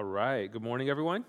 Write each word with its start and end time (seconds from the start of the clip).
All 0.00 0.06
right. 0.06 0.50
Good 0.50 0.62
morning, 0.62 0.88
everyone. 0.88 1.26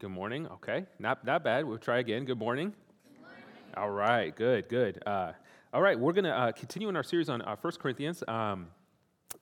Good 0.00 0.10
morning. 0.10 0.48
Okay. 0.48 0.84
Not, 0.98 1.24
not 1.24 1.44
bad. 1.44 1.64
We'll 1.64 1.78
try 1.78 2.00
again. 2.00 2.24
Good 2.24 2.36
morning. 2.36 2.74
Good 3.04 3.20
morning. 3.20 3.44
All 3.76 3.90
right. 3.90 4.34
Good, 4.34 4.68
good. 4.68 5.00
Uh, 5.06 5.30
all 5.72 5.80
right. 5.80 5.96
We're 5.96 6.12
going 6.12 6.24
to 6.24 6.36
uh, 6.36 6.50
continue 6.50 6.88
in 6.88 6.96
our 6.96 7.04
series 7.04 7.28
on 7.28 7.40
uh, 7.40 7.54
1 7.54 7.74
Corinthians. 7.74 8.24
Um, 8.26 8.66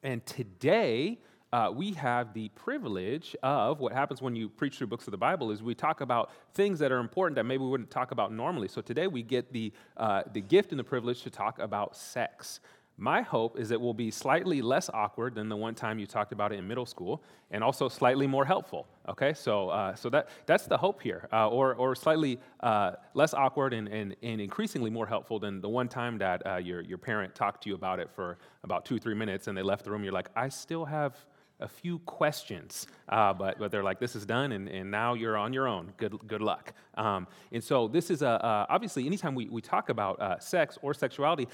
and 0.03 0.27
today, 0.27 1.19
uh, 1.51 1.73
we 1.75 1.93
have 1.95 2.35
the 2.35 2.51
privilege 2.51 3.35
of 3.43 3.81
what 3.81 3.95
happens 3.95 4.21
when 4.21 4.37
you 4.37 4.51
preach 4.51 4.77
through 4.77 4.89
books 4.89 5.07
of 5.07 5.13
the 5.13 5.17
Bible 5.17 5.51
is 5.51 5.63
we 5.63 5.75
talk 5.75 6.03
about 6.03 6.31
things 6.53 6.79
that 6.81 6.93
are 6.93 6.99
important 6.99 7.37
that 7.37 7.45
maybe 7.45 7.65
we 7.65 7.71
wouldn't 7.71 7.91
talk 7.91 8.11
about 8.11 8.35
normally. 8.35 8.69
So 8.69 8.83
today 8.83 9.07
we 9.07 9.23
get 9.23 9.51
the, 9.51 9.73
uh, 9.97 10.25
the 10.31 10.43
gift 10.43 10.73
and 10.73 10.79
the 10.79 10.85
privilege 10.85 11.23
to 11.23 11.31
talk 11.31 11.59
about 11.59 11.97
sex. 11.97 12.61
My 13.01 13.23
hope 13.23 13.59
is 13.59 13.71
it 13.71 13.81
will 13.81 13.95
be 13.95 14.11
slightly 14.11 14.61
less 14.61 14.91
awkward 14.93 15.35
than 15.35 15.49
the 15.49 15.57
one 15.57 15.75
time 15.75 15.99
you 15.99 16.07
talked 16.07 16.33
about 16.33 16.53
it 16.53 16.59
in 16.59 16.69
middle 16.69 16.85
school, 16.85 17.23
and 17.51 17.65
also 17.65 17.89
slightly 17.89 18.27
more 18.27 18.45
helpful. 18.45 18.87
Okay, 19.09 19.33
so 19.33 19.71
uh, 19.71 19.95
so 19.95 20.11
that 20.11 20.29
that's 20.45 20.67
the 20.67 20.77
hope 20.77 21.01
here, 21.01 21.27
uh, 21.33 21.49
or 21.49 21.75
or 21.77 21.95
slightly 21.95 22.39
uh, 22.61 22.93
less 23.15 23.33
awkward 23.33 23.73
and, 23.73 23.89
and, 23.89 24.15
and 24.23 24.39
increasingly 24.39 24.91
more 24.91 25.07
helpful 25.07 25.39
than 25.39 25.63
the 25.63 25.69
one 25.69 25.89
time 25.89 26.19
that 26.19 26.47
uh, 26.47 26.57
your 26.57 26.83
your 26.83 26.99
parent 26.99 27.35
talked 27.35 27.63
to 27.63 27.71
you 27.71 27.75
about 27.75 28.01
it 28.01 28.11
for 28.11 28.37
about 28.65 28.85
two 28.85 28.99
three 28.99 29.15
minutes 29.15 29.49
and 29.49 29.57
they 29.57 29.63
left 29.63 29.85
the 29.85 29.91
room. 29.91 30.05
You're 30.05 30.13
like, 30.13 30.29
I 30.37 30.51
still 30.51 30.85
have 30.85 31.17
a 31.61 31.69
few 31.69 31.99
questions, 32.01 32.87
uh, 33.09 33.33
but, 33.33 33.59
but 33.59 33.71
they're 33.71 33.83
like, 33.83 34.01
this 34.01 34.17
is 34.17 34.25
done, 34.25 34.53
and, 34.53 34.67
and 34.69 34.91
now 34.91 35.13
you're 35.13 35.37
on 35.37 35.53
your 35.53 35.69
own. 35.69 35.93
Good, 35.99 36.19
good 36.27 36.41
luck. 36.41 36.73
Um, 36.95 37.27
and 37.53 37.63
so, 37.63 37.87
this 37.87 38.11
is 38.11 38.23
a, 38.23 38.43
uh, 38.43 38.67
obviously, 38.71 39.05
anytime 39.05 39.35
we, 39.35 39.47
we 39.49 39.61
talk 39.61 39.91
about 39.91 40.21
uh, 40.21 40.39
sex 40.39 40.79
or 40.81 40.95
sexuality, 40.95 41.49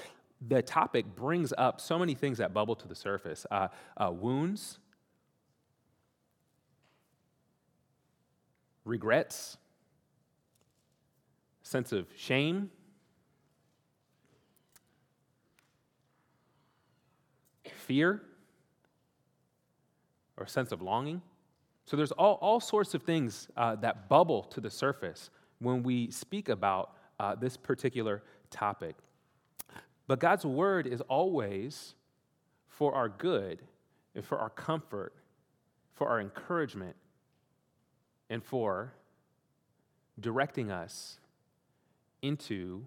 the 0.45 0.61
topic 0.61 1.05
brings 1.15 1.53
up 1.57 1.81
so 1.81 1.97
many 1.97 2.13
things 2.13 2.37
that 2.37 2.53
bubble 2.53 2.75
to 2.75 2.87
the 2.87 2.95
surface 2.95 3.45
uh, 3.49 3.69
uh, 3.97 4.11
wounds, 4.11 4.79
regrets, 8.85 9.57
sense 11.63 11.91
of 11.91 12.07
shame, 12.15 12.69
fear, 17.87 18.21
or 20.37 20.45
sense 20.45 20.71
of 20.71 20.81
longing. 20.81 21.21
So 21.85 21.95
there's 21.97 22.11
all, 22.11 22.37
all 22.41 22.59
sorts 22.59 22.93
of 22.93 23.03
things 23.03 23.47
uh, 23.57 23.75
that 23.77 24.09
bubble 24.09 24.43
to 24.43 24.61
the 24.61 24.69
surface 24.69 25.29
when 25.59 25.83
we 25.83 26.11
speak 26.11 26.49
about 26.49 26.91
uh, 27.19 27.35
this 27.35 27.57
particular 27.57 28.23
topic. 28.51 28.95
But 30.07 30.19
God's 30.19 30.45
word 30.45 30.87
is 30.87 31.01
always 31.01 31.93
for 32.67 32.95
our 32.95 33.09
good 33.09 33.61
and 34.15 34.23
for 34.25 34.37
our 34.37 34.49
comfort, 34.49 35.13
for 35.93 36.07
our 36.07 36.19
encouragement, 36.19 36.95
and 38.29 38.43
for 38.43 38.93
directing 40.19 40.71
us 40.71 41.19
into 42.21 42.85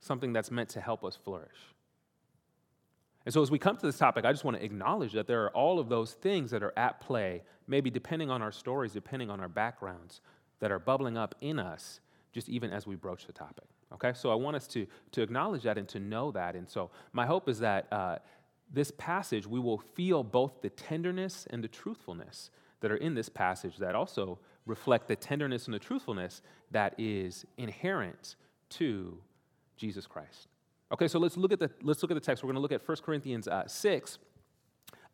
something 0.00 0.32
that's 0.32 0.50
meant 0.50 0.68
to 0.70 0.80
help 0.80 1.04
us 1.04 1.16
flourish. 1.16 1.56
And 3.24 3.32
so, 3.32 3.40
as 3.40 3.50
we 3.50 3.58
come 3.58 3.76
to 3.76 3.86
this 3.86 3.98
topic, 3.98 4.24
I 4.24 4.32
just 4.32 4.44
want 4.44 4.56
to 4.56 4.64
acknowledge 4.64 5.12
that 5.12 5.28
there 5.28 5.44
are 5.44 5.50
all 5.50 5.78
of 5.78 5.88
those 5.88 6.12
things 6.12 6.50
that 6.50 6.62
are 6.62 6.72
at 6.76 7.00
play, 7.00 7.42
maybe 7.68 7.88
depending 7.88 8.30
on 8.30 8.42
our 8.42 8.50
stories, 8.50 8.92
depending 8.92 9.30
on 9.30 9.40
our 9.40 9.48
backgrounds, 9.48 10.20
that 10.58 10.72
are 10.72 10.80
bubbling 10.80 11.16
up 11.16 11.34
in 11.40 11.58
us, 11.58 12.00
just 12.32 12.48
even 12.48 12.72
as 12.72 12.86
we 12.86 12.96
broach 12.96 13.26
the 13.26 13.32
topic. 13.32 13.66
Okay, 13.94 14.12
so 14.14 14.30
I 14.30 14.34
want 14.34 14.56
us 14.56 14.66
to, 14.68 14.86
to 15.12 15.22
acknowledge 15.22 15.62
that 15.64 15.78
and 15.78 15.88
to 15.88 16.00
know 16.00 16.30
that. 16.32 16.56
And 16.56 16.68
so 16.68 16.90
my 17.12 17.26
hope 17.26 17.48
is 17.48 17.58
that 17.60 17.92
uh, 17.92 18.18
this 18.72 18.90
passage, 18.96 19.46
we 19.46 19.60
will 19.60 19.78
feel 19.78 20.22
both 20.22 20.62
the 20.62 20.70
tenderness 20.70 21.46
and 21.50 21.62
the 21.62 21.68
truthfulness 21.68 22.50
that 22.80 22.90
are 22.90 22.96
in 22.96 23.14
this 23.14 23.28
passage 23.28 23.76
that 23.78 23.94
also 23.94 24.38
reflect 24.66 25.08
the 25.08 25.16
tenderness 25.16 25.66
and 25.66 25.74
the 25.74 25.78
truthfulness 25.78 26.42
that 26.70 26.94
is 26.98 27.44
inherent 27.58 28.36
to 28.70 29.18
Jesus 29.76 30.06
Christ. 30.06 30.48
Okay, 30.92 31.08
so 31.08 31.18
let's 31.18 31.36
look 31.36 31.52
at 31.52 31.58
the, 31.58 31.70
let's 31.82 32.02
look 32.02 32.10
at 32.10 32.14
the 32.14 32.20
text. 32.20 32.42
We're 32.42 32.48
going 32.48 32.56
to 32.56 32.60
look 32.60 32.72
at 32.72 32.86
1 32.86 32.96
Corinthians 33.04 33.48
uh, 33.48 33.66
6, 33.66 34.18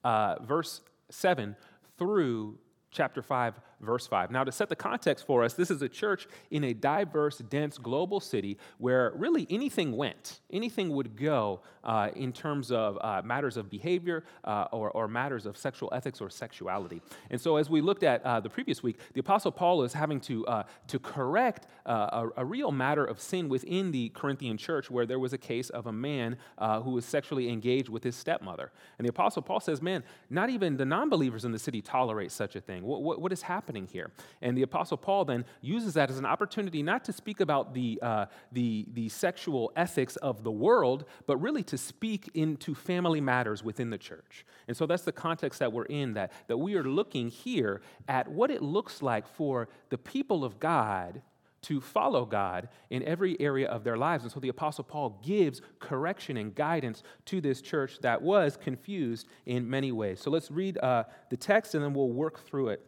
uh, 0.05 0.37
verse 0.43 0.81
7 1.11 1.57
through 1.99 2.59
chapter 2.91 3.23
5, 3.23 3.61
verse 3.81 4.07
5. 4.07 4.31
Now, 4.31 4.45
to 4.45 4.53
set 4.53 4.69
the 4.69 4.77
context 4.77 5.27
for 5.27 5.45
us, 5.45 5.55
this 5.55 5.71
is 5.71 5.83
a 5.83 5.89
church 5.89 6.27
in 6.51 6.65
a 6.65 6.75
diverse, 6.75 7.39
dense 7.39 7.79
global 7.79 8.21
city 8.21 8.59
where 8.79 9.13
really 9.17 9.47
anything 9.51 9.97
went, 9.97 10.41
anything 10.51 10.91
would 10.91 11.17
go 11.17 11.61
uh, 11.85 12.11
in 12.17 12.33
terms 12.33 12.71
of 12.71 12.99
uh, 13.01 13.23
matters 13.25 13.57
of 13.57 13.71
behavior 13.71 14.25
uh, 14.45 14.67
or, 14.73 14.91
or, 14.91 15.09
matters 15.09 15.47
of 15.47 15.57
sexual 15.57 15.89
ethics 15.95 16.21
or 16.21 16.29
sexuality. 16.29 17.01
And 17.31 17.41
so, 17.41 17.57
as 17.57 17.71
we 17.71 17.81
looked 17.81 18.03
at 18.03 18.23
uh, 18.25 18.41
the 18.41 18.51
previous 18.51 18.83
week, 18.83 18.99
the 19.15 19.21
Apostle 19.21 19.53
Paul 19.53 19.83
is 19.83 19.93
having 19.93 20.21
to, 20.23 20.47
uh, 20.47 20.63
to 20.89 20.99
correct 20.99 21.67
uh, 21.87 22.29
a, 22.37 22.43
a, 22.43 22.45
real 22.45 22.73
matter 22.73 23.05
of 23.05 23.21
sin 23.21 23.49
within 23.49 23.91
the 23.91 24.11
Corinthian 24.11 24.59
church 24.59 24.91
where 24.91 25.07
there 25.07 25.19
was 25.19 25.33
a 25.33 25.39
case 25.39 25.71
of 25.71 25.87
a 25.87 25.93
man 25.93 26.37
who 26.59 26.91
was 26.91 27.05
sexually 27.05 27.49
engaged 27.49 27.89
with 27.89 28.05
his 28.05 28.17
stepmother. 28.17 28.71
And 28.99 29.07
the 29.07 29.11
Apostle 29.11 29.43
Paul 29.43 29.61
says, 29.61 29.81
Man, 29.81 30.03
not 30.29 30.51
even 30.51 30.77
the 30.77 30.85
non 30.85 31.09
believers 31.09 31.45
in 31.45 31.53
the 31.53 31.59
city 31.59 31.81
tolerate 31.81 32.33
such 32.33 32.57
a 32.57 32.61
thing. 32.61 32.83
What, 32.83 33.03
what, 33.03 33.21
what 33.21 33.33
is 33.33 33.43
happening? 33.43 33.68
Happening 33.69 33.87
here. 33.93 34.11
And 34.41 34.57
the 34.57 34.63
Apostle 34.63 34.97
Paul 34.97 35.27
then 35.27 35.45
uses 35.61 35.93
that 35.95 36.09
as 36.09 36.19
an 36.19 36.25
opportunity 36.25 36.83
not 36.83 37.05
to 37.05 37.13
speak 37.13 37.41
about 37.41 37.75
the, 37.75 37.99
uh, 38.01 38.27
the, 38.51 38.87
the 38.95 39.11
sexual 39.11 39.71
ethics 39.77 40.17
of 40.17 40.43
the 40.43 40.51
world, 40.51 41.05
but 41.27 41.37
really 41.37 41.63
to 41.65 41.77
speak 41.77 42.31
into 42.33 42.75
family 42.75 43.21
matters 43.21 43.63
within 43.63 43.91
the 43.91 43.99
church. 43.99 44.47
And 44.69 44.77
so 44.77 44.87
that's 44.87 45.03
the 45.03 45.13
context 45.13 45.59
that 45.59 45.71
we're 45.71 45.85
in, 45.85 46.15
that, 46.15 46.33
that 46.47 46.57
we 46.57 46.77
are 46.77 46.83
looking 46.83 47.29
here 47.29 47.83
at 48.09 48.27
what 48.29 48.51
it 48.51 48.63
looks 48.63 49.03
like 49.03 49.29
for 49.29 49.69
the 49.91 49.99
people 49.99 50.47
of 50.47 50.59
God 50.59 51.21
to 51.61 51.81
follow 51.81 52.25
God 52.25 52.69
in 52.89 53.03
every 53.03 53.39
area 53.39 53.69
of 53.69 53.85
their 53.85 53.99
lives. 53.99 54.23
And 54.23 54.33
so 54.33 54.41
the 54.41 54.49
Apostle 54.49 54.85
Paul 54.85 55.21
gives 55.23 55.61
correction 55.79 56.39
and 56.39 56.55
guidance 56.55 57.03
to 57.27 57.43
this 57.43 57.61
church 57.61 57.99
that 58.01 58.23
was 58.23 58.57
confused 58.57 59.27
in 59.45 59.69
many 59.69 59.93
ways. 59.93 60.21
So 60.21 60.31
let's 60.31 60.51
read 60.51 60.79
uh, 60.79 61.05
the 61.29 61.37
text 61.37 61.75
and 61.75 61.85
then 61.85 61.93
we'll 61.93 62.13
work 62.13 62.47
through 62.47 62.69
it 62.69 62.81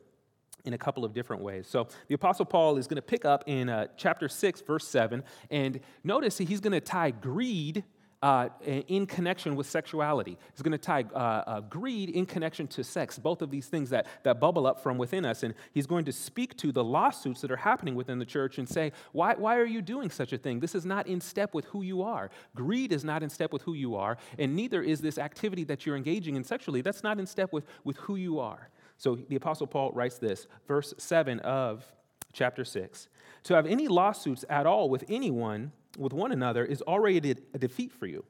in 0.65 0.75
a 0.75 0.79
couple 0.79 1.05
of 1.05 1.13
different 1.13 1.43
ways. 1.43 1.67
So 1.67 1.89
the 2.09 2.15
Apostle 2.15 2.45
Paul 2.45 2.77
is 2.77 2.87
going 2.87 2.97
to 2.97 3.03
pick 3.03 3.25
up 3.25 3.45
in 3.47 3.69
uh, 3.69 3.87
chapter 3.97 4.29
6, 4.29 4.61
verse 4.63 4.87
7, 4.87 5.23
and 5.51 5.81
notice 6.05 6.39
he's 6.39 6.61
going 6.61 6.73
to 6.73 6.81
tie 6.81 7.11
greed. 7.11 7.85
Uh, 8.23 8.51
in 8.67 9.07
connection 9.07 9.57
with 9.57 9.67
sexuality. 9.67 10.37
He's 10.53 10.61
going 10.61 10.73
to 10.73 10.77
tie 10.77 11.07
uh, 11.15 11.17
uh, 11.17 11.61
greed 11.63 12.11
in 12.11 12.27
connection 12.27 12.67
to 12.67 12.85
sex, 12.85 13.19
both 13.19 13.41
of 13.41 13.51
these 13.51 13.69
things 13.69 13.89
that, 13.89 14.07
that 14.25 14.39
bubble 14.39 14.67
up 14.67 14.83
from 14.83 14.99
within 14.99 15.25
us. 15.25 15.43
And 15.43 15.55
he's 15.73 15.87
going 15.87 16.05
to 16.05 16.13
speak 16.13 16.55
to 16.59 16.71
the 16.71 16.85
lawsuits 16.85 17.41
that 17.41 17.51
are 17.51 17.57
happening 17.57 17.95
within 17.95 18.19
the 18.19 18.27
church 18.27 18.59
and 18.59 18.69
say, 18.69 18.93
why, 19.13 19.37
why 19.37 19.57
are 19.57 19.65
you 19.65 19.81
doing 19.81 20.11
such 20.11 20.35
a 20.35 20.37
thing? 20.37 20.61
This 20.61 20.75
is 20.75 20.85
not 20.85 21.07
in 21.07 21.19
step 21.19 21.55
with 21.55 21.65
who 21.65 21.81
you 21.81 22.03
are. 22.03 22.29
Greed 22.55 22.93
is 22.93 23.05
not 23.05 23.23
in 23.23 23.31
step 23.31 23.55
with 23.55 23.63
who 23.63 23.73
you 23.73 23.97
are, 23.97 24.19
and 24.39 24.55
neither 24.55 24.83
is 24.83 25.01
this 25.01 25.17
activity 25.17 25.65
that 25.65 25.87
you're 25.87 25.97
engaging 25.97 26.37
in 26.37 26.45
sexually. 26.45 26.83
That's 26.83 27.03
not 27.03 27.19
in 27.19 27.27
step 27.27 27.55
with, 27.55 27.65
with 27.85 27.97
who 27.97 28.17
you 28.17 28.39
are. 28.39 28.69
So 29.01 29.15
the 29.15 29.37
Apostle 29.37 29.67
Paul 29.67 29.93
writes 29.93 30.19
this, 30.19 30.47
verse 30.69 30.93
7 30.99 31.41
of 31.41 31.87
chapter 32.35 32.67
6. 32.67 33.09
To 33.45 33.55
have 33.55 33.65
any 33.65 33.89
lawsuits 33.89 34.45
at 34.51 34.67
all 34.67 34.91
with 34.91 35.07
anyone, 35.09 35.73
with 35.97 36.13
one 36.13 36.33
another, 36.33 36.67
is 36.67 36.83
already 36.83 37.31
a 37.31 37.59
defeat 37.59 37.93
for 37.93 38.05
you. 38.05 38.27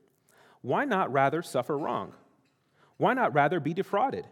Why 0.63 0.85
not 0.85 1.13
rather 1.13 1.43
suffer 1.43 1.77
wrong? 1.77 2.13
Why 2.99 3.15
not 3.15 3.35
rather 3.35 3.59
be 3.59 3.75
defrauded? 3.75 4.29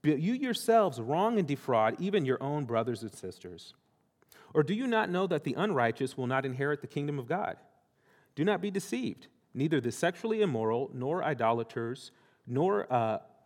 But 0.00 0.20
you 0.20 0.32
yourselves 0.32 1.02
wrong 1.02 1.38
and 1.38 1.46
defraud 1.46 1.96
even 2.00 2.24
your 2.24 2.42
own 2.42 2.64
brothers 2.64 3.02
and 3.02 3.14
sisters. 3.14 3.74
Or 4.54 4.62
do 4.62 4.72
you 4.72 4.86
not 4.86 5.10
know 5.10 5.26
that 5.26 5.44
the 5.44 5.52
unrighteous 5.52 6.16
will 6.16 6.26
not 6.26 6.46
inherit 6.46 6.80
the 6.80 6.86
kingdom 6.86 7.18
of 7.18 7.28
God? 7.28 7.58
Do 8.34 8.42
not 8.42 8.62
be 8.62 8.70
deceived. 8.70 9.26
Neither 9.52 9.82
the 9.82 9.92
sexually 9.92 10.40
immoral, 10.40 10.90
nor 10.94 11.22
idolaters, 11.22 12.10
nor 12.46 12.90
uh, 12.90 13.18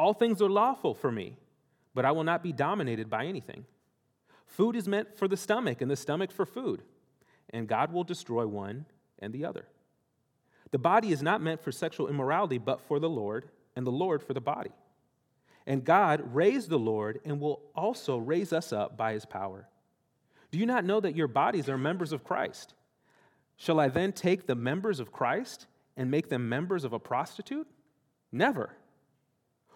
All 0.00 0.14
things 0.14 0.40
are 0.40 0.48
lawful 0.48 0.94
for 0.94 1.12
me, 1.12 1.36
but 1.94 2.06
I 2.06 2.12
will 2.12 2.24
not 2.24 2.42
be 2.42 2.52
dominated 2.52 3.10
by 3.10 3.26
anything. 3.26 3.66
Food 4.46 4.74
is 4.74 4.88
meant 4.88 5.14
for 5.14 5.28
the 5.28 5.36
stomach, 5.36 5.82
and 5.82 5.90
the 5.90 5.94
stomach 5.96 6.32
for 6.32 6.46
food, 6.46 6.80
and 7.50 7.68
God 7.68 7.92
will 7.92 8.02
destroy 8.02 8.46
one 8.46 8.86
and 9.18 9.30
the 9.30 9.44
other. 9.44 9.66
The 10.70 10.78
body 10.78 11.12
is 11.12 11.22
not 11.22 11.42
meant 11.42 11.60
for 11.60 11.70
sexual 11.70 12.08
immorality, 12.08 12.56
but 12.56 12.80
for 12.80 12.98
the 12.98 13.10
Lord, 13.10 13.50
and 13.76 13.86
the 13.86 13.92
Lord 13.92 14.22
for 14.22 14.32
the 14.32 14.40
body. 14.40 14.70
And 15.66 15.84
God 15.84 16.34
raised 16.34 16.70
the 16.70 16.78
Lord 16.78 17.20
and 17.26 17.38
will 17.38 17.60
also 17.74 18.16
raise 18.16 18.54
us 18.54 18.72
up 18.72 18.96
by 18.96 19.12
his 19.12 19.26
power. 19.26 19.68
Do 20.50 20.58
you 20.58 20.64
not 20.64 20.86
know 20.86 21.00
that 21.00 21.14
your 21.14 21.28
bodies 21.28 21.68
are 21.68 21.76
members 21.76 22.12
of 22.12 22.24
Christ? 22.24 22.72
Shall 23.58 23.78
I 23.78 23.88
then 23.88 24.14
take 24.14 24.46
the 24.46 24.54
members 24.54 24.98
of 24.98 25.12
Christ 25.12 25.66
and 25.94 26.10
make 26.10 26.30
them 26.30 26.48
members 26.48 26.84
of 26.84 26.94
a 26.94 26.98
prostitute? 26.98 27.68
Never. 28.32 28.76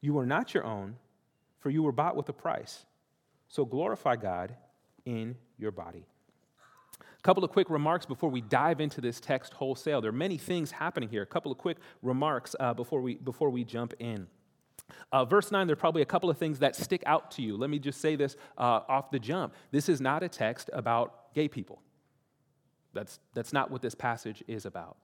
You 0.00 0.18
are 0.18 0.26
not 0.26 0.54
your 0.54 0.64
own, 0.64 0.96
for 1.58 1.70
you 1.70 1.82
were 1.82 1.92
bought 1.92 2.16
with 2.16 2.28
a 2.28 2.32
price. 2.32 2.84
So 3.48 3.64
glorify 3.64 4.16
God 4.16 4.54
in 5.04 5.36
your 5.58 5.70
body. 5.70 6.04
A 7.00 7.22
couple 7.22 7.42
of 7.42 7.50
quick 7.50 7.68
remarks 7.68 8.06
before 8.06 8.30
we 8.30 8.40
dive 8.40 8.80
into 8.80 9.00
this 9.00 9.20
text 9.20 9.52
wholesale. 9.54 10.00
There 10.00 10.10
are 10.10 10.12
many 10.12 10.38
things 10.38 10.70
happening 10.70 11.08
here. 11.08 11.22
A 11.22 11.26
couple 11.26 11.50
of 11.50 11.58
quick 11.58 11.78
remarks 12.02 12.54
uh, 12.60 12.74
before, 12.74 13.00
we, 13.00 13.14
before 13.16 13.50
we 13.50 13.64
jump 13.64 13.94
in. 13.98 14.28
Uh, 15.12 15.24
verse 15.24 15.50
9, 15.50 15.66
there 15.66 15.72
are 15.72 15.76
probably 15.76 16.02
a 16.02 16.06
couple 16.06 16.30
of 16.30 16.38
things 16.38 16.60
that 16.60 16.76
stick 16.76 17.02
out 17.06 17.30
to 17.32 17.42
you. 17.42 17.56
Let 17.56 17.70
me 17.70 17.78
just 17.78 18.00
say 18.00 18.16
this 18.16 18.36
uh, 18.56 18.80
off 18.88 19.10
the 19.10 19.18
jump. 19.18 19.54
This 19.70 19.88
is 19.88 20.00
not 20.00 20.22
a 20.22 20.28
text 20.28 20.70
about 20.72 21.34
gay 21.34 21.48
people. 21.48 21.82
That's, 22.94 23.18
that's 23.34 23.52
not 23.52 23.70
what 23.70 23.82
this 23.82 23.94
passage 23.94 24.42
is 24.46 24.64
about. 24.64 24.96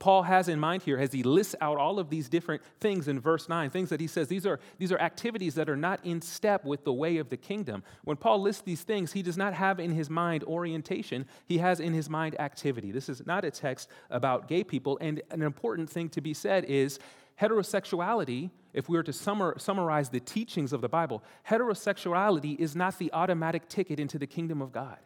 Paul 0.00 0.22
has 0.22 0.48
in 0.48 0.58
mind 0.58 0.82
here 0.82 0.98
as 0.98 1.12
he 1.12 1.22
lists 1.22 1.54
out 1.60 1.76
all 1.76 1.98
of 1.98 2.08
these 2.08 2.30
different 2.30 2.62
things 2.80 3.06
in 3.06 3.20
verse 3.20 3.50
9, 3.50 3.68
things 3.68 3.90
that 3.90 4.00
he 4.00 4.06
says 4.06 4.28
these 4.28 4.46
are, 4.46 4.58
these 4.78 4.90
are 4.90 4.98
activities 4.98 5.54
that 5.56 5.68
are 5.68 5.76
not 5.76 6.04
in 6.04 6.22
step 6.22 6.64
with 6.64 6.84
the 6.84 6.92
way 6.92 7.18
of 7.18 7.28
the 7.28 7.36
kingdom. 7.36 7.84
When 8.04 8.16
Paul 8.16 8.40
lists 8.40 8.62
these 8.62 8.82
things, 8.82 9.12
he 9.12 9.22
does 9.22 9.36
not 9.36 9.52
have 9.52 9.78
in 9.78 9.92
his 9.92 10.08
mind 10.08 10.42
orientation, 10.44 11.26
he 11.44 11.58
has 11.58 11.80
in 11.80 11.92
his 11.92 12.08
mind 12.08 12.40
activity. 12.40 12.90
This 12.90 13.10
is 13.10 13.26
not 13.26 13.44
a 13.44 13.50
text 13.50 13.90
about 14.08 14.48
gay 14.48 14.64
people. 14.64 14.96
And 15.02 15.20
an 15.30 15.42
important 15.42 15.90
thing 15.90 16.08
to 16.10 16.22
be 16.22 16.32
said 16.32 16.64
is 16.64 16.98
heterosexuality, 17.38 18.50
if 18.72 18.88
we 18.88 18.96
were 18.96 19.02
to 19.02 19.12
summar, 19.12 19.60
summarize 19.60 20.08
the 20.08 20.20
teachings 20.20 20.72
of 20.72 20.80
the 20.80 20.88
Bible, 20.88 21.22
heterosexuality 21.46 22.58
is 22.58 22.74
not 22.74 22.98
the 22.98 23.12
automatic 23.12 23.68
ticket 23.68 24.00
into 24.00 24.18
the 24.18 24.26
kingdom 24.26 24.62
of 24.62 24.72
God. 24.72 24.96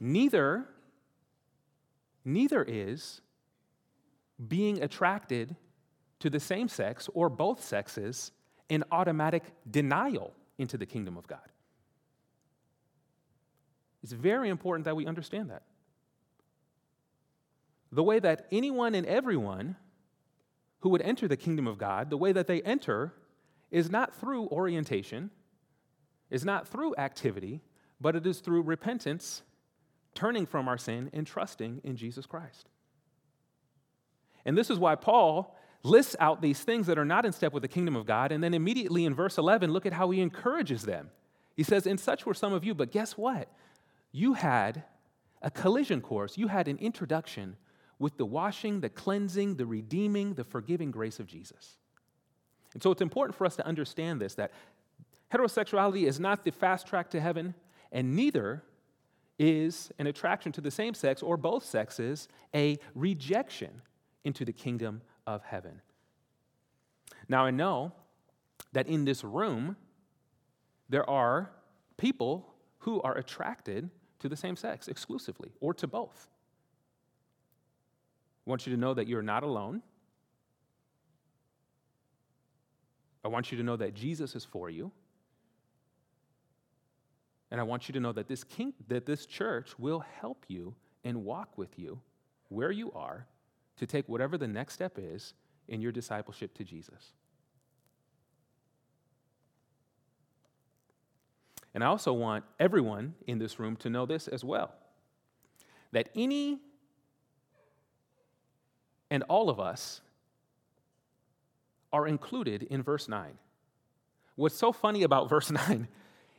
Neither 0.00 0.66
neither 2.28 2.62
is 2.62 3.20
being 4.46 4.82
attracted 4.82 5.56
to 6.20 6.30
the 6.30 6.38
same 6.38 6.68
sex 6.68 7.08
or 7.14 7.28
both 7.28 7.64
sexes 7.64 8.32
an 8.70 8.84
automatic 8.92 9.44
denial 9.68 10.34
into 10.58 10.76
the 10.76 10.86
kingdom 10.86 11.16
of 11.16 11.26
God. 11.26 11.40
It's 14.02 14.12
very 14.12 14.48
important 14.48 14.84
that 14.84 14.94
we 14.94 15.06
understand 15.06 15.50
that. 15.50 15.62
The 17.90 18.02
way 18.02 18.18
that 18.18 18.46
anyone 18.52 18.94
and 18.94 19.06
everyone 19.06 19.76
who 20.80 20.90
would 20.90 21.02
enter 21.02 21.26
the 21.26 21.36
kingdom 21.36 21.66
of 21.66 21.78
God, 21.78 22.10
the 22.10 22.18
way 22.18 22.32
that 22.32 22.46
they 22.46 22.60
enter 22.62 23.14
is 23.70 23.90
not 23.90 24.14
through 24.14 24.48
orientation, 24.48 25.30
is 26.30 26.44
not 26.44 26.68
through 26.68 26.94
activity, 26.96 27.62
but 28.00 28.14
it 28.14 28.26
is 28.26 28.40
through 28.40 28.62
repentance 28.62 29.42
turning 30.18 30.46
from 30.46 30.66
our 30.66 30.76
sin 30.76 31.08
and 31.12 31.24
trusting 31.24 31.80
in 31.84 31.96
Jesus 31.96 32.26
Christ. 32.26 32.68
And 34.44 34.58
this 34.58 34.68
is 34.68 34.76
why 34.76 34.96
Paul 34.96 35.56
lists 35.84 36.16
out 36.18 36.42
these 36.42 36.60
things 36.60 36.88
that 36.88 36.98
are 36.98 37.04
not 37.04 37.24
in 37.24 37.32
step 37.32 37.52
with 37.52 37.62
the 37.62 37.68
kingdom 37.68 37.94
of 37.94 38.04
God. 38.04 38.32
And 38.32 38.42
then 38.42 38.52
immediately 38.52 39.04
in 39.04 39.14
verse 39.14 39.38
11, 39.38 39.70
look 39.72 39.86
at 39.86 39.92
how 39.92 40.10
he 40.10 40.20
encourages 40.20 40.82
them. 40.82 41.10
He 41.54 41.62
says, 41.62 41.86
And 41.86 42.00
such 42.00 42.26
were 42.26 42.34
some 42.34 42.52
of 42.52 42.64
you, 42.64 42.74
but 42.74 42.90
guess 42.90 43.16
what? 43.16 43.48
You 44.10 44.34
had 44.34 44.82
a 45.40 45.52
collision 45.52 46.00
course, 46.00 46.36
you 46.36 46.48
had 46.48 46.66
an 46.66 46.78
introduction 46.78 47.56
with 48.00 48.16
the 48.16 48.26
washing, 48.26 48.80
the 48.80 48.88
cleansing, 48.88 49.54
the 49.54 49.66
redeeming, 49.66 50.34
the 50.34 50.42
forgiving 50.42 50.90
grace 50.90 51.20
of 51.20 51.28
Jesus. 51.28 51.76
And 52.74 52.82
so 52.82 52.90
it's 52.90 53.02
important 53.02 53.38
for 53.38 53.46
us 53.46 53.54
to 53.54 53.66
understand 53.66 54.20
this 54.20 54.34
that 54.34 54.50
heterosexuality 55.32 56.08
is 56.08 56.18
not 56.18 56.44
the 56.44 56.50
fast 56.50 56.88
track 56.88 57.08
to 57.10 57.20
heaven, 57.20 57.54
and 57.92 58.16
neither 58.16 58.64
is 59.38 59.90
an 59.98 60.06
attraction 60.06 60.52
to 60.52 60.60
the 60.60 60.70
same 60.70 60.94
sex 60.94 61.22
or 61.22 61.36
both 61.36 61.64
sexes 61.64 62.28
a 62.54 62.78
rejection 62.94 63.82
into 64.24 64.44
the 64.44 64.52
kingdom 64.52 65.00
of 65.26 65.42
heaven. 65.44 65.80
Now, 67.28 67.44
I 67.44 67.50
know 67.50 67.92
that 68.72 68.88
in 68.88 69.04
this 69.04 69.22
room, 69.22 69.76
there 70.88 71.08
are 71.08 71.50
people 71.96 72.54
who 72.78 73.00
are 73.02 73.16
attracted 73.16 73.90
to 74.18 74.28
the 74.28 74.36
same 74.36 74.56
sex 74.56 74.88
exclusively 74.88 75.50
or 75.60 75.74
to 75.74 75.86
both. 75.86 76.28
I 78.46 78.50
want 78.50 78.66
you 78.66 78.74
to 78.74 78.80
know 78.80 78.94
that 78.94 79.06
you're 79.06 79.22
not 79.22 79.42
alone. 79.42 79.82
I 83.24 83.28
want 83.28 83.52
you 83.52 83.58
to 83.58 83.64
know 83.64 83.76
that 83.76 83.94
Jesus 83.94 84.34
is 84.34 84.44
for 84.44 84.70
you. 84.70 84.90
And 87.50 87.60
I 87.60 87.64
want 87.64 87.88
you 87.88 87.92
to 87.94 88.00
know 88.00 88.12
that 88.12 88.28
this, 88.28 88.44
king, 88.44 88.74
that 88.88 89.06
this 89.06 89.24
church 89.26 89.78
will 89.78 90.00
help 90.20 90.44
you 90.48 90.74
and 91.04 91.24
walk 91.24 91.56
with 91.56 91.78
you 91.78 92.00
where 92.48 92.70
you 92.70 92.92
are 92.92 93.26
to 93.76 93.86
take 93.86 94.08
whatever 94.08 94.36
the 94.36 94.48
next 94.48 94.74
step 94.74 94.98
is 94.98 95.34
in 95.68 95.80
your 95.80 95.92
discipleship 95.92 96.54
to 96.54 96.64
Jesus. 96.64 97.12
And 101.74 101.84
I 101.84 101.86
also 101.86 102.12
want 102.12 102.44
everyone 102.58 103.14
in 103.26 103.38
this 103.38 103.58
room 103.58 103.76
to 103.76 103.90
know 103.90 104.06
this 104.06 104.28
as 104.28 104.44
well 104.44 104.74
that 105.92 106.10
any 106.14 106.58
and 109.10 109.22
all 109.28 109.48
of 109.48 109.58
us 109.58 110.02
are 111.92 112.06
included 112.06 112.64
in 112.64 112.82
verse 112.82 113.08
9. 113.08 113.38
What's 114.36 114.56
so 114.56 114.72
funny 114.72 115.02
about 115.02 115.28
verse 115.30 115.50
9 115.50 115.88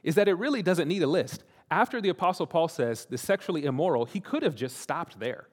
is 0.03 0.15
that 0.15 0.27
it 0.27 0.35
really 0.35 0.61
doesn't 0.61 0.87
need 0.87 1.03
a 1.03 1.07
list. 1.07 1.43
After 1.71 2.01
the 2.01 2.09
Apostle 2.09 2.47
Paul 2.47 2.67
says 2.67 3.05
the 3.05 3.17
sexually 3.17 3.65
immoral, 3.65 4.05
he 4.05 4.19
could 4.19 4.43
have 4.43 4.55
just 4.55 4.77
stopped 4.77 5.19
there. 5.19 5.47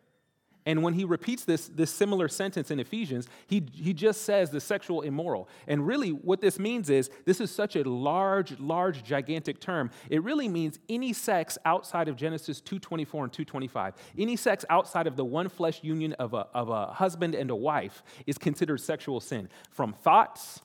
And 0.67 0.83
when 0.83 0.95
he 0.95 1.05
repeats 1.05 1.45
this, 1.45 1.69
this 1.69 1.93
similar 1.93 2.27
sentence 2.27 2.73
in 2.73 2.81
Ephesians, 2.81 3.29
he, 3.47 3.65
he 3.73 3.95
just 3.95 4.23
says 4.23 4.51
the 4.51 4.61
sexual 4.61 5.03
immoral. 5.03 5.49
And 5.69 5.87
really, 5.87 6.11
what 6.11 6.41
this 6.41 6.59
means 6.59 6.91
is 6.91 7.09
this 7.25 7.41
is 7.41 7.53
such 7.53 7.77
a 7.77 7.89
large, 7.89 8.59
large, 8.59 9.05
gigantic 9.05 9.61
term. 9.61 9.93
It 10.11 10.25
really 10.25 10.49
means 10.49 10.81
any 10.89 11.13
sex 11.13 11.57
outside 11.65 12.09
of 12.09 12.17
Genesis 12.17 12.61
2.24 12.61 13.23
and 13.23 13.33
2.25. 13.33 13.93
Any 14.19 14.35
sex 14.35 14.65
outside 14.69 15.07
of 15.07 15.15
the 15.15 15.25
one 15.25 15.49
flesh 15.49 15.85
union 15.85 16.15
of 16.15 16.35
a, 16.35 16.49
of 16.53 16.69
a 16.69 16.87
husband 16.87 17.37
and 17.37 17.51
a 17.51 17.57
wife 17.57 18.03
is 18.27 18.37
considered 18.37 18.81
sexual 18.81 19.21
sin. 19.21 19.49
From 19.71 19.93
thoughts 19.93 20.63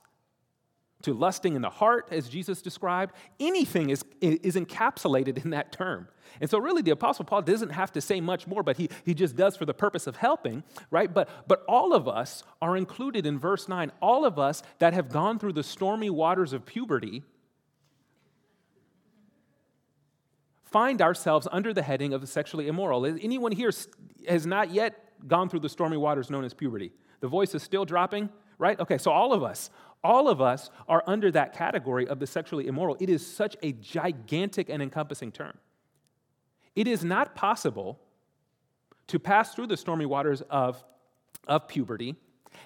to 1.03 1.13
lusting 1.13 1.55
in 1.55 1.61
the 1.61 1.69
heart, 1.69 2.07
as 2.11 2.29
Jesus 2.29 2.61
described, 2.61 3.13
anything 3.39 3.89
is, 3.89 4.03
is 4.21 4.55
encapsulated 4.55 5.43
in 5.43 5.51
that 5.51 5.71
term. 5.71 6.07
And 6.39 6.49
so, 6.49 6.59
really, 6.59 6.81
the 6.81 6.91
Apostle 6.91 7.25
Paul 7.25 7.41
doesn't 7.41 7.71
have 7.71 7.91
to 7.93 8.01
say 8.01 8.21
much 8.21 8.47
more, 8.47 8.63
but 8.63 8.77
he, 8.77 8.89
he 9.05 9.13
just 9.13 9.35
does 9.35 9.57
for 9.57 9.65
the 9.65 9.73
purpose 9.73 10.07
of 10.07 10.15
helping, 10.15 10.63
right? 10.89 11.13
But, 11.13 11.29
but 11.47 11.63
all 11.67 11.93
of 11.93 12.07
us 12.07 12.43
are 12.61 12.77
included 12.77 13.25
in 13.25 13.37
verse 13.37 13.67
9. 13.67 13.91
All 14.01 14.25
of 14.25 14.39
us 14.39 14.63
that 14.79 14.93
have 14.93 15.09
gone 15.09 15.39
through 15.39 15.53
the 15.53 15.63
stormy 15.63 16.09
waters 16.09 16.53
of 16.53 16.65
puberty 16.65 17.23
find 20.71 21.01
ourselves 21.01 21.47
under 21.51 21.73
the 21.73 21.81
heading 21.81 22.13
of 22.13 22.27
sexually 22.29 22.67
immoral. 22.67 23.05
Anyone 23.05 23.51
here 23.51 23.71
has 24.27 24.45
not 24.45 24.71
yet 24.71 25.27
gone 25.27 25.49
through 25.49 25.59
the 25.59 25.69
stormy 25.69 25.97
waters 25.97 26.29
known 26.29 26.45
as 26.45 26.53
puberty? 26.53 26.91
The 27.19 27.27
voice 27.27 27.53
is 27.53 27.61
still 27.61 27.85
dropping, 27.85 28.29
right? 28.57 28.79
Okay, 28.79 28.97
so 28.97 29.11
all 29.11 29.33
of 29.33 29.43
us, 29.43 29.69
all 30.03 30.27
of 30.27 30.41
us 30.41 30.69
are 30.87 31.03
under 31.07 31.31
that 31.31 31.53
category 31.53 32.07
of 32.07 32.19
the 32.19 32.27
sexually 32.27 32.67
immoral. 32.67 32.97
It 32.99 33.09
is 33.09 33.25
such 33.25 33.55
a 33.61 33.73
gigantic 33.73 34.69
and 34.69 34.81
encompassing 34.81 35.31
term. 35.31 35.57
It 36.75 36.87
is 36.87 37.03
not 37.03 37.35
possible 37.35 37.99
to 39.07 39.19
pass 39.19 39.53
through 39.53 39.67
the 39.67 39.77
stormy 39.77 40.05
waters 40.05 40.41
of, 40.49 40.83
of 41.47 41.67
puberty 41.67 42.15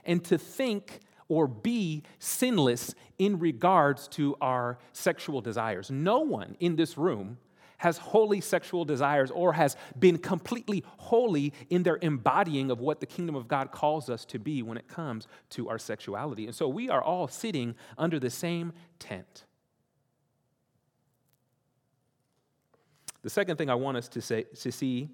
and 0.03 0.23
to 0.25 0.37
think 0.37 0.99
or 1.27 1.47
be 1.47 2.03
sinless 2.19 2.93
in 3.17 3.39
regards 3.39 4.07
to 4.09 4.35
our 4.41 4.77
sexual 4.93 5.41
desires. 5.41 5.89
No 5.89 6.19
one 6.19 6.55
in 6.59 6.75
this 6.75 6.97
room 6.97 7.37
has 7.77 7.97
holy 7.97 8.41
sexual 8.41 8.85
desires 8.85 9.31
or 9.31 9.53
has 9.53 9.75
been 9.97 10.17
completely 10.17 10.83
holy 10.97 11.53
in 11.69 11.83
their 11.83 11.97
embodying 12.01 12.71
of 12.71 12.79
what 12.79 12.99
the 12.99 13.05
kingdom 13.05 13.35
of 13.35 13.47
God 13.47 13.71
calls 13.71 14.09
us 14.09 14.25
to 14.25 14.39
be 14.39 14.63
when 14.63 14.77
it 14.77 14.87
comes 14.87 15.27
to 15.51 15.69
our 15.69 15.79
sexuality. 15.79 16.45
And 16.45 16.55
so 16.55 16.67
we 16.67 16.89
are 16.89 17.03
all 17.03 17.27
sitting 17.27 17.75
under 17.97 18.19
the 18.19 18.29
same 18.29 18.73
tent. 18.99 19.45
The 23.21 23.29
second 23.29 23.57
thing 23.57 23.69
I 23.69 23.75
want 23.75 23.97
us 23.97 24.07
to, 24.09 24.21
say, 24.21 24.43
to 24.43 24.71
see 24.71 25.09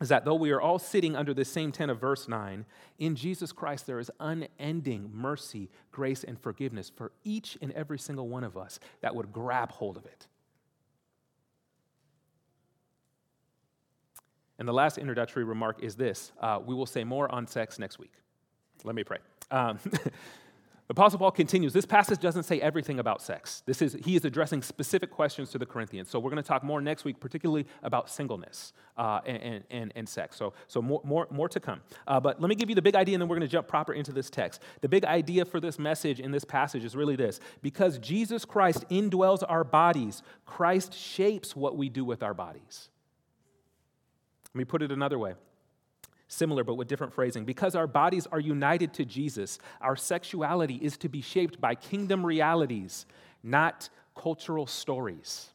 is 0.00 0.08
that 0.08 0.24
though 0.24 0.34
we 0.34 0.50
are 0.50 0.60
all 0.60 0.78
sitting 0.78 1.14
under 1.14 1.34
the 1.34 1.44
same 1.44 1.72
tent 1.72 1.90
of 1.90 2.00
verse 2.00 2.26
9, 2.28 2.64
in 2.98 3.16
Jesus 3.16 3.52
Christ 3.52 3.86
there 3.86 3.98
is 3.98 4.10
unending 4.18 5.10
mercy, 5.12 5.70
grace, 5.90 6.24
and 6.24 6.40
forgiveness 6.40 6.90
for 6.94 7.12
each 7.22 7.58
and 7.60 7.72
every 7.72 7.98
single 7.98 8.28
one 8.28 8.44
of 8.44 8.56
us 8.56 8.80
that 9.02 9.14
would 9.14 9.32
grab 9.32 9.72
hold 9.72 9.96
of 9.96 10.06
it. 10.06 10.26
And 14.60 14.68
the 14.68 14.74
last 14.74 14.98
introductory 14.98 15.42
remark 15.42 15.82
is 15.82 15.96
this 15.96 16.32
uh, 16.40 16.60
we 16.64 16.74
will 16.74 16.86
say 16.86 17.02
more 17.02 17.32
on 17.34 17.46
sex 17.46 17.78
next 17.78 17.98
week. 17.98 18.12
Let 18.84 18.94
me 18.94 19.02
pray. 19.02 19.18
Um, 19.50 19.80
Apostle 20.90 21.20
Paul 21.20 21.30
continues. 21.30 21.72
This 21.72 21.86
passage 21.86 22.18
doesn't 22.18 22.42
say 22.42 22.60
everything 22.60 22.98
about 22.98 23.22
sex. 23.22 23.62
This 23.64 23.80
is 23.80 23.96
he 24.04 24.16
is 24.16 24.24
addressing 24.24 24.60
specific 24.60 25.10
questions 25.10 25.48
to 25.50 25.58
the 25.58 25.64
Corinthians. 25.64 26.10
So 26.10 26.18
we're 26.18 26.30
going 26.30 26.42
to 26.42 26.46
talk 26.46 26.62
more 26.62 26.82
next 26.82 27.04
week, 27.04 27.20
particularly 27.20 27.64
about 27.82 28.10
singleness 28.10 28.74
uh, 28.98 29.20
and, 29.24 29.64
and, 29.70 29.92
and 29.96 30.08
sex. 30.08 30.36
So 30.36 30.52
so 30.66 30.82
more 30.82 31.00
more, 31.04 31.26
more 31.30 31.48
to 31.48 31.60
come. 31.60 31.80
Uh, 32.06 32.20
but 32.20 32.38
let 32.40 32.50
me 32.50 32.54
give 32.54 32.68
you 32.68 32.74
the 32.74 32.82
big 32.82 32.96
idea, 32.96 33.14
and 33.14 33.22
then 33.22 33.28
we're 33.28 33.36
going 33.36 33.48
to 33.48 33.52
jump 33.52 33.66
proper 33.66 33.94
into 33.94 34.12
this 34.12 34.28
text. 34.28 34.60
The 34.82 34.88
big 34.90 35.06
idea 35.06 35.46
for 35.46 35.60
this 35.60 35.78
message 35.78 36.20
in 36.20 36.32
this 36.32 36.44
passage 36.44 36.84
is 36.84 36.94
really 36.94 37.16
this: 37.16 37.40
because 37.62 37.98
Jesus 37.98 38.44
Christ 38.44 38.84
indwells 38.90 39.42
our 39.48 39.64
bodies, 39.64 40.22
Christ 40.44 40.92
shapes 40.92 41.56
what 41.56 41.78
we 41.78 41.88
do 41.88 42.04
with 42.04 42.22
our 42.22 42.34
bodies. 42.34 42.90
Let 44.54 44.58
me 44.58 44.64
put 44.64 44.82
it 44.82 44.92
another 44.92 45.18
way 45.18 45.34
similar 46.30 46.62
but 46.64 46.74
with 46.74 46.88
different 46.88 47.12
phrasing. 47.12 47.44
Because 47.44 47.74
our 47.74 47.86
bodies 47.86 48.26
are 48.30 48.40
united 48.40 48.94
to 48.94 49.04
Jesus, 49.04 49.58
our 49.80 49.96
sexuality 49.96 50.76
is 50.76 50.96
to 50.98 51.08
be 51.08 51.20
shaped 51.20 51.60
by 51.60 51.74
kingdom 51.74 52.24
realities, 52.24 53.04
not 53.42 53.88
cultural 54.16 54.66
stories. 54.66 55.48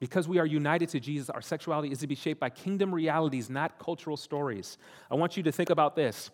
Because 0.00 0.28
we 0.28 0.38
are 0.38 0.46
united 0.46 0.88
to 0.90 1.00
Jesus, 1.00 1.28
our 1.28 1.42
sexuality 1.42 1.90
is 1.90 1.98
to 1.98 2.06
be 2.06 2.14
shaped 2.14 2.40
by 2.40 2.50
kingdom 2.50 2.94
realities, 2.94 3.50
not 3.50 3.78
cultural 3.78 4.16
stories. 4.16 4.78
I 5.10 5.16
want 5.16 5.36
you 5.36 5.42
to 5.42 5.52
think 5.52 5.70
about 5.70 5.96
this. 5.96 6.30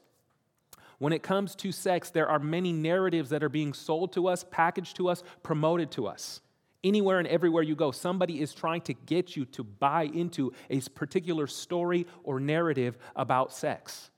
When 0.98 1.12
it 1.12 1.22
comes 1.22 1.54
to 1.56 1.72
sex, 1.72 2.10
there 2.10 2.28
are 2.28 2.38
many 2.38 2.72
narratives 2.72 3.30
that 3.30 3.42
are 3.42 3.48
being 3.48 3.72
sold 3.72 4.12
to 4.12 4.28
us, 4.28 4.44
packaged 4.50 4.96
to 4.96 5.08
us, 5.08 5.24
promoted 5.42 5.90
to 5.92 6.06
us. 6.06 6.40
Anywhere 6.84 7.18
and 7.18 7.26
everywhere 7.26 7.62
you 7.62 7.74
go, 7.74 7.90
somebody 7.90 8.42
is 8.42 8.52
trying 8.52 8.82
to 8.82 8.92
get 8.92 9.36
you 9.36 9.46
to 9.46 9.64
buy 9.64 10.02
into 10.04 10.52
a 10.68 10.80
particular 10.94 11.46
story 11.46 12.06
or 12.22 12.38
narrative 12.38 12.98
about 13.16 13.54
sex. 13.54 14.10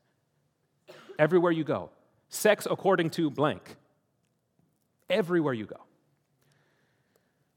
Everywhere 1.17 1.53
you 1.53 1.63
go. 1.63 1.91
Sex 2.29 2.67
according 2.69 3.11
to 3.11 3.31
blank. 3.31 3.77
Everywhere 5.09 5.55
you 5.55 5.65
go. 5.65 5.81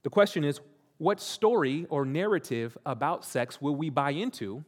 The 0.03 0.11
question 0.11 0.43
is 0.43 0.61
what 0.99 1.19
story 1.19 1.87
or 1.89 2.05
narrative 2.05 2.77
about 2.85 3.25
sex 3.25 3.59
will 3.59 3.75
we 3.75 3.89
buy 3.89 4.11
into? 4.11 4.63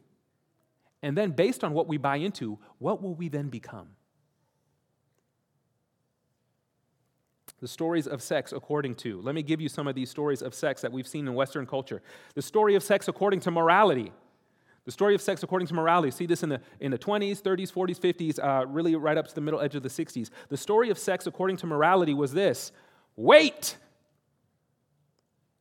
And 1.02 1.16
then, 1.16 1.30
based 1.30 1.62
on 1.62 1.72
what 1.72 1.86
we 1.86 1.98
buy 1.98 2.16
into, 2.16 2.58
what 2.78 3.00
will 3.00 3.14
we 3.14 3.28
then 3.28 3.48
become? 3.48 3.88
The 7.62 7.68
stories 7.68 8.08
of 8.08 8.20
sex 8.20 8.52
according 8.52 8.96
to. 8.96 9.22
Let 9.22 9.36
me 9.36 9.42
give 9.42 9.60
you 9.60 9.68
some 9.68 9.86
of 9.86 9.94
these 9.94 10.10
stories 10.10 10.42
of 10.42 10.52
sex 10.52 10.82
that 10.82 10.90
we've 10.90 11.06
seen 11.06 11.28
in 11.28 11.34
Western 11.34 11.64
culture. 11.64 12.02
The 12.34 12.42
story 12.42 12.74
of 12.74 12.82
sex 12.82 13.06
according 13.06 13.38
to 13.40 13.52
morality. 13.52 14.12
The 14.84 14.90
story 14.90 15.14
of 15.14 15.22
sex 15.22 15.44
according 15.44 15.68
to 15.68 15.74
morality. 15.74 16.10
See 16.10 16.26
this 16.26 16.42
in 16.42 16.48
the, 16.48 16.60
in 16.80 16.90
the 16.90 16.98
20s, 16.98 17.40
30s, 17.40 17.72
40s, 17.72 18.00
50s, 18.00 18.38
uh, 18.42 18.66
really 18.66 18.96
right 18.96 19.16
up 19.16 19.28
to 19.28 19.34
the 19.34 19.40
middle 19.40 19.60
edge 19.60 19.76
of 19.76 19.84
the 19.84 19.88
60s. 19.88 20.30
The 20.48 20.56
story 20.56 20.90
of 20.90 20.98
sex 20.98 21.28
according 21.28 21.58
to 21.58 21.68
morality 21.68 22.14
was 22.14 22.32
this 22.32 22.72
wait. 23.14 23.76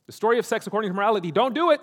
The 0.08 0.14
story 0.14 0.40
of 0.40 0.46
sex 0.48 0.66
according 0.66 0.90
to 0.90 0.96
morality, 0.96 1.32
don't 1.32 1.54
do 1.54 1.70
it. 1.70 1.82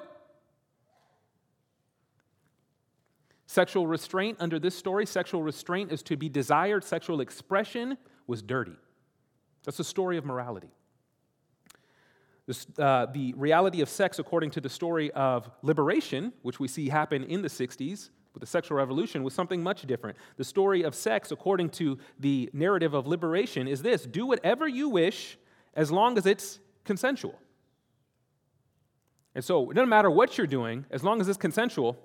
Sexual 3.47 3.87
restraint 3.87 4.39
under 4.41 4.59
this 4.59 4.77
story, 4.77 5.07
sexual 5.07 5.45
restraint 5.45 5.93
is 5.93 6.03
to 6.03 6.17
be 6.17 6.29
desired, 6.29 6.83
sexual 6.83 7.21
expression 7.21 7.97
was 8.27 8.43
dirty. 8.43 8.77
That's 9.69 9.77
the 9.77 9.85
story 9.85 10.17
of 10.17 10.25
morality. 10.25 10.71
This, 12.47 12.67
uh, 12.79 13.05
the 13.13 13.35
reality 13.37 13.83
of 13.83 13.91
sex, 13.91 14.19
according 14.19 14.53
to 14.53 14.63
the 14.63 14.71
story 14.71 15.11
of 15.11 15.51
liberation, 15.61 16.33
which 16.41 16.59
we 16.59 16.69
see 16.69 16.89
happen 16.89 17.23
in 17.23 17.43
the 17.43 17.49
60s 17.49 18.09
with 18.33 18.41
the 18.41 18.47
sexual 18.47 18.79
revolution, 18.79 19.23
was 19.23 19.35
something 19.35 19.63
much 19.63 19.83
different. 19.83 20.17
The 20.39 20.45
story 20.45 20.85
of 20.85 20.95
sex, 20.95 21.33
according 21.33 21.69
to 21.73 21.99
the 22.19 22.49
narrative 22.55 22.95
of 22.95 23.07
liberation, 23.07 23.69
is 23.69 23.83
this 23.83 24.07
do 24.07 24.25
whatever 24.25 24.67
you 24.67 24.89
wish 24.89 25.37
as 25.75 25.93
long 25.93 26.17
as 26.17 26.25
it's 26.25 26.61
consensual. 26.85 27.39
And 29.35 29.45
so 29.45 29.71
it 29.71 29.75
doesn't 29.75 29.91
matter 29.91 30.11
what 30.11 30.39
you're 30.39 30.47
doing, 30.47 30.87
as 30.91 31.05
long 31.05 31.21
as 31.21 31.29
it's 31.29 31.37
consensual. 31.37 31.99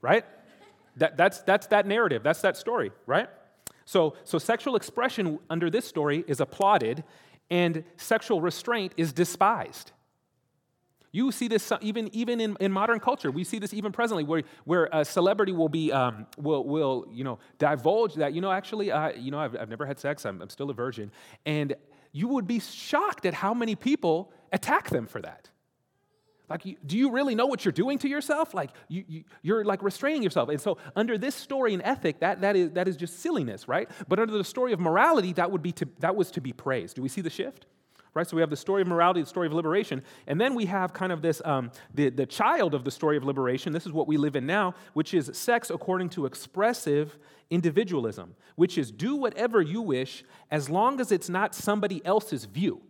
Right? 0.00 0.24
That, 0.96 1.16
that's, 1.16 1.40
that's 1.40 1.66
that 1.68 1.86
narrative, 1.86 2.22
that's 2.22 2.40
that 2.40 2.56
story, 2.56 2.90
right? 3.06 3.28
So, 3.84 4.14
so 4.24 4.38
sexual 4.38 4.76
expression 4.76 5.38
under 5.48 5.70
this 5.70 5.84
story 5.84 6.24
is 6.26 6.40
applauded, 6.40 7.04
and 7.50 7.84
sexual 7.96 8.40
restraint 8.40 8.92
is 8.96 9.12
despised. 9.12 9.92
You 11.12 11.32
see 11.32 11.48
this 11.48 11.72
even, 11.80 12.14
even 12.14 12.40
in, 12.40 12.56
in 12.60 12.72
modern 12.72 13.00
culture. 13.00 13.30
We 13.30 13.44
see 13.44 13.58
this 13.58 13.72
even 13.72 13.92
presently, 13.92 14.24
where, 14.24 14.42
where 14.64 14.88
a 14.92 15.04
celebrity 15.04 15.52
will 15.52 15.68
be 15.68 15.90
um, 15.90 16.26
will, 16.36 16.64
will 16.64 17.06
you 17.10 17.24
know 17.24 17.38
divulge 17.58 18.16
that 18.16 18.34
you 18.34 18.42
know 18.42 18.50
actually 18.50 18.90
uh, 18.90 19.12
you 19.12 19.30
know 19.30 19.38
I've, 19.38 19.56
I've 19.56 19.70
never 19.70 19.86
had 19.86 19.98
sex. 19.98 20.26
I'm, 20.26 20.42
I'm 20.42 20.50
still 20.50 20.68
a 20.68 20.74
virgin, 20.74 21.10
and 21.46 21.74
you 22.12 22.28
would 22.28 22.46
be 22.46 22.60
shocked 22.60 23.24
at 23.24 23.32
how 23.32 23.54
many 23.54 23.74
people 23.76 24.30
attack 24.52 24.90
them 24.90 25.06
for 25.06 25.22
that. 25.22 25.48
Like, 26.48 26.62
do 26.86 26.96
you 26.96 27.10
really 27.10 27.34
know 27.34 27.46
what 27.46 27.64
you're 27.64 27.72
doing 27.72 27.98
to 27.98 28.08
yourself? 28.08 28.54
Like, 28.54 28.70
you, 28.88 29.04
you, 29.08 29.24
you're 29.42 29.64
like 29.64 29.82
restraining 29.82 30.22
yourself. 30.22 30.48
And 30.48 30.60
so, 30.60 30.78
under 30.94 31.18
this 31.18 31.34
story 31.34 31.74
and 31.74 31.82
ethic, 31.82 32.20
that, 32.20 32.40
that, 32.42 32.54
is, 32.54 32.70
that 32.72 32.86
is 32.86 32.96
just 32.96 33.20
silliness, 33.20 33.66
right? 33.66 33.90
But 34.08 34.20
under 34.20 34.36
the 34.36 34.44
story 34.44 34.72
of 34.72 34.78
morality, 34.78 35.32
that, 35.34 35.50
would 35.50 35.62
be 35.62 35.72
to, 35.72 35.88
that 35.98 36.14
was 36.14 36.30
to 36.32 36.40
be 36.40 36.52
praised. 36.52 36.96
Do 36.96 37.02
we 37.02 37.08
see 37.08 37.20
the 37.20 37.30
shift? 37.30 37.66
Right? 38.14 38.26
So, 38.26 38.36
we 38.36 38.42
have 38.42 38.50
the 38.50 38.56
story 38.56 38.82
of 38.82 38.88
morality, 38.88 39.20
the 39.22 39.28
story 39.28 39.48
of 39.48 39.52
liberation. 39.52 40.02
And 40.28 40.40
then 40.40 40.54
we 40.54 40.66
have 40.66 40.92
kind 40.92 41.10
of 41.10 41.20
this, 41.20 41.42
um, 41.44 41.72
the, 41.94 42.10
the 42.10 42.26
child 42.26 42.74
of 42.74 42.84
the 42.84 42.92
story 42.92 43.16
of 43.16 43.24
liberation. 43.24 43.72
This 43.72 43.86
is 43.86 43.92
what 43.92 44.06
we 44.06 44.16
live 44.16 44.36
in 44.36 44.46
now, 44.46 44.74
which 44.92 45.14
is 45.14 45.30
sex 45.34 45.70
according 45.70 46.10
to 46.10 46.26
expressive 46.26 47.18
individualism, 47.50 48.36
which 48.54 48.78
is 48.78 48.92
do 48.92 49.16
whatever 49.16 49.60
you 49.60 49.82
wish 49.82 50.24
as 50.50 50.70
long 50.70 51.00
as 51.00 51.10
it's 51.10 51.28
not 51.28 51.54
somebody 51.56 52.04
else's 52.04 52.44
view. 52.44 52.82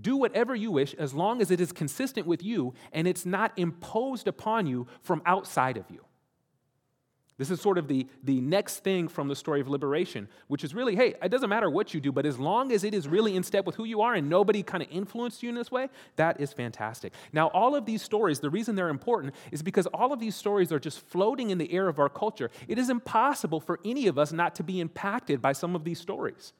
Do 0.00 0.16
whatever 0.16 0.54
you 0.54 0.70
wish 0.70 0.94
as 0.94 1.12
long 1.12 1.42
as 1.42 1.50
it 1.50 1.60
is 1.60 1.72
consistent 1.72 2.26
with 2.26 2.42
you 2.42 2.74
and 2.92 3.06
it's 3.06 3.26
not 3.26 3.52
imposed 3.56 4.26
upon 4.26 4.66
you 4.66 4.86
from 5.02 5.22
outside 5.26 5.76
of 5.76 5.84
you. 5.90 6.04
This 7.38 7.50
is 7.50 7.60
sort 7.60 7.78
of 7.78 7.88
the, 7.88 8.06
the 8.22 8.40
next 8.40 8.84
thing 8.84 9.08
from 9.08 9.26
the 9.26 9.34
story 9.34 9.60
of 9.60 9.66
liberation, 9.66 10.28
which 10.48 10.62
is 10.62 10.74
really 10.74 10.94
hey, 10.94 11.14
it 11.20 11.30
doesn't 11.30 11.48
matter 11.48 11.68
what 11.68 11.92
you 11.92 12.00
do, 12.00 12.12
but 12.12 12.24
as 12.24 12.38
long 12.38 12.70
as 12.72 12.84
it 12.84 12.94
is 12.94 13.08
really 13.08 13.34
in 13.34 13.42
step 13.42 13.66
with 13.66 13.74
who 13.74 13.84
you 13.84 14.00
are 14.02 14.14
and 14.14 14.28
nobody 14.28 14.62
kind 14.62 14.82
of 14.82 14.88
influenced 14.92 15.42
you 15.42 15.48
in 15.48 15.54
this 15.54 15.70
way, 15.70 15.88
that 16.16 16.40
is 16.40 16.52
fantastic. 16.52 17.12
Now, 17.32 17.48
all 17.48 17.74
of 17.74 17.84
these 17.84 18.00
stories, 18.00 18.40
the 18.40 18.50
reason 18.50 18.76
they're 18.76 18.90
important 18.90 19.34
is 19.50 19.62
because 19.62 19.86
all 19.88 20.12
of 20.12 20.20
these 20.20 20.36
stories 20.36 20.70
are 20.72 20.78
just 20.78 21.00
floating 21.00 21.50
in 21.50 21.58
the 21.58 21.72
air 21.72 21.88
of 21.88 21.98
our 21.98 22.08
culture. 22.08 22.50
It 22.68 22.78
is 22.78 22.90
impossible 22.90 23.60
for 23.60 23.80
any 23.84 24.06
of 24.06 24.18
us 24.18 24.32
not 24.32 24.54
to 24.56 24.62
be 24.62 24.78
impacted 24.80 25.42
by 25.42 25.52
some 25.52 25.74
of 25.74 25.84
these 25.84 25.98
stories. 25.98 26.52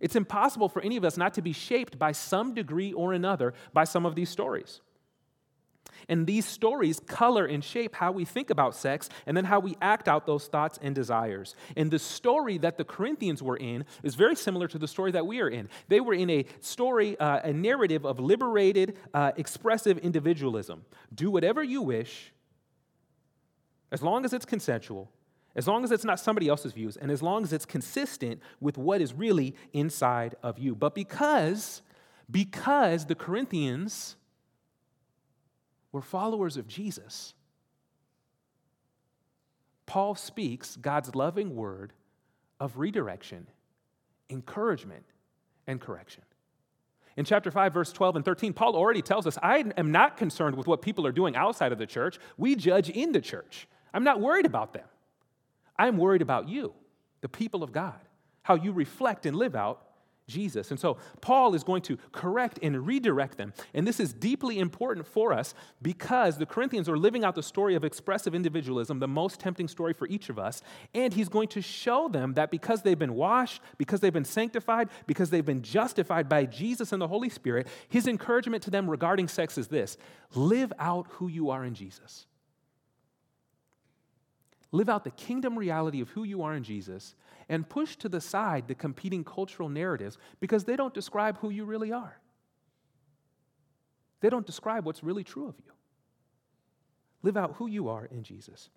It's 0.00 0.16
impossible 0.16 0.68
for 0.68 0.82
any 0.82 0.96
of 0.96 1.04
us 1.04 1.16
not 1.16 1.34
to 1.34 1.42
be 1.42 1.52
shaped 1.52 1.98
by 1.98 2.12
some 2.12 2.54
degree 2.54 2.92
or 2.92 3.12
another 3.12 3.54
by 3.72 3.84
some 3.84 4.04
of 4.04 4.14
these 4.14 4.28
stories. 4.28 4.80
And 6.08 6.26
these 6.26 6.44
stories 6.44 7.00
color 7.00 7.46
and 7.46 7.64
shape 7.64 7.94
how 7.94 8.12
we 8.12 8.24
think 8.24 8.50
about 8.50 8.74
sex 8.74 9.08
and 9.26 9.36
then 9.36 9.44
how 9.44 9.58
we 9.60 9.76
act 9.80 10.08
out 10.08 10.26
those 10.26 10.46
thoughts 10.46 10.78
and 10.80 10.94
desires. 10.94 11.54
And 11.76 11.90
the 11.90 11.98
story 11.98 12.58
that 12.58 12.76
the 12.76 12.84
Corinthians 12.84 13.42
were 13.42 13.56
in 13.56 13.84
is 14.02 14.14
very 14.14 14.36
similar 14.36 14.68
to 14.68 14.78
the 14.78 14.86
story 14.86 15.12
that 15.12 15.26
we 15.26 15.40
are 15.40 15.48
in. 15.48 15.68
They 15.88 16.00
were 16.00 16.14
in 16.14 16.30
a 16.30 16.44
story, 16.60 17.18
uh, 17.18 17.40
a 17.42 17.52
narrative 17.52 18.04
of 18.04 18.20
liberated, 18.20 18.98
uh, 19.14 19.32
expressive 19.36 19.98
individualism. 19.98 20.84
Do 21.14 21.30
whatever 21.30 21.62
you 21.62 21.82
wish, 21.82 22.32
as 23.90 24.02
long 24.02 24.24
as 24.24 24.32
it's 24.32 24.44
consensual, 24.44 25.10
as 25.56 25.66
long 25.66 25.82
as 25.82 25.90
it's 25.90 26.04
not 26.04 26.20
somebody 26.20 26.48
else's 26.48 26.72
views, 26.72 26.98
and 26.98 27.10
as 27.10 27.22
long 27.22 27.42
as 27.42 27.52
it's 27.52 27.64
consistent 27.64 28.40
with 28.60 28.76
what 28.76 29.00
is 29.00 29.14
really 29.14 29.54
inside 29.72 30.36
of 30.42 30.58
you. 30.58 30.74
But 30.74 30.94
because, 30.94 31.80
because 32.30 33.06
the 33.06 33.14
Corinthians 33.14 34.16
were 35.92 36.02
followers 36.02 36.58
of 36.58 36.68
Jesus, 36.68 37.32
Paul 39.86 40.14
speaks 40.14 40.76
God's 40.76 41.14
loving 41.14 41.56
word 41.56 41.92
of 42.60 42.78
redirection 42.78 43.46
encouragement 44.28 45.04
and 45.68 45.80
correction. 45.80 46.24
In 47.16 47.24
chapter 47.24 47.50
5, 47.50 47.72
verse 47.72 47.92
12 47.92 48.16
and 48.16 48.24
13, 48.24 48.52
Paul 48.52 48.74
already 48.74 49.00
tells 49.00 49.24
us 49.24 49.38
I 49.40 49.64
am 49.76 49.92
not 49.92 50.16
concerned 50.16 50.56
with 50.56 50.66
what 50.66 50.82
people 50.82 51.06
are 51.06 51.12
doing 51.12 51.36
outside 51.36 51.70
of 51.70 51.78
the 51.78 51.86
church. 51.86 52.18
We 52.36 52.56
judge 52.56 52.90
in 52.90 53.12
the 53.12 53.20
church. 53.20 53.68
I'm 53.94 54.04
not 54.04 54.20
worried 54.20 54.44
about 54.44 54.72
them. 54.72 54.84
I'm 55.78 55.96
worried 55.96 56.22
about 56.22 56.48
you, 56.48 56.74
the 57.20 57.28
people 57.28 57.62
of 57.62 57.72
God, 57.72 58.00
how 58.42 58.54
you 58.54 58.72
reflect 58.72 59.26
and 59.26 59.36
live 59.36 59.54
out 59.54 59.86
Jesus. 60.28 60.72
And 60.72 60.80
so 60.80 60.96
Paul 61.20 61.54
is 61.54 61.62
going 61.62 61.82
to 61.82 61.98
correct 62.10 62.58
and 62.60 62.86
redirect 62.86 63.38
them. 63.38 63.52
And 63.74 63.86
this 63.86 64.00
is 64.00 64.12
deeply 64.12 64.58
important 64.58 65.06
for 65.06 65.32
us 65.32 65.54
because 65.80 66.36
the 66.36 66.46
Corinthians 66.46 66.88
are 66.88 66.98
living 66.98 67.24
out 67.24 67.36
the 67.36 67.42
story 67.42 67.74
of 67.76 67.84
expressive 67.84 68.34
individualism, 68.34 68.98
the 68.98 69.06
most 69.06 69.38
tempting 69.38 69.68
story 69.68 69.92
for 69.92 70.08
each 70.08 70.28
of 70.28 70.38
us. 70.38 70.62
And 70.94 71.12
he's 71.12 71.28
going 71.28 71.48
to 71.48 71.62
show 71.62 72.08
them 72.08 72.34
that 72.34 72.50
because 72.50 72.82
they've 72.82 72.98
been 72.98 73.14
washed, 73.14 73.62
because 73.78 74.00
they've 74.00 74.12
been 74.12 74.24
sanctified, 74.24 74.88
because 75.06 75.30
they've 75.30 75.44
been 75.44 75.62
justified 75.62 76.28
by 76.28 76.46
Jesus 76.46 76.92
and 76.92 77.00
the 77.00 77.08
Holy 77.08 77.28
Spirit, 77.28 77.68
his 77.88 78.08
encouragement 78.08 78.64
to 78.64 78.70
them 78.70 78.90
regarding 78.90 79.28
sex 79.28 79.56
is 79.56 79.68
this 79.68 79.96
live 80.34 80.72
out 80.78 81.06
who 81.10 81.28
you 81.28 81.50
are 81.50 81.64
in 81.64 81.74
Jesus. 81.74 82.26
Live 84.72 84.88
out 84.88 85.04
the 85.04 85.10
kingdom 85.10 85.58
reality 85.58 86.00
of 86.00 86.10
who 86.10 86.24
you 86.24 86.42
are 86.42 86.54
in 86.54 86.62
Jesus 86.62 87.14
and 87.48 87.68
push 87.68 87.96
to 87.96 88.08
the 88.08 88.20
side 88.20 88.66
the 88.66 88.74
competing 88.74 89.24
cultural 89.24 89.68
narratives 89.68 90.18
because 90.40 90.64
they 90.64 90.76
don't 90.76 90.94
describe 90.94 91.38
who 91.38 91.50
you 91.50 91.64
really 91.64 91.92
are. 91.92 92.18
They 94.20 94.30
don't 94.30 94.46
describe 94.46 94.84
what's 94.84 95.04
really 95.04 95.24
true 95.24 95.46
of 95.48 95.54
you. 95.64 95.72
Live 97.22 97.36
out 97.36 97.54
who 97.56 97.66
you 97.66 97.88
are 97.88 98.06
in 98.06 98.22
Jesus. 98.22 98.70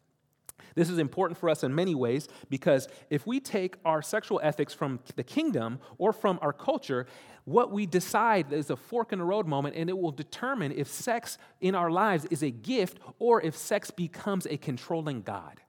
This 0.76 0.90
is 0.90 0.98
important 0.98 1.38
for 1.38 1.50
us 1.50 1.64
in 1.64 1.74
many 1.74 1.96
ways 1.96 2.28
because 2.50 2.88
if 3.10 3.26
we 3.26 3.40
take 3.40 3.78
our 3.86 4.02
sexual 4.02 4.40
ethics 4.44 4.74
from 4.74 5.00
the 5.16 5.24
kingdom 5.24 5.80
or 5.98 6.14
from 6.14 6.38
our 6.42 6.54
culture, 6.54 7.08
what 7.46 7.72
we 7.72 7.86
decide 7.86 8.52
is 8.54 8.70
a 8.70 8.76
fork 8.76 9.12
in 9.14 9.20
the 9.20 9.26
road 9.26 9.48
moment, 9.48 9.76
and 9.76 9.90
it 9.90 9.98
will 9.98 10.12
determine 10.12 10.72
if 10.72 10.88
sex 10.88 11.38
in 11.62 11.76
our 11.76 11.90
lives 11.90 12.26
is 12.26 12.44
a 12.44 12.52
gift 12.52 13.00
or 13.18 13.42
if 13.42 13.56
sex 13.56 13.90
becomes 13.90 14.46
a 14.48 14.58
controlling 14.58 15.22
God. 15.22 15.62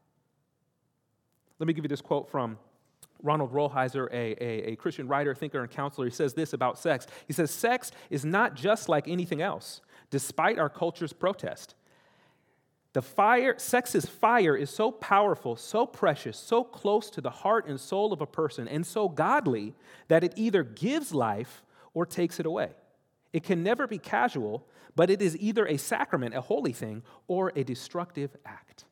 Let 1.60 1.66
me 1.66 1.74
give 1.74 1.84
you 1.84 1.88
this 1.88 2.00
quote 2.00 2.30
from 2.30 2.58
Ronald 3.22 3.52
Rolheiser, 3.52 4.08
a, 4.10 4.42
a, 4.42 4.72
a, 4.72 4.76
Christian 4.76 5.06
writer, 5.06 5.34
thinker, 5.34 5.60
and 5.60 5.70
counselor, 5.70 6.06
he 6.06 6.10
says 6.10 6.32
this 6.32 6.54
about 6.54 6.78
sex. 6.78 7.06
He 7.26 7.34
says, 7.34 7.50
Sex 7.50 7.92
is 8.08 8.24
not 8.24 8.54
just 8.54 8.88
like 8.88 9.06
anything 9.06 9.42
else, 9.42 9.82
despite 10.10 10.58
our 10.58 10.70
culture's 10.70 11.12
protest. 11.12 11.74
The 12.94 13.02
fire, 13.02 13.54
sex's 13.58 14.06
fire 14.06 14.56
is 14.56 14.70
so 14.70 14.90
powerful, 14.90 15.54
so 15.54 15.84
precious, 15.84 16.38
so 16.38 16.64
close 16.64 17.10
to 17.10 17.20
the 17.20 17.30
heart 17.30 17.66
and 17.68 17.78
soul 17.78 18.14
of 18.14 18.22
a 18.22 18.26
person, 18.26 18.66
and 18.66 18.86
so 18.86 19.10
godly 19.10 19.74
that 20.08 20.24
it 20.24 20.32
either 20.36 20.62
gives 20.62 21.12
life 21.12 21.62
or 21.92 22.06
takes 22.06 22.40
it 22.40 22.46
away. 22.46 22.70
It 23.34 23.44
can 23.44 23.62
never 23.62 23.86
be 23.86 23.98
casual, 23.98 24.66
but 24.96 25.10
it 25.10 25.20
is 25.20 25.36
either 25.36 25.66
a 25.66 25.76
sacrament, 25.76 26.34
a 26.34 26.40
holy 26.40 26.72
thing, 26.72 27.02
or 27.28 27.52
a 27.54 27.62
destructive 27.62 28.34
act 28.46 28.86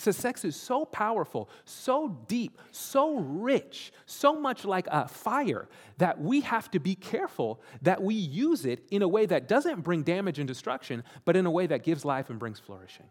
says 0.00 0.16
sex 0.16 0.44
is 0.44 0.56
so 0.56 0.84
powerful, 0.84 1.48
so 1.64 2.16
deep, 2.26 2.58
so 2.70 3.16
rich, 3.16 3.92
so 4.06 4.38
much 4.38 4.64
like 4.64 4.86
a 4.90 5.06
fire 5.08 5.68
that 5.98 6.20
we 6.20 6.40
have 6.40 6.70
to 6.70 6.80
be 6.80 6.94
careful 6.94 7.60
that 7.82 8.02
we 8.02 8.14
use 8.14 8.64
it 8.64 8.84
in 8.90 9.02
a 9.02 9.08
way 9.08 9.26
that 9.26 9.48
doesn't 9.48 9.82
bring 9.82 10.02
damage 10.02 10.38
and 10.38 10.48
destruction, 10.48 11.02
but 11.24 11.36
in 11.36 11.46
a 11.46 11.50
way 11.50 11.66
that 11.66 11.82
gives 11.82 12.04
life 12.04 12.30
and 12.30 12.38
brings 12.38 12.58
flourishing. 12.58 13.06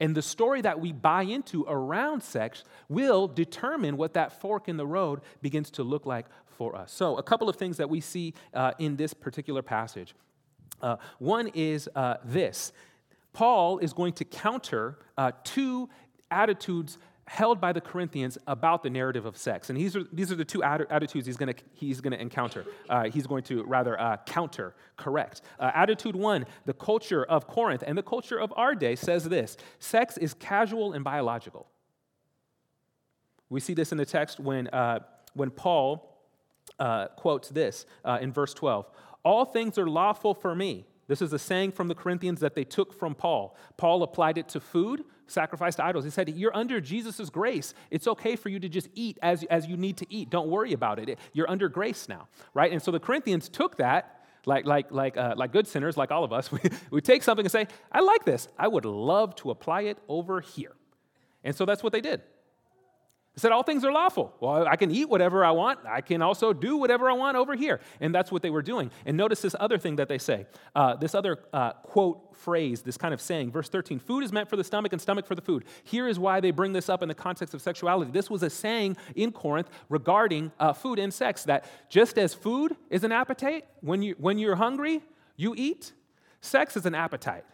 And 0.00 0.14
the 0.14 0.22
story 0.22 0.60
that 0.62 0.80
we 0.80 0.92
buy 0.92 1.22
into 1.22 1.64
around 1.68 2.22
sex 2.22 2.64
will 2.88 3.26
determine 3.26 3.96
what 3.96 4.14
that 4.14 4.40
fork 4.40 4.68
in 4.68 4.76
the 4.76 4.86
road 4.86 5.20
begins 5.42 5.70
to 5.72 5.82
look 5.82 6.06
like 6.06 6.26
for 6.46 6.76
us. 6.76 6.92
So, 6.92 7.16
a 7.16 7.22
couple 7.22 7.48
of 7.48 7.56
things 7.56 7.76
that 7.78 7.90
we 7.90 8.00
see 8.00 8.34
uh, 8.54 8.72
in 8.78 8.96
this 8.96 9.12
particular 9.12 9.62
passage. 9.62 10.14
Uh, 10.80 10.96
one 11.18 11.48
is 11.54 11.88
uh, 11.96 12.18
this 12.24 12.72
Paul 13.32 13.78
is 13.78 13.92
going 13.92 14.14
to 14.14 14.24
counter 14.24 14.98
uh, 15.16 15.32
two 15.44 15.88
attitudes 16.30 16.98
held 17.28 17.60
by 17.60 17.72
the 17.72 17.80
Corinthians 17.80 18.38
about 18.46 18.82
the 18.82 18.88
narrative 18.88 19.26
of 19.26 19.36
sex. 19.36 19.68
And 19.68 19.78
these 19.78 19.94
are, 19.94 20.04
these 20.12 20.32
are 20.32 20.34
the 20.34 20.44
two 20.44 20.62
attitudes 20.62 21.26
he's 21.26 21.36
going 21.36 21.52
to 21.52 21.62
he's 21.74 22.00
gonna 22.00 22.16
encounter. 22.16 22.64
Uh, 22.88 23.04
he's 23.04 23.26
going 23.26 23.42
to 23.44 23.62
rather 23.64 24.00
uh, 24.00 24.16
counter, 24.26 24.74
correct. 24.96 25.42
Uh, 25.60 25.70
attitude 25.74 26.16
one 26.16 26.46
the 26.64 26.72
culture 26.72 27.24
of 27.24 27.46
Corinth 27.46 27.84
and 27.86 27.98
the 27.98 28.02
culture 28.02 28.38
of 28.38 28.52
our 28.56 28.74
day 28.74 28.96
says 28.96 29.24
this 29.24 29.56
sex 29.78 30.16
is 30.16 30.34
casual 30.34 30.94
and 30.94 31.04
biological. 31.04 31.66
We 33.50 33.60
see 33.60 33.74
this 33.74 33.92
in 33.92 33.98
the 33.98 34.06
text 34.06 34.40
when, 34.40 34.68
uh, 34.68 35.00
when 35.34 35.50
Paul 35.50 36.18
uh, 36.78 37.08
quotes 37.08 37.48
this 37.48 37.86
uh, 38.04 38.18
in 38.20 38.32
verse 38.32 38.54
12 38.54 38.86
All 39.22 39.44
things 39.44 39.78
are 39.78 39.88
lawful 39.88 40.34
for 40.34 40.54
me 40.54 40.86
this 41.08 41.22
is 41.22 41.32
a 41.32 41.38
saying 41.38 41.72
from 41.72 41.88
the 41.88 41.94
Corinthians 41.94 42.40
that 42.40 42.54
they 42.54 42.64
took 42.64 42.92
from 42.92 43.14
Paul. 43.14 43.56
Paul 43.78 44.02
applied 44.02 44.36
it 44.36 44.48
to 44.50 44.60
food, 44.60 45.04
sacrifice 45.26 45.74
to 45.76 45.84
idols. 45.84 46.04
He 46.04 46.10
said, 46.10 46.28
You're 46.28 46.56
under 46.56 46.80
Jesus' 46.80 47.30
grace. 47.30 47.74
It's 47.90 48.06
okay 48.06 48.36
for 48.36 48.50
you 48.50 48.60
to 48.60 48.68
just 48.68 48.88
eat 48.94 49.18
as, 49.22 49.42
as 49.44 49.66
you 49.66 49.76
need 49.76 49.96
to 49.96 50.06
eat. 50.10 50.28
Don't 50.28 50.48
worry 50.48 50.74
about 50.74 50.98
it. 50.98 51.18
You're 51.32 51.50
under 51.50 51.68
grace 51.70 52.08
now, 52.08 52.28
right? 52.52 52.70
And 52.70 52.82
so 52.82 52.90
the 52.90 53.00
Corinthians 53.00 53.48
took 53.48 53.78
that, 53.78 54.26
like, 54.44 54.66
like, 54.66 54.92
like, 54.92 55.16
uh, 55.16 55.34
like 55.36 55.50
good 55.50 55.66
sinners, 55.66 55.96
like 55.96 56.10
all 56.10 56.24
of 56.24 56.32
us. 56.32 56.50
We, 56.52 56.60
we 56.90 57.00
take 57.00 57.22
something 57.22 57.46
and 57.46 57.52
say, 57.52 57.66
I 57.90 58.00
like 58.00 58.24
this. 58.24 58.46
I 58.58 58.68
would 58.68 58.84
love 58.84 59.34
to 59.36 59.50
apply 59.50 59.82
it 59.82 59.98
over 60.08 60.40
here. 60.40 60.74
And 61.42 61.56
so 61.56 61.64
that's 61.64 61.82
what 61.82 61.92
they 61.92 62.00
did. 62.02 62.20
He 63.38 63.40
said, 63.40 63.52
All 63.52 63.62
things 63.62 63.84
are 63.84 63.92
lawful. 63.92 64.34
Well, 64.40 64.66
I 64.66 64.74
can 64.74 64.90
eat 64.90 65.08
whatever 65.08 65.44
I 65.44 65.52
want. 65.52 65.78
I 65.86 66.00
can 66.00 66.22
also 66.22 66.52
do 66.52 66.76
whatever 66.76 67.08
I 67.08 67.12
want 67.12 67.36
over 67.36 67.54
here. 67.54 67.78
And 68.00 68.12
that's 68.12 68.32
what 68.32 68.42
they 68.42 68.50
were 68.50 68.62
doing. 68.62 68.90
And 69.06 69.16
notice 69.16 69.42
this 69.42 69.54
other 69.60 69.78
thing 69.78 69.94
that 69.94 70.08
they 70.08 70.18
say 70.18 70.46
uh, 70.74 70.96
this 70.96 71.14
other 71.14 71.38
uh, 71.52 71.74
quote 71.74 72.36
phrase, 72.36 72.82
this 72.82 72.96
kind 72.96 73.14
of 73.14 73.20
saying. 73.20 73.52
Verse 73.52 73.68
13 73.68 74.00
Food 74.00 74.24
is 74.24 74.32
meant 74.32 74.50
for 74.50 74.56
the 74.56 74.64
stomach 74.64 74.92
and 74.92 75.00
stomach 75.00 75.24
for 75.24 75.36
the 75.36 75.40
food. 75.40 75.66
Here 75.84 76.08
is 76.08 76.18
why 76.18 76.40
they 76.40 76.50
bring 76.50 76.72
this 76.72 76.88
up 76.88 77.00
in 77.00 77.06
the 77.06 77.14
context 77.14 77.54
of 77.54 77.62
sexuality. 77.62 78.10
This 78.10 78.28
was 78.28 78.42
a 78.42 78.50
saying 78.50 78.96
in 79.14 79.30
Corinth 79.30 79.70
regarding 79.88 80.50
uh, 80.58 80.72
food 80.72 80.98
and 80.98 81.14
sex 81.14 81.44
that 81.44 81.70
just 81.88 82.18
as 82.18 82.34
food 82.34 82.74
is 82.90 83.04
an 83.04 83.12
appetite, 83.12 83.66
when, 83.82 84.02
you, 84.02 84.16
when 84.18 84.38
you're 84.38 84.56
hungry, 84.56 85.00
you 85.36 85.54
eat, 85.56 85.92
sex 86.40 86.76
is 86.76 86.86
an 86.86 86.96
appetite. 86.96 87.44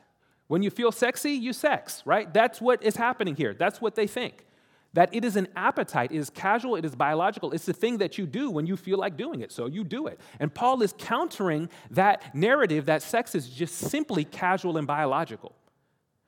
When 0.46 0.62
you 0.62 0.70
feel 0.70 0.92
sexy, 0.92 1.32
you 1.32 1.52
sex, 1.52 2.02
right? 2.06 2.32
That's 2.32 2.58
what 2.58 2.82
is 2.82 2.96
happening 2.96 3.36
here. 3.36 3.52
That's 3.52 3.82
what 3.82 3.96
they 3.96 4.06
think 4.06 4.46
that 4.94 5.14
it 5.14 5.24
is 5.24 5.36
an 5.36 5.48
appetite, 5.54 6.10
it 6.12 6.18
is 6.18 6.30
casual, 6.30 6.76
it 6.76 6.84
is 6.84 6.94
biological. 6.94 7.52
It's 7.52 7.66
the 7.66 7.72
thing 7.72 7.98
that 7.98 8.16
you 8.16 8.26
do 8.26 8.50
when 8.50 8.66
you 8.66 8.76
feel 8.76 8.98
like 8.98 9.16
doing 9.16 9.40
it, 9.42 9.52
so 9.52 9.66
you 9.66 9.84
do 9.84 10.06
it. 10.06 10.18
And 10.40 10.52
Paul 10.52 10.82
is 10.82 10.94
countering 10.96 11.68
that 11.90 12.34
narrative 12.34 12.86
that 12.86 13.02
sex 13.02 13.34
is 13.34 13.48
just 13.48 13.74
simply 13.74 14.24
casual 14.24 14.78
and 14.78 14.86
biological. 14.86 15.54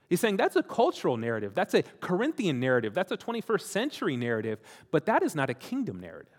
He's 0.09 0.21
saying 0.21 0.37
that's 0.37 0.57
a 0.57 0.63
cultural 0.63 1.17
narrative, 1.17 1.55
that's 1.55 1.75
a 1.75 1.83
Corinthian 2.01 2.61
narrative, 2.61 2.95
that's 2.95 3.11
a 3.11 3.17
21st 3.17 3.63
century 3.63 4.17
narrative, 4.17 4.61
but 4.91 5.07
that 5.07 5.23
is 5.23 5.35
not 5.35 5.51
a 5.51 5.55
kingdom 5.55 6.01
narrative. 6.01 6.33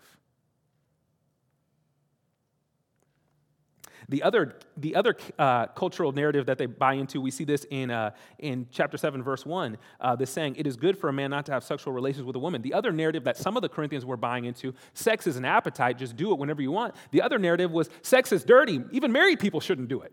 The 4.10 4.22
other, 4.22 4.56
the 4.76 4.96
other 4.96 5.16
uh, 5.38 5.66
cultural 5.66 6.12
narrative 6.12 6.46
that 6.46 6.56
they 6.56 6.64
buy 6.64 6.94
into, 6.94 7.20
we 7.20 7.30
see 7.30 7.44
this 7.44 7.66
in, 7.70 7.90
uh, 7.90 8.12
in 8.38 8.66
chapter 8.70 8.96
7, 8.96 9.22
verse 9.22 9.44
1, 9.44 9.76
uh, 10.00 10.16
this 10.16 10.30
saying, 10.30 10.56
It 10.56 10.66
is 10.66 10.76
good 10.76 10.96
for 10.96 11.10
a 11.10 11.12
man 11.12 11.30
not 11.30 11.44
to 11.46 11.52
have 11.52 11.62
sexual 11.62 11.92
relations 11.92 12.24
with 12.24 12.34
a 12.34 12.38
woman. 12.38 12.62
The 12.62 12.72
other 12.72 12.90
narrative 12.90 13.24
that 13.24 13.36
some 13.36 13.56
of 13.56 13.62
the 13.62 13.68
Corinthians 13.68 14.06
were 14.06 14.16
buying 14.16 14.46
into, 14.46 14.72
sex 14.94 15.26
is 15.26 15.36
an 15.36 15.44
appetite, 15.44 15.98
just 15.98 16.16
do 16.16 16.32
it 16.32 16.38
whenever 16.38 16.62
you 16.62 16.72
want. 16.72 16.94
The 17.10 17.20
other 17.20 17.38
narrative 17.38 17.70
was, 17.70 17.90
sex 18.00 18.32
is 18.32 18.44
dirty, 18.44 18.80
even 18.92 19.12
married 19.12 19.40
people 19.40 19.60
shouldn't 19.60 19.88
do 19.88 20.00
it. 20.00 20.12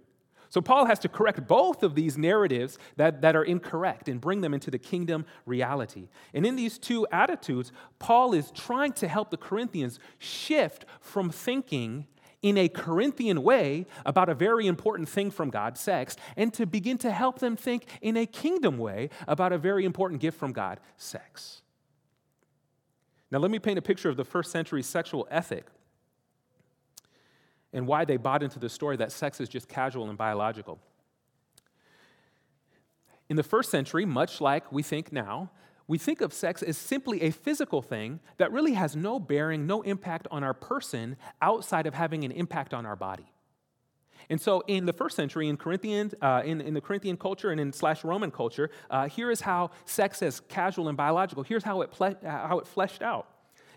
So 0.49 0.61
Paul 0.61 0.85
has 0.85 0.99
to 0.99 1.09
correct 1.09 1.47
both 1.47 1.83
of 1.83 1.95
these 1.95 2.17
narratives 2.17 2.77
that, 2.97 3.21
that 3.21 3.35
are 3.35 3.43
incorrect 3.43 4.07
and 4.07 4.21
bring 4.21 4.41
them 4.41 4.53
into 4.53 4.71
the 4.71 4.77
kingdom 4.77 5.25
reality. 5.45 6.07
And 6.33 6.45
in 6.45 6.55
these 6.55 6.77
two 6.77 7.07
attitudes, 7.11 7.71
Paul 7.99 8.33
is 8.33 8.51
trying 8.51 8.93
to 8.93 9.07
help 9.07 9.31
the 9.31 9.37
Corinthians 9.37 9.99
shift 10.17 10.85
from 11.01 11.29
thinking 11.29 12.07
in 12.45 12.59
a 12.59 12.69
Corinthian 12.69 13.41
way 13.41 13.87
about 14.05 14.29
a 14.29 14.35
very 14.35 14.67
important 14.67 15.09
thing 15.09 15.31
from 15.31 15.49
God, 15.49 15.79
sex, 15.79 16.15
and 16.37 16.53
to 16.53 16.67
begin 16.67 16.99
to 16.99 17.09
help 17.09 17.39
them 17.39 17.55
think 17.55 17.87
in 18.03 18.15
a 18.15 18.27
kingdom 18.27 18.77
way 18.77 19.09
about 19.27 19.51
a 19.51 19.57
very 19.57 19.83
important 19.83 20.21
gift 20.21 20.37
from 20.37 20.53
God, 20.53 20.79
sex. 20.95 21.63
Now, 23.31 23.39
let 23.39 23.49
me 23.49 23.57
paint 23.57 23.79
a 23.79 23.81
picture 23.81 24.09
of 24.09 24.15
the 24.15 24.23
first 24.23 24.51
century 24.51 24.83
sexual 24.83 25.27
ethic 25.31 25.65
and 27.73 27.87
why 27.87 28.05
they 28.05 28.17
bought 28.17 28.43
into 28.43 28.59
the 28.59 28.69
story 28.69 28.95
that 28.97 29.11
sex 29.11 29.41
is 29.41 29.49
just 29.49 29.67
casual 29.67 30.07
and 30.07 30.15
biological. 30.15 30.77
In 33.27 33.37
the 33.37 33.43
first 33.43 33.71
century, 33.71 34.05
much 34.05 34.39
like 34.39 34.71
we 34.71 34.83
think 34.83 35.11
now, 35.11 35.49
we 35.87 35.97
think 35.97 36.21
of 36.21 36.33
sex 36.33 36.63
as 36.63 36.77
simply 36.77 37.21
a 37.21 37.31
physical 37.31 37.81
thing 37.81 38.19
that 38.37 38.51
really 38.51 38.73
has 38.73 38.95
no 38.95 39.19
bearing, 39.19 39.67
no 39.67 39.81
impact 39.83 40.27
on 40.31 40.43
our 40.43 40.53
person 40.53 41.15
outside 41.41 41.85
of 41.85 41.93
having 41.93 42.23
an 42.23 42.31
impact 42.31 42.73
on 42.73 42.85
our 42.85 42.95
body. 42.95 43.31
And 44.29 44.41
so, 44.41 44.61
in 44.61 44.87
the 44.87 44.93
first 44.93 45.15
century, 45.15 45.47
in 45.47 45.57
Corinthian, 45.57 46.11
uh, 46.19 46.41
in, 46.43 46.59
in 46.59 46.73
the 46.73 46.81
Corinthian 46.81 47.15
culture 47.15 47.51
and 47.51 47.61
in 47.61 47.71
slash 47.71 48.03
Roman 48.03 48.31
culture, 48.31 48.71
uh, 48.89 49.07
here 49.07 49.29
is 49.29 49.41
how 49.41 49.69
sex 49.85 50.23
is 50.23 50.39
casual 50.39 50.87
and 50.87 50.97
biological. 50.97 51.43
Here's 51.43 51.63
how 51.63 51.81
it 51.81 51.91
ple- 51.91 52.17
how 52.23 52.57
it 52.57 52.65
fleshed 52.65 53.03
out. 53.03 53.27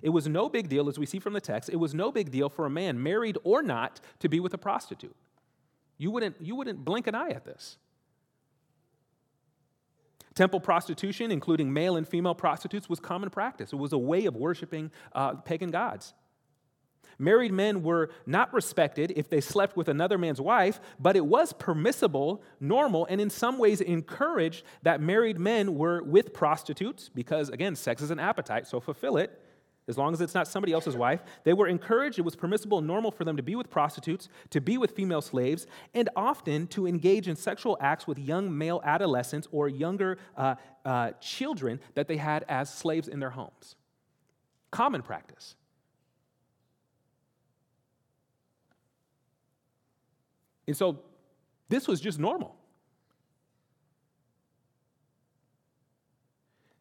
It 0.01 0.11
was 0.11 0.27
no 0.27 0.49
big 0.49 0.69
deal, 0.69 0.89
as 0.89 0.99
we 0.99 1.07
see 1.07 1.19
from 1.19 1.33
the 1.33 1.41
text, 1.41 1.69
it 1.69 1.77
was 1.77 1.95
no 1.95 2.11
big 2.13 2.31
deal 2.31 2.49
for 2.49 2.65
a 2.65 2.71
man, 2.71 3.03
married 3.03 3.37
or 3.45 3.63
not, 3.63 4.01
to 4.21 4.29
be 4.29 4.41
with 4.41 4.55
a 4.55 4.59
prostitute. 4.59 5.17
You 5.99 6.11
wouldn't, 6.13 6.37
you 6.41 6.55
wouldn't 6.55 6.85
blink 6.85 7.09
an 7.09 7.15
eye 7.15 7.31
at 7.31 7.45
this. 7.45 7.77
Temple 10.39 10.61
prostitution, 10.61 11.33
including 11.33 11.73
male 11.73 11.97
and 11.97 12.07
female 12.07 12.35
prostitutes, 12.35 12.89
was 12.89 13.01
common 13.01 13.29
practice. 13.29 13.73
It 13.73 13.77
was 13.77 13.93
a 13.93 13.99
way 13.99 14.27
of 14.27 14.37
worshiping 14.37 14.93
uh, 15.13 15.35
pagan 15.35 15.73
gods. 15.73 16.15
Married 17.19 17.53
men 17.53 17.83
were 17.83 18.11
not 18.25 18.55
respected 18.55 19.13
if 19.17 19.29
they 19.29 19.41
slept 19.41 19.77
with 19.77 19.89
another 19.89 20.17
man's 20.17 20.41
wife, 20.41 20.79
but 21.01 21.17
it 21.17 21.27
was 21.27 21.53
permissible, 21.53 22.41
normal, 22.61 23.05
and 23.11 23.21
in 23.21 23.31
some 23.31 23.59
ways 23.59 23.81
encouraged 23.81 24.63
that 24.85 25.01
married 25.01 25.41
men 25.41 25.75
were 25.75 26.05
with 26.05 26.33
prostitutes 26.33 27.09
because, 27.09 27.49
again, 27.49 27.75
sex 27.75 28.01
is 28.01 28.13
an 28.13 28.21
appetite, 28.21 28.69
so 28.69 28.79
fulfill 28.79 29.17
it 29.17 29.43
as 29.89 29.97
long 29.97 30.13
as 30.13 30.21
it's 30.21 30.35
not 30.35 30.47
somebody 30.47 30.73
else's 30.73 30.97
wife. 30.97 31.23
They 31.45 31.55
were 31.55 31.67
encouraged, 31.67 32.19
it 32.19 32.23
was 32.23 32.37
permissible 32.37 32.79
and 32.79 32.87
normal 32.87 33.11
for 33.11 33.25
them 33.25 33.37
to 33.37 33.43
be 33.43 33.57
with 33.57 33.71
prostitutes, 33.71 34.29
to 34.51 34.61
be 34.61 34.79
with 34.79 34.93
female 34.93 35.23
slaves, 35.23 35.67
and 35.95 36.09
often 36.15 36.67
to 36.69 36.87
engage 36.87 37.27
in 37.27 37.37
sexual 37.37 37.77
acts 37.81 38.07
with 38.07 38.19
young 38.19 38.57
male 38.57 38.81
adolescents 38.85 39.49
or 39.51 39.69
younger 39.69 40.19
uh, 40.37 40.55
uh, 40.85 41.13
children 41.21 41.81
that 41.95 42.07
they 42.07 42.19
had 42.19 42.45
as 42.49 42.73
slaves 42.73 43.09
in 43.09 43.19
their 43.19 43.31
homes. 43.31 43.75
Common 44.71 45.03
practice. 45.03 45.57
And 50.67 50.77
so 50.77 51.01
this 51.71 51.89
was 51.89 51.99
just 51.99 52.19
normal. 52.19 52.55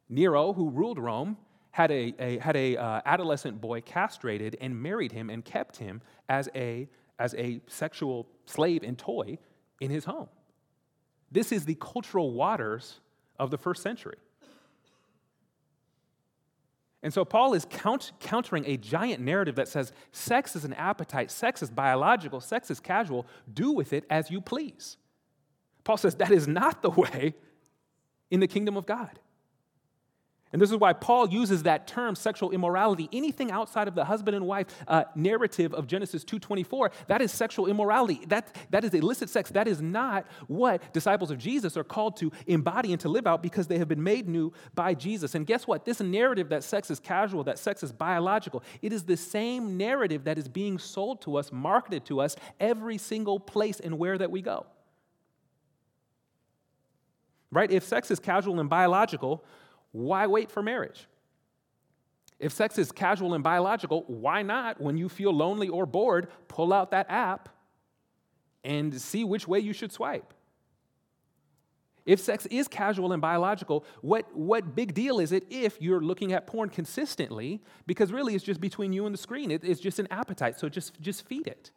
Nero, 0.10 0.54
who 0.54 0.70
ruled 0.70 1.00
Rome, 1.00 1.38
had 1.78 1.92
a, 1.92 2.12
a 2.18 2.40
had 2.40 2.56
a 2.56 2.76
uh, 2.76 3.02
adolescent 3.06 3.62
boy 3.62 3.82
castrated 3.82 4.58
and 4.60 4.82
married 4.82 5.12
him 5.12 5.30
and 5.30 5.46
kept 5.46 5.78
him 5.78 6.02
as 6.28 6.50
a 6.56 6.90
as 7.20 7.36
a 7.36 7.62
sexual 7.68 8.28
slave 8.48 8.82
and 8.82 8.98
toy 8.98 9.38
in 9.80 9.92
his 9.92 10.04
home. 10.04 10.28
This 11.32 11.52
is 11.52 11.66
the 11.66 11.76
cultural 11.76 12.32
waters 12.32 13.00
of 13.38 13.52
the 13.52 13.60
first 13.60 13.84
century. 13.84 14.18
And 17.04 17.13
so 17.13 17.24
Paul 17.24 17.54
is 17.54 17.68
count, 17.70 18.12
countering 18.20 18.63
a 18.66 18.76
giant 18.78 19.22
narrative 19.22 19.54
that 19.58 19.68
says 19.68 19.94
sex 20.12 20.56
is 20.56 20.66
an 20.66 20.74
appetite, 20.74 21.30
sex 21.30 21.62
is 21.62 21.70
biological, 21.70 22.42
sex 22.42 22.72
is 22.72 22.80
casual, 22.80 23.28
do 23.54 23.72
with 23.72 23.94
it 23.94 24.04
as 24.10 24.32
you 24.32 24.42
please. 24.42 24.98
Paul 25.84 25.98
says 25.98 26.16
that 26.16 26.32
is 26.32 26.48
not 26.48 26.82
the 26.82 26.90
way 26.90 27.36
in 28.32 28.40
the 28.40 28.48
kingdom 28.48 28.78
of 28.78 28.88
God. 28.88 29.20
And 30.54 30.62
this 30.62 30.72
is 30.72 30.78
why 30.78 30.94
Paul 30.94 31.30
uses 31.30 31.64
that 31.64 31.88
term 31.88 32.16
sexual 32.16 32.52
immorality. 32.52 33.10
Anything 33.12 33.52
outside 33.52 33.90
of 33.90 33.96
the 33.96 34.06
husband 34.06 34.36
and 34.36 34.48
wife 34.48 34.68
uh, 34.88 35.04
narrative 35.14 35.74
of 35.74 35.88
Genesis 35.88 36.24
2:24, 36.24 36.92
that 37.08 37.22
is 37.22 37.34
sexual 37.34 37.68
immorality. 37.68 38.22
That, 38.28 38.56
that 38.70 38.86
is 38.86 38.94
illicit 38.94 39.30
sex. 39.30 39.52
That 39.52 39.68
is 39.68 39.82
not 39.82 40.26
what 40.48 40.94
disciples 40.94 41.32
of 41.32 41.38
Jesus 41.38 41.76
are 41.76 41.84
called 41.84 42.16
to 42.18 42.32
embody 42.46 42.94
and 42.94 43.02
to 43.02 43.10
live 43.10 43.28
out 43.28 43.44
because 43.44 43.68
they 43.68 43.78
have 43.78 43.90
been 43.90 44.04
made 44.04 44.30
new 44.30 44.54
by 44.74 44.94
Jesus. 44.94 45.36
And 45.36 45.46
guess 45.46 45.68
what? 45.68 45.84
This 45.84 46.00
narrative 46.00 46.50
that 46.50 46.64
sex 46.64 46.90
is 46.90 47.00
casual, 47.00 47.44
that 47.44 47.60
sex 47.60 47.84
is 47.84 47.92
biological, 47.92 48.64
it 48.82 48.94
is 48.94 49.04
the 49.04 49.18
same 49.18 49.76
narrative 49.76 50.24
that 50.24 50.38
is 50.38 50.48
being 50.48 50.80
sold 50.80 51.22
to 51.24 51.36
us, 51.36 51.52
marketed 51.52 52.06
to 52.06 52.22
us 52.22 52.38
every 52.60 52.98
single 52.98 53.40
place 53.40 53.82
and 53.82 54.00
where 54.00 54.18
that 54.18 54.32
we 54.32 54.42
go. 54.42 54.66
Right? 57.52 57.72
If 57.72 57.84
sex 57.84 58.12
is 58.12 58.20
casual 58.20 58.60
and 58.60 58.70
biological, 58.70 59.44
why 59.91 60.28
wait 60.28 60.52
for 60.52 60.62
marriage? 60.62 61.08
If 62.39 62.52
sex 62.52 62.78
is 62.78 62.91
casual 62.91 63.34
and 63.34 63.43
biological, 63.43 64.04
why 64.08 64.43
not, 64.43 64.80
when 64.80 64.97
you 64.97 65.10
feel 65.10 65.34
lonely 65.34 65.69
or 65.69 65.86
bored, 65.86 66.28
pull 66.47 66.71
out 66.71 66.91
that 66.91 67.08
app 67.10 67.50
and 68.63 69.00
see 69.02 69.23
which 69.23 69.47
way 69.47 69.60
you 69.60 69.73
should 69.73 69.91
swipe? 69.91 70.34
If 72.06 72.21
sex 72.21 72.45
is 72.45 72.69
casual 72.69 73.12
and 73.12 73.21
biological, 73.21 73.84
what, 74.02 74.34
what 74.34 74.76
big 74.76 74.93
deal 74.93 75.19
is 75.19 75.34
it 75.34 75.45
if 75.50 75.82
you're 75.82 76.00
looking 76.00 76.32
at 76.32 76.47
porn 76.47 76.69
consistently? 76.69 77.62
Because 77.86 78.13
really, 78.13 78.34
it's 78.34 78.45
just 78.45 78.62
between 78.62 78.93
you 78.93 79.06
and 79.06 79.13
the 79.13 79.19
screen. 79.19 79.52
It, 79.52 79.63
it's 79.63 79.82
just 79.82 80.00
an 80.00 80.08
appetite, 80.10 80.58
so 80.58 80.69
just, 80.69 81.00
just 81.02 81.28
feed 81.28 81.47
it. 81.47 81.71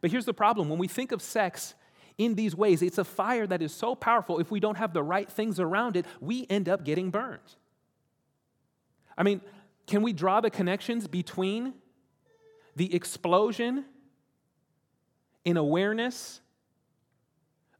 But 0.00 0.10
here's 0.10 0.24
the 0.24 0.32
problem 0.32 0.70
when 0.70 0.78
we 0.78 0.88
think 0.88 1.12
of 1.12 1.20
sex 1.20 1.74
in 2.18 2.34
these 2.34 2.54
ways. 2.54 2.82
It's 2.82 2.98
a 2.98 3.04
fire 3.04 3.46
that 3.46 3.62
is 3.62 3.72
so 3.72 3.94
powerful, 3.94 4.38
if 4.38 4.50
we 4.50 4.60
don't 4.60 4.76
have 4.76 4.92
the 4.92 5.02
right 5.02 5.30
things 5.30 5.58
around 5.58 5.96
it, 5.96 6.06
we 6.20 6.46
end 6.48 6.68
up 6.68 6.84
getting 6.84 7.10
burned. 7.10 7.40
I 9.16 9.22
mean, 9.22 9.40
can 9.86 10.02
we 10.02 10.12
draw 10.12 10.40
the 10.40 10.50
connections 10.50 11.06
between 11.06 11.74
the 12.76 12.94
explosion 12.94 13.84
in 15.44 15.56
awareness 15.56 16.40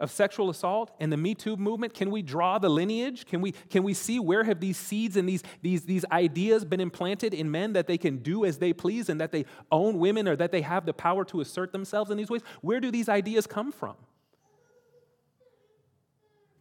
of 0.00 0.10
sexual 0.10 0.50
assault 0.50 0.90
and 1.00 1.12
the 1.12 1.16
Me 1.16 1.34
Too 1.34 1.56
movement? 1.56 1.94
Can 1.94 2.10
we 2.10 2.20
draw 2.20 2.58
the 2.58 2.68
lineage? 2.68 3.26
Can 3.26 3.40
we, 3.40 3.52
can 3.52 3.82
we 3.82 3.94
see 3.94 4.20
where 4.20 4.44
have 4.44 4.60
these 4.60 4.76
seeds 4.76 5.16
and 5.16 5.28
these, 5.28 5.42
these, 5.62 5.82
these 5.82 6.04
ideas 6.12 6.64
been 6.64 6.80
implanted 6.80 7.32
in 7.32 7.50
men 7.50 7.72
that 7.72 7.86
they 7.86 7.98
can 7.98 8.18
do 8.18 8.44
as 8.44 8.58
they 8.58 8.72
please 8.72 9.08
and 9.08 9.20
that 9.20 9.32
they 9.32 9.44
own 9.72 9.98
women 9.98 10.28
or 10.28 10.36
that 10.36 10.52
they 10.52 10.60
have 10.60 10.84
the 10.84 10.92
power 10.92 11.24
to 11.26 11.40
assert 11.40 11.72
themselves 11.72 12.10
in 12.10 12.16
these 12.16 12.30
ways? 12.30 12.42
Where 12.60 12.80
do 12.80 12.90
these 12.90 13.08
ideas 13.08 13.46
come 13.46 13.72
from? 13.72 13.94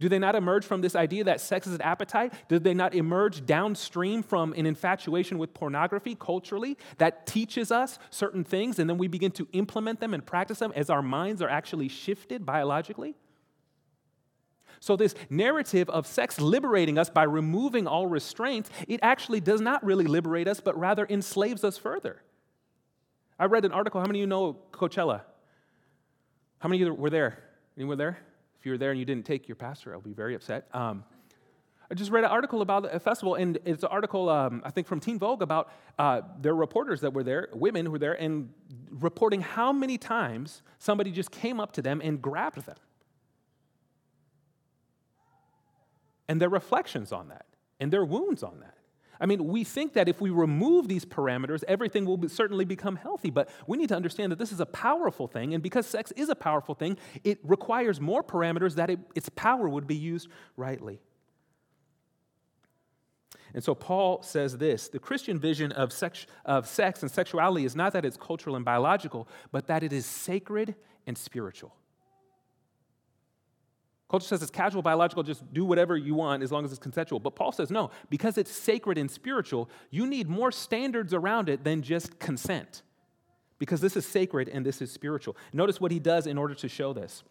Do 0.04 0.10
they 0.10 0.20
not 0.20 0.36
emerge 0.36 0.66
from 0.66 0.82
this 0.82 0.98
idea 0.98 1.24
that 1.24 1.40
sex 1.40 1.66
is 1.66 1.76
an 1.76 1.82
appetite? 1.82 2.34
Do 2.50 2.60
they 2.60 2.74
not 2.74 2.94
emerge 2.94 3.46
downstream 3.46 4.22
from 4.22 4.52
an 4.52 4.66
infatuation 4.66 5.38
with 5.38 5.54
pornography 5.54 6.14
culturally 6.14 6.78
that 6.98 7.26
teaches 7.26 7.72
us 7.72 7.98
certain 8.10 8.44
things 8.44 8.80
and 8.80 8.90
then 8.90 8.98
we 8.98 9.08
begin 9.08 9.32
to 9.32 9.48
implement 9.54 10.02
them 10.02 10.14
and 10.14 10.26
practice 10.26 10.60
them 10.60 10.74
as 10.76 10.90
our 10.90 11.02
minds 11.02 11.42
are 11.42 11.48
actually 11.48 11.88
shifted 11.88 12.46
biologically? 12.46 13.16
So, 14.82 14.98
this 14.98 15.16
narrative 15.30 15.90
of 15.90 16.06
sex 16.06 16.38
liberating 16.38 16.98
us 16.98 17.10
by 17.10 17.24
removing 17.24 17.88
all 17.88 18.06
restraints, 18.06 18.70
it 18.90 19.00
actually 19.02 19.40
does 19.40 19.62
not 19.62 19.86
really 19.86 20.04
liberate 20.04 20.50
us, 20.50 20.60
but 20.60 20.78
rather 20.78 21.08
enslaves 21.10 21.64
us 21.64 21.78
further. 21.78 22.22
I 23.40 23.46
read 23.46 23.64
an 23.64 23.72
article. 23.72 24.02
How 24.02 24.08
many 24.08 24.20
of 24.20 24.24
you 24.24 24.28
know 24.28 24.58
Coachella? 24.74 25.22
How 26.60 26.68
many 26.68 26.82
of 26.82 26.88
you 26.90 26.94
were 26.94 27.10
there? 27.10 27.42
Anyone 27.78 27.98
there? 27.98 28.18
If 28.64 28.68
you 28.68 28.72
were 28.72 28.78
there 28.78 28.92
and 28.92 28.98
you 28.98 29.04
didn't 29.04 29.26
take 29.26 29.50
your 29.50 29.58
pastor, 29.58 29.94
I'll 29.94 30.00
be 30.00 30.14
very 30.14 30.36
upset. 30.36 30.70
Um, 30.74 31.04
I 31.92 31.96
just 31.96 32.12
read 32.12 32.24
an 32.24 32.30
article 32.30 32.62
about 32.62 32.86
a 32.96 32.98
festival, 32.98 33.36
and 33.36 33.60
it's 33.66 33.84
an 33.84 33.90
article, 33.92 34.30
um, 34.30 34.62
I 34.64 34.72
think, 34.72 34.88
from 34.88 35.02
Teen 35.02 35.20
Vogue 35.20 35.42
about 35.42 35.70
uh, 36.00 36.22
their 36.40 36.56
reporters 36.56 37.02
that 37.02 37.12
were 37.12 37.24
there, 37.24 37.50
women 37.52 37.86
who 37.86 37.92
were 37.92 38.00
there, 38.00 38.14
and 38.14 38.54
reporting 38.90 39.42
how 39.42 39.74
many 39.74 39.98
times 39.98 40.62
somebody 40.80 41.12
just 41.12 41.30
came 41.30 41.60
up 41.60 41.74
to 41.74 41.82
them 41.82 42.00
and 42.02 42.22
grabbed 42.22 42.66
them. 42.66 42.78
And 46.30 46.40
their 46.40 46.48
reflections 46.48 47.12
on 47.12 47.28
that, 47.28 47.48
and 47.82 47.92
their 47.92 48.06
wounds 48.06 48.44
on 48.44 48.62
that. 48.62 48.73
I 49.20 49.26
mean, 49.26 49.46
we 49.48 49.64
think 49.64 49.94
that 49.94 50.10
if 50.10 50.20
we 50.20 50.30
remove 50.30 50.88
these 50.88 51.06
parameters, 51.06 51.64
everything 51.68 52.06
will 52.06 52.18
be, 52.18 52.28
certainly 52.28 52.66
become 52.66 52.96
healthy, 52.96 53.30
but 53.30 53.50
we 53.68 53.78
need 53.78 53.90
to 53.90 53.96
understand 53.96 54.32
that 54.32 54.40
this 54.40 54.52
is 54.52 54.60
a 54.60 54.66
powerful 54.66 55.28
thing, 55.28 55.54
and 55.54 55.62
because 55.62 55.86
sex 55.86 56.12
is 56.12 56.30
a 56.30 56.36
powerful 56.36 56.76
thing, 56.76 56.98
it 57.24 57.40
requires 57.44 58.02
more 58.02 58.24
parameters 58.24 58.76
that 58.76 58.90
it, 58.90 59.00
its 59.16 59.30
power 59.30 59.70
would 59.70 59.88
be 59.88 59.96
used 59.96 60.28
rightly. 60.58 61.00
And 63.54 63.64
so 63.64 63.76
Paul 63.76 64.24
says 64.24 64.58
this 64.58 64.88
the 64.88 65.00
Christian 65.00 65.40
vision 65.40 65.72
of 65.72 65.94
sex, 65.94 66.26
of 66.46 66.68
sex 66.68 67.04
and 67.04 67.12
sexuality 67.12 67.66
is 67.66 67.76
not 67.76 67.94
that 67.94 68.06
it's 68.06 68.18
cultural 68.18 68.56
and 68.56 68.66
biological, 68.66 69.28
but 69.52 69.68
that 69.68 69.84
it 69.84 69.94
is 69.94 70.06
sacred 70.06 70.76
and 71.06 71.18
spiritual. 71.18 71.76
Culture 74.14 74.28
says 74.28 74.44
it's 74.44 74.52
casual, 74.52 74.84
biological, 74.84 75.24
just 75.24 75.52
do 75.56 75.66
whatever 75.66 75.98
you 75.98 76.14
want 76.14 76.44
as 76.44 76.52
long 76.52 76.64
as 76.64 76.72
it's 76.72 76.78
consensual. 76.78 77.20
But 77.20 77.32
Paul 77.32 77.52
says 77.52 77.72
no, 77.72 77.90
because 78.12 78.38
it's 78.38 78.52
sacred 78.52 78.96
and 79.00 79.10
spiritual, 79.10 79.72
you 79.90 80.06
need 80.06 80.30
more 80.30 80.52
standards 80.52 81.16
around 81.16 81.50
it 81.50 81.64
than 81.64 81.82
just 81.82 82.20
consent. 82.20 82.84
Because 83.58 83.82
this 83.82 83.98
is 83.98 84.06
sacred 84.06 84.50
and 84.50 84.64
this 84.64 84.84
is 84.84 84.92
spiritual. 84.92 85.36
Notice 85.52 85.82
what 85.82 85.92
he 85.92 85.98
does 85.98 86.28
in 86.28 86.38
order 86.38 86.54
to 86.54 86.70
show 86.70 86.94
this. 86.94 87.24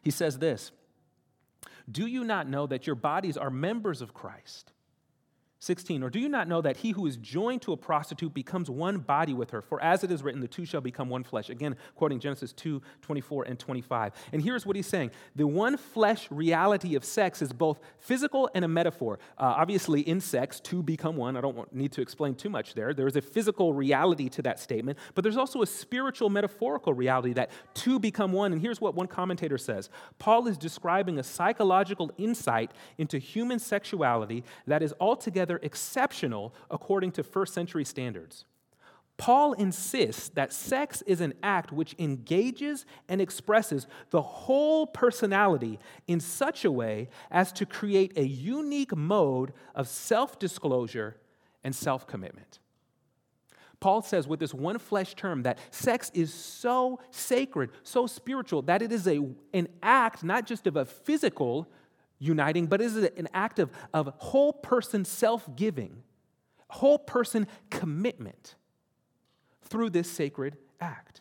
He 0.00 0.12
says 0.12 0.38
this 0.38 0.70
Do 1.90 2.06
you 2.06 2.22
not 2.22 2.48
know 2.48 2.68
that 2.68 2.86
your 2.86 2.94
bodies 2.94 3.36
are 3.36 3.50
members 3.50 4.00
of 4.00 4.14
Christ? 4.14 4.70
16, 5.60 6.04
or 6.04 6.10
do 6.10 6.20
you 6.20 6.28
not 6.28 6.46
know 6.46 6.60
that 6.60 6.76
he 6.76 6.92
who 6.92 7.04
is 7.06 7.16
joined 7.16 7.62
to 7.62 7.72
a 7.72 7.76
prostitute 7.76 8.32
becomes 8.32 8.70
one 8.70 8.98
body 8.98 9.34
with 9.34 9.50
her? 9.50 9.60
For 9.60 9.82
as 9.82 10.04
it 10.04 10.12
is 10.12 10.22
written, 10.22 10.40
the 10.40 10.46
two 10.46 10.64
shall 10.64 10.80
become 10.80 11.08
one 11.08 11.24
flesh. 11.24 11.50
Again, 11.50 11.76
quoting 11.96 12.20
Genesis 12.20 12.52
2 12.52 12.80
24 13.02 13.44
and 13.44 13.58
25. 13.58 14.12
And 14.32 14.40
here's 14.40 14.64
what 14.64 14.76
he's 14.76 14.86
saying 14.86 15.10
the 15.34 15.48
one 15.48 15.76
flesh 15.76 16.30
reality 16.30 16.94
of 16.94 17.04
sex 17.04 17.42
is 17.42 17.52
both 17.52 17.80
physical 17.98 18.48
and 18.54 18.64
a 18.64 18.68
metaphor. 18.68 19.18
Uh, 19.36 19.54
obviously, 19.56 20.02
in 20.02 20.20
sex, 20.20 20.60
two 20.60 20.80
become 20.80 21.16
one. 21.16 21.36
I 21.36 21.40
don't 21.40 21.72
need 21.74 21.90
to 21.92 22.02
explain 22.02 22.36
too 22.36 22.50
much 22.50 22.74
there. 22.74 22.94
There's 22.94 23.16
a 23.16 23.20
physical 23.20 23.72
reality 23.72 24.28
to 24.28 24.42
that 24.42 24.60
statement, 24.60 24.96
but 25.16 25.22
there's 25.24 25.36
also 25.36 25.62
a 25.62 25.66
spiritual, 25.66 26.30
metaphorical 26.30 26.94
reality 26.94 27.32
that 27.32 27.50
two 27.74 27.98
become 27.98 28.30
one. 28.30 28.52
And 28.52 28.62
here's 28.62 28.80
what 28.80 28.94
one 28.94 29.08
commentator 29.08 29.58
says 29.58 29.90
Paul 30.20 30.46
is 30.46 30.56
describing 30.56 31.18
a 31.18 31.24
psychological 31.24 32.12
insight 32.16 32.70
into 32.96 33.18
human 33.18 33.58
sexuality 33.58 34.44
that 34.68 34.84
is 34.84 34.94
altogether 35.00 35.47
altogether 35.48 35.60
exceptional 35.64 36.54
according 36.70 37.12
to 37.12 37.22
first 37.22 37.54
century 37.54 37.84
standards. 37.84 38.44
Paul 39.16 39.54
insists 39.54 40.28
that 40.30 40.52
sex 40.52 41.02
is 41.04 41.20
an 41.20 41.34
act 41.42 41.72
which 41.72 41.96
engages 41.98 42.86
and 43.08 43.20
expresses 43.20 43.88
the 44.10 44.22
whole 44.22 44.86
personality 44.86 45.80
in 46.06 46.20
such 46.20 46.64
a 46.64 46.70
way 46.70 47.08
as 47.30 47.52
to 47.54 47.66
create 47.66 48.16
a 48.16 48.24
unique 48.24 48.94
mode 48.94 49.52
of 49.74 49.88
self 49.88 50.38
disclosure 50.38 51.16
and 51.64 51.74
self 51.74 52.06
commitment. 52.06 52.60
Paul 53.80 54.02
says 54.02 54.28
with 54.28 54.40
this 54.40 54.54
one 54.54 54.78
flesh 54.78 55.14
term 55.14 55.42
that 55.42 55.58
sex 55.70 56.10
is 56.14 56.32
so 56.32 57.00
sacred, 57.10 57.70
so 57.82 58.06
spiritual, 58.06 58.62
that 58.62 58.82
it 58.82 58.92
is 58.92 59.06
a, 59.08 59.20
an 59.52 59.68
act 59.82 60.22
not 60.22 60.46
just 60.46 60.66
of 60.68 60.76
a 60.76 60.84
physical 60.84 61.68
uniting, 62.18 62.66
but 62.66 62.80
it 62.80 62.86
is 62.86 62.96
an 62.96 63.28
act 63.32 63.58
of, 63.58 63.70
of 63.94 64.12
whole 64.18 64.52
person 64.52 65.04
self 65.04 65.48
giving, 65.56 66.02
whole 66.68 66.98
person 66.98 67.46
commitment 67.70 68.56
through 69.62 69.90
this 69.90 70.10
sacred 70.10 70.56
act. 70.80 71.20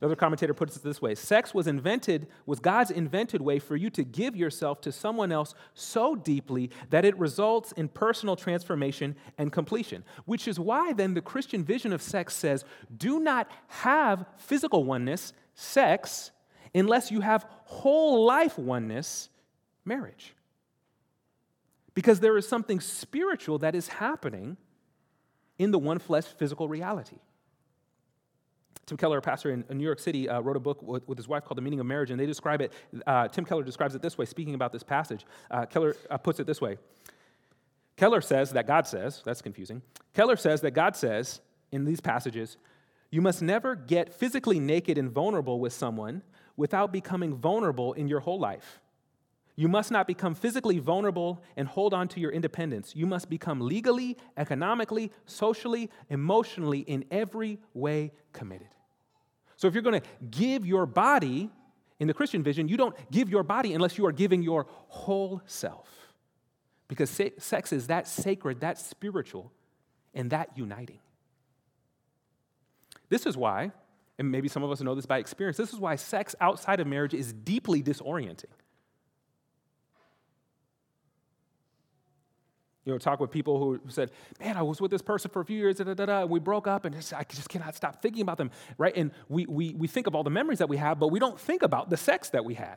Another 0.00 0.16
commentator 0.16 0.52
puts 0.52 0.76
it 0.76 0.82
this 0.82 1.00
way 1.00 1.14
Sex 1.14 1.54
was 1.54 1.66
invented, 1.66 2.26
was 2.44 2.60
God's 2.60 2.90
invented 2.90 3.40
way 3.40 3.58
for 3.58 3.74
you 3.74 3.88
to 3.90 4.04
give 4.04 4.36
yourself 4.36 4.82
to 4.82 4.92
someone 4.92 5.32
else 5.32 5.54
so 5.72 6.14
deeply 6.14 6.70
that 6.90 7.06
it 7.06 7.18
results 7.18 7.72
in 7.72 7.88
personal 7.88 8.36
transformation 8.36 9.16
and 9.38 9.50
completion. 9.50 10.04
Which 10.26 10.46
is 10.46 10.60
why 10.60 10.92
then 10.92 11.14
the 11.14 11.22
Christian 11.22 11.64
vision 11.64 11.90
of 11.90 12.02
sex 12.02 12.34
says 12.34 12.66
do 12.94 13.18
not 13.18 13.50
have 13.68 14.26
physical 14.36 14.84
oneness, 14.84 15.32
sex, 15.54 16.32
unless 16.74 17.10
you 17.10 17.20
have 17.20 17.46
whole 17.64 18.24
life 18.24 18.58
oneness, 18.58 19.28
marriage. 19.84 20.34
Because 21.94 22.20
there 22.20 22.36
is 22.36 22.48
something 22.48 22.80
spiritual 22.80 23.58
that 23.58 23.74
is 23.74 23.88
happening 23.88 24.56
in 25.58 25.70
the 25.70 25.78
one 25.78 25.98
flesh 25.98 26.24
physical 26.24 26.68
reality. 26.68 27.18
Tim 28.86 28.98
Keller, 28.98 29.18
a 29.18 29.22
pastor 29.22 29.50
in 29.50 29.64
New 29.70 29.84
York 29.84 29.98
City, 29.98 30.28
uh, 30.28 30.40
wrote 30.40 30.56
a 30.56 30.60
book 30.60 30.82
with, 30.82 31.06
with, 31.08 31.16
his 31.16 31.26
wife 31.26 31.44
called 31.44 31.56
The 31.56 31.62
Meaning 31.62 31.80
of 31.80 31.86
Marriage, 31.86 32.10
and 32.10 32.20
they 32.20 32.26
describe 32.26 32.60
it. 32.60 32.72
Uh, 33.06 33.28
Tim 33.28 33.44
Keller 33.44 33.62
describes 33.62 33.94
it 33.94 34.02
this 34.02 34.18
way, 34.18 34.26
speaking 34.26 34.54
about 34.54 34.72
this 34.72 34.82
passage. 34.82 35.24
Uh, 35.50 35.64
Keller 35.64 35.96
uh, 36.10 36.18
puts 36.18 36.40
it 36.40 36.46
this 36.46 36.60
way 36.60 36.76
Keller 37.96 38.20
says 38.20 38.52
that 38.52 38.66
God 38.66 38.86
says, 38.86 39.22
that's 39.24 39.40
confusing. 39.40 39.82
Keller 40.14 40.36
says 40.36 40.60
that 40.62 40.72
God 40.72 40.96
says 40.96 41.40
in 41.70 41.84
these 41.84 42.00
passages, 42.00 42.56
you 43.10 43.22
must 43.22 43.40
never 43.40 43.76
get 43.76 44.12
physically 44.12 44.58
naked 44.58 44.98
and 44.98 45.10
vulnerable 45.10 45.60
with 45.60 45.72
someone 45.72 46.22
without 46.56 46.92
becoming 46.92 47.34
vulnerable 47.34 47.92
in 47.92 48.08
your 48.08 48.20
whole 48.20 48.38
life. 48.38 48.80
You 49.56 49.68
must 49.68 49.90
not 49.90 50.06
become 50.06 50.34
physically 50.34 50.78
vulnerable 50.78 51.42
and 51.56 51.68
hold 51.68 51.94
on 51.94 52.08
to 52.08 52.20
your 52.20 52.32
independence. 52.32 52.96
You 52.96 53.06
must 53.06 53.30
become 53.30 53.60
legally, 53.60 54.16
economically, 54.36 55.12
socially, 55.26 55.90
emotionally, 56.10 56.80
in 56.80 57.04
every 57.10 57.60
way 57.72 58.12
committed. 58.32 58.68
So 59.56 59.68
if 59.68 59.74
you're 59.74 59.82
going 59.82 60.00
to 60.00 60.06
give 60.30 60.66
your 60.66 60.86
body, 60.86 61.50
in 62.00 62.08
the 62.08 62.14
Christian 62.14 62.42
vision, 62.42 62.68
you 62.68 62.76
don't 62.76 62.96
give 63.10 63.28
your 63.28 63.44
body 63.44 63.72
unless 63.72 63.96
you 63.96 64.06
are 64.06 64.12
giving 64.12 64.42
your 64.42 64.66
whole 64.88 65.40
self. 65.46 65.88
Because 66.88 67.08
sex 67.38 67.72
is 67.72 67.86
that 67.86 68.08
sacred, 68.08 68.60
that 68.60 68.78
spiritual, 68.78 69.52
and 70.12 70.30
that 70.30 70.50
uniting. 70.56 70.98
This 73.08 73.26
is 73.26 73.36
why, 73.36 73.72
and 74.18 74.30
maybe 74.30 74.48
some 74.48 74.62
of 74.62 74.70
us 74.70 74.80
know 74.80 74.94
this 74.94 75.06
by 75.06 75.18
experience, 75.18 75.56
this 75.56 75.72
is 75.72 75.78
why 75.78 75.96
sex 75.96 76.34
outside 76.40 76.80
of 76.80 76.86
marriage 76.86 77.14
is 77.14 77.32
deeply 77.32 77.82
disorienting. 77.82 78.44
You 82.84 82.92
know, 82.92 82.98
talk 82.98 83.18
with 83.18 83.30
people 83.30 83.58
who 83.58 83.80
said, 83.88 84.10
"Man, 84.38 84.58
I 84.58 84.62
was 84.62 84.78
with 84.80 84.90
this 84.90 85.00
person 85.00 85.30
for 85.30 85.40
a 85.40 85.44
few 85.44 85.56
years, 85.56 85.76
da, 85.76 85.84
da, 85.84 85.94
da, 85.94 86.20
and 86.22 86.30
we 86.30 86.38
broke 86.38 86.66
up, 86.66 86.84
and 86.84 86.94
I 86.94 87.24
just 87.24 87.48
cannot 87.48 87.74
stop 87.74 88.02
thinking 88.02 88.20
about 88.20 88.36
them." 88.36 88.50
Right? 88.76 88.94
And 88.94 89.10
we, 89.28 89.46
we, 89.46 89.74
we 89.74 89.88
think 89.88 90.06
of 90.06 90.14
all 90.14 90.22
the 90.22 90.30
memories 90.30 90.58
that 90.58 90.68
we 90.68 90.76
have, 90.76 90.98
but 90.98 91.08
we 91.08 91.18
don't 91.18 91.40
think 91.40 91.62
about 91.62 91.88
the 91.88 91.96
sex 91.96 92.28
that 92.30 92.44
we 92.44 92.54
had. 92.54 92.76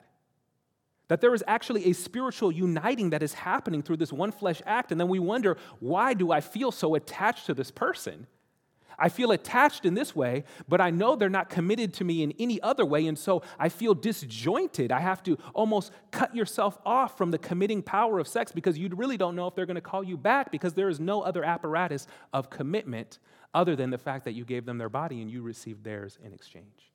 That 1.10 1.19
there 1.19 1.34
is 1.34 1.43
actually 1.45 1.89
a 1.89 1.93
spiritual 1.93 2.52
uniting 2.52 3.10
that 3.10 3.21
is 3.21 3.34
happening 3.34 3.82
through 3.82 3.97
this 3.97 4.13
one 4.13 4.32
flesh 4.32 4.62
act, 4.65 4.91
and 4.91 5.00
then 5.00 5.10
we 5.10 5.19
wonder, 5.19 5.58
why 5.80 6.13
do 6.13 6.32
I 6.32 6.39
feel 6.39 6.71
so 6.71 6.95
attached 6.95 7.45
to 7.47 7.54
this 7.54 7.69
person? 7.69 8.28
I 8.99 9.10
feel 9.10 9.31
attached 9.31 9.86
in 9.86 9.93
this 9.93 10.15
way, 10.15 10.43
but 10.67 10.81
I 10.81 10.89
know 10.89 11.15
they're 11.15 11.29
not 11.29 11.49
committed 11.49 11.93
to 11.95 12.03
me 12.03 12.23
in 12.23 12.33
any 12.39 12.60
other 12.62 12.86
way, 12.86 13.05
and 13.05 13.17
so 13.17 13.43
I 13.60 13.69
feel 13.69 13.93
disjointed. 13.93 14.91
I 14.91 14.99
have 14.99 15.21
to 15.23 15.38
almost 15.53 15.91
cut 16.12 16.36
yourself 16.36 16.79
off 16.83 17.17
from 17.17 17.29
the 17.29 17.38
committing 17.38 17.83
power 17.83 18.17
of 18.17 18.27
sex 18.27 18.51
because 18.51 18.77
you 18.77 18.89
really 18.89 19.17
don't 19.17 19.36
know 19.36 19.47
if 19.47 19.53
they're 19.53 19.67
going 19.67 19.75
to 19.75 19.81
call 19.81 20.03
you 20.03 20.17
back 20.17 20.51
because 20.51 20.73
there 20.73 20.89
is 20.89 20.99
no 20.99 21.21
other 21.21 21.43
apparatus 21.43 22.07
of 22.33 22.49
commitment 22.49 23.19
other 23.53 23.75
than 23.75 23.91
the 23.91 23.97
fact 23.97 24.25
that 24.25 24.33
you 24.33 24.43
gave 24.45 24.65
them 24.65 24.79
their 24.79 24.89
body 24.89 25.21
and 25.21 25.29
you 25.29 25.43
received 25.43 25.83
theirs 25.83 26.17
in 26.23 26.33
exchange. 26.33 26.91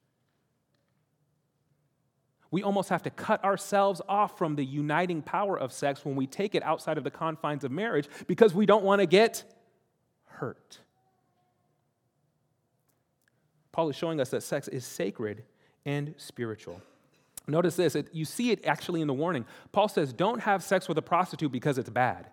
We 2.50 2.62
almost 2.62 2.90
have 2.90 3.02
to 3.04 3.10
cut 3.10 3.42
ourselves 3.44 4.02
off 4.08 4.36
from 4.36 4.56
the 4.56 4.64
uniting 4.64 5.22
power 5.22 5.58
of 5.58 5.72
sex 5.72 6.04
when 6.04 6.16
we 6.16 6.26
take 6.26 6.54
it 6.54 6.62
outside 6.62 6.98
of 6.98 7.04
the 7.04 7.10
confines 7.10 7.64
of 7.64 7.70
marriage 7.70 8.08
because 8.26 8.52
we 8.52 8.66
don't 8.66 8.84
want 8.84 9.00
to 9.00 9.06
get 9.06 9.44
hurt. 10.26 10.80
Paul 13.72 13.88
is 13.88 13.96
showing 13.96 14.20
us 14.20 14.30
that 14.30 14.42
sex 14.42 14.68
is 14.68 14.84
sacred 14.84 15.42
and 15.84 16.14
spiritual. 16.18 16.80
Notice 17.48 17.74
this, 17.76 17.94
it, 17.94 18.08
you 18.12 18.24
see 18.24 18.50
it 18.50 18.64
actually 18.64 19.00
in 19.00 19.08
the 19.08 19.14
warning. 19.14 19.44
Paul 19.72 19.88
says, 19.88 20.12
Don't 20.12 20.40
have 20.40 20.62
sex 20.62 20.88
with 20.88 20.98
a 20.98 21.02
prostitute 21.02 21.50
because 21.50 21.78
it's 21.78 21.90
bad. 21.90 22.26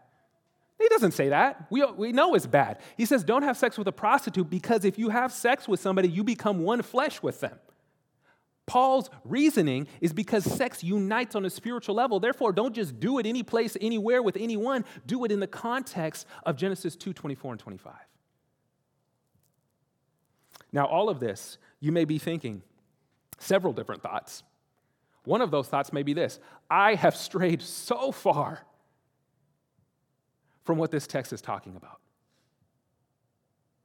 He 0.77 0.87
doesn't 0.87 1.11
say 1.11 1.29
that. 1.29 1.65
We, 1.69 1.83
we 1.85 2.11
know 2.11 2.35
it's 2.35 2.47
bad. 2.47 2.79
He 2.95 3.05
says, 3.05 3.23
Don't 3.23 3.43
have 3.43 3.57
sex 3.57 3.77
with 3.77 3.87
a 3.87 3.91
prostitute 3.91 4.49
because 4.49 4.85
if 4.85 4.99
you 4.99 5.09
have 5.09 5.31
sex 5.31 5.67
with 5.67 5.79
somebody, 5.79 6.09
you 6.09 6.23
become 6.23 6.63
one 6.63 6.81
flesh 6.81 7.23
with 7.23 7.39
them. 7.39 7.57
Paul's 8.67 9.09
reasoning 9.25 9.87
is 9.99 10.13
because 10.13 10.43
sex 10.43 10.83
unites 10.83 11.33
on 11.33 11.43
a 11.43 11.49
spiritual 11.49 11.95
level. 11.95 12.19
Therefore, 12.19 12.53
don't 12.53 12.75
just 12.75 12.99
do 12.99 13.17
it 13.17 13.25
any 13.25 13.41
place, 13.41 13.75
anywhere 13.81 14.21
with 14.21 14.37
anyone. 14.37 14.85
Do 15.07 15.25
it 15.25 15.31
in 15.31 15.39
the 15.39 15.47
context 15.47 16.27
of 16.43 16.55
Genesis 16.55 16.95
2 16.95 17.13
24 17.13 17.53
and 17.53 17.59
25. 17.59 17.93
Now, 20.71 20.85
all 20.85 21.09
of 21.09 21.19
this, 21.19 21.57
you 21.79 21.91
may 21.91 22.05
be 22.05 22.19
thinking 22.19 22.61
several 23.39 23.73
different 23.73 24.03
thoughts. 24.03 24.43
One 25.23 25.41
of 25.41 25.51
those 25.51 25.67
thoughts 25.67 25.91
may 25.91 26.03
be 26.03 26.13
this 26.13 26.39
I 26.69 26.95
have 26.95 27.15
strayed 27.15 27.61
so 27.61 28.11
far 28.11 28.65
from 30.63 30.77
what 30.77 30.91
this 30.91 31.07
text 31.07 31.33
is 31.33 31.41
talking 31.41 31.75
about. 31.75 31.99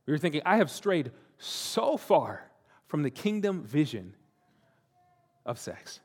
You're 0.06 0.18
thinking, 0.18 0.42
I 0.44 0.58
have 0.58 0.70
strayed 0.70 1.12
so 1.38 1.96
far 1.96 2.50
from 2.88 3.02
the 3.02 3.10
kingdom 3.10 3.62
vision 3.62 4.14
of 5.46 5.58
sex. 5.58 6.00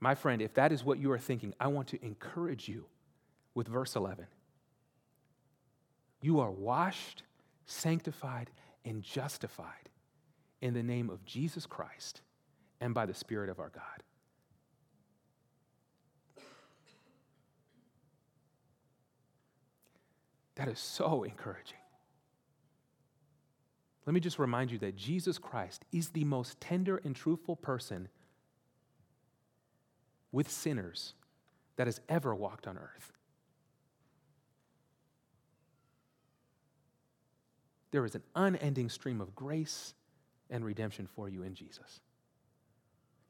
My 0.00 0.14
friend, 0.14 0.42
if 0.42 0.54
that 0.54 0.72
is 0.72 0.84
what 0.84 0.98
you 0.98 1.10
are 1.12 1.18
thinking, 1.18 1.54
I 1.60 1.68
want 1.68 1.88
to 1.88 2.04
encourage 2.04 2.68
you 2.68 2.86
with 3.54 3.68
verse 3.68 3.96
11. 3.96 4.26
You 6.20 6.40
are 6.40 6.50
washed 6.50 7.22
sanctified, 7.66 8.50
and 8.84 9.02
justified 9.02 9.88
in 10.60 10.74
the 10.74 10.82
name 10.82 11.10
of 11.10 11.24
Jesus 11.24 11.66
Christ 11.66 12.20
and 12.80 12.92
by 12.94 13.06
the 13.06 13.14
Spirit 13.14 13.48
of 13.48 13.58
our 13.58 13.70
God. 13.70 14.02
That 20.56 20.68
is 20.68 20.78
so 20.78 21.24
encouraging. 21.24 21.78
Let 24.06 24.12
me 24.12 24.20
just 24.20 24.38
remind 24.38 24.70
you 24.70 24.78
that 24.78 24.96
Jesus 24.96 25.38
Christ 25.38 25.84
is 25.90 26.10
the 26.10 26.24
most 26.24 26.60
tender 26.60 27.00
and 27.04 27.16
truthful 27.16 27.56
person 27.56 28.08
with 30.30 30.50
sinners 30.50 31.14
that 31.76 31.86
has 31.86 32.00
ever 32.08 32.34
walked 32.34 32.66
on 32.66 32.76
earth. 32.76 33.13
There 37.94 38.04
is 38.04 38.16
an 38.16 38.24
unending 38.34 38.88
stream 38.88 39.20
of 39.20 39.36
grace 39.36 39.94
and 40.50 40.64
redemption 40.64 41.06
for 41.06 41.28
you 41.28 41.44
in 41.44 41.54
Jesus. 41.54 42.00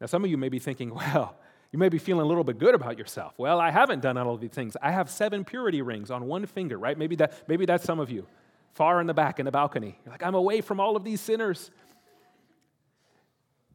Now, 0.01 0.07
some 0.07 0.25
of 0.25 0.31
you 0.31 0.39
may 0.39 0.49
be 0.49 0.59
thinking, 0.59 0.95
well, 0.95 1.37
you 1.71 1.79
may 1.79 1.91
be 1.91 1.99
feeling 1.99 2.25
a 2.25 2.27
little 2.27 2.45
bit 2.45 2.59
good 2.59 2.75
about 2.75 2.97
yourself. 2.97 3.35
Well, 3.37 3.61
I 3.61 3.71
haven't 3.71 4.01
done 4.01 4.17
all 4.17 4.33
of 4.33 4.41
these 4.41 4.53
things. 4.53 4.75
I 4.81 4.91
have 4.91 5.11
seven 5.11 5.45
purity 5.45 5.83
rings 5.83 6.11
on 6.11 6.25
one 6.25 6.47
finger, 6.47 6.79
right? 6.79 6.97
Maybe, 6.97 7.15
that, 7.17 7.47
maybe 7.47 7.67
that's 7.67 7.85
some 7.85 8.01
of 8.01 8.11
you, 8.11 8.27
far 8.73 9.03
in 9.03 9.07
the 9.07 9.13
back 9.13 9.39
in 9.39 9.45
the 9.45 9.53
balcony. 9.53 9.99
You're 10.03 10.13
like, 10.13 10.23
I'm 10.23 10.35
away 10.35 10.63
from 10.63 10.81
all 10.81 10.97
of 10.97 11.05
these 11.05 11.21
sinners. 11.21 11.71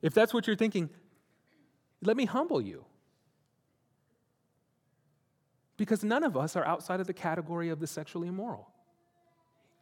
If 0.02 0.16
that's 0.16 0.34
what 0.34 0.48
you're 0.48 0.56
thinking, 0.56 0.90
let 2.02 2.18
me 2.18 2.26
humble 2.26 2.62
you. 2.62 2.84
Because 5.78 6.04
none 6.04 6.24
of 6.24 6.36
us 6.36 6.56
are 6.56 6.66
outside 6.66 7.00
of 7.00 7.06
the 7.06 7.14
category 7.14 7.70
of 7.70 7.80
the 7.80 7.86
sexually 7.86 8.28
immoral. 8.28 8.72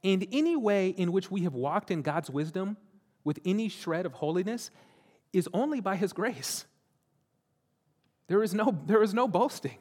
And 0.03 0.27
any 0.31 0.55
way 0.55 0.89
in 0.89 1.11
which 1.11 1.31
we 1.31 1.41
have 1.41 1.53
walked 1.53 1.91
in 1.91 2.01
God's 2.01 2.29
wisdom 2.29 2.77
with 3.23 3.39
any 3.45 3.69
shred 3.69 4.05
of 4.05 4.13
holiness 4.13 4.71
is 5.33 5.49
only 5.53 5.81
by 5.81 5.95
His 5.95 6.13
grace. 6.13 6.65
There 8.27 8.43
is 8.43 8.53
no, 8.53 8.77
there 8.85 9.03
is 9.03 9.13
no 9.13 9.27
boasting. 9.27 9.77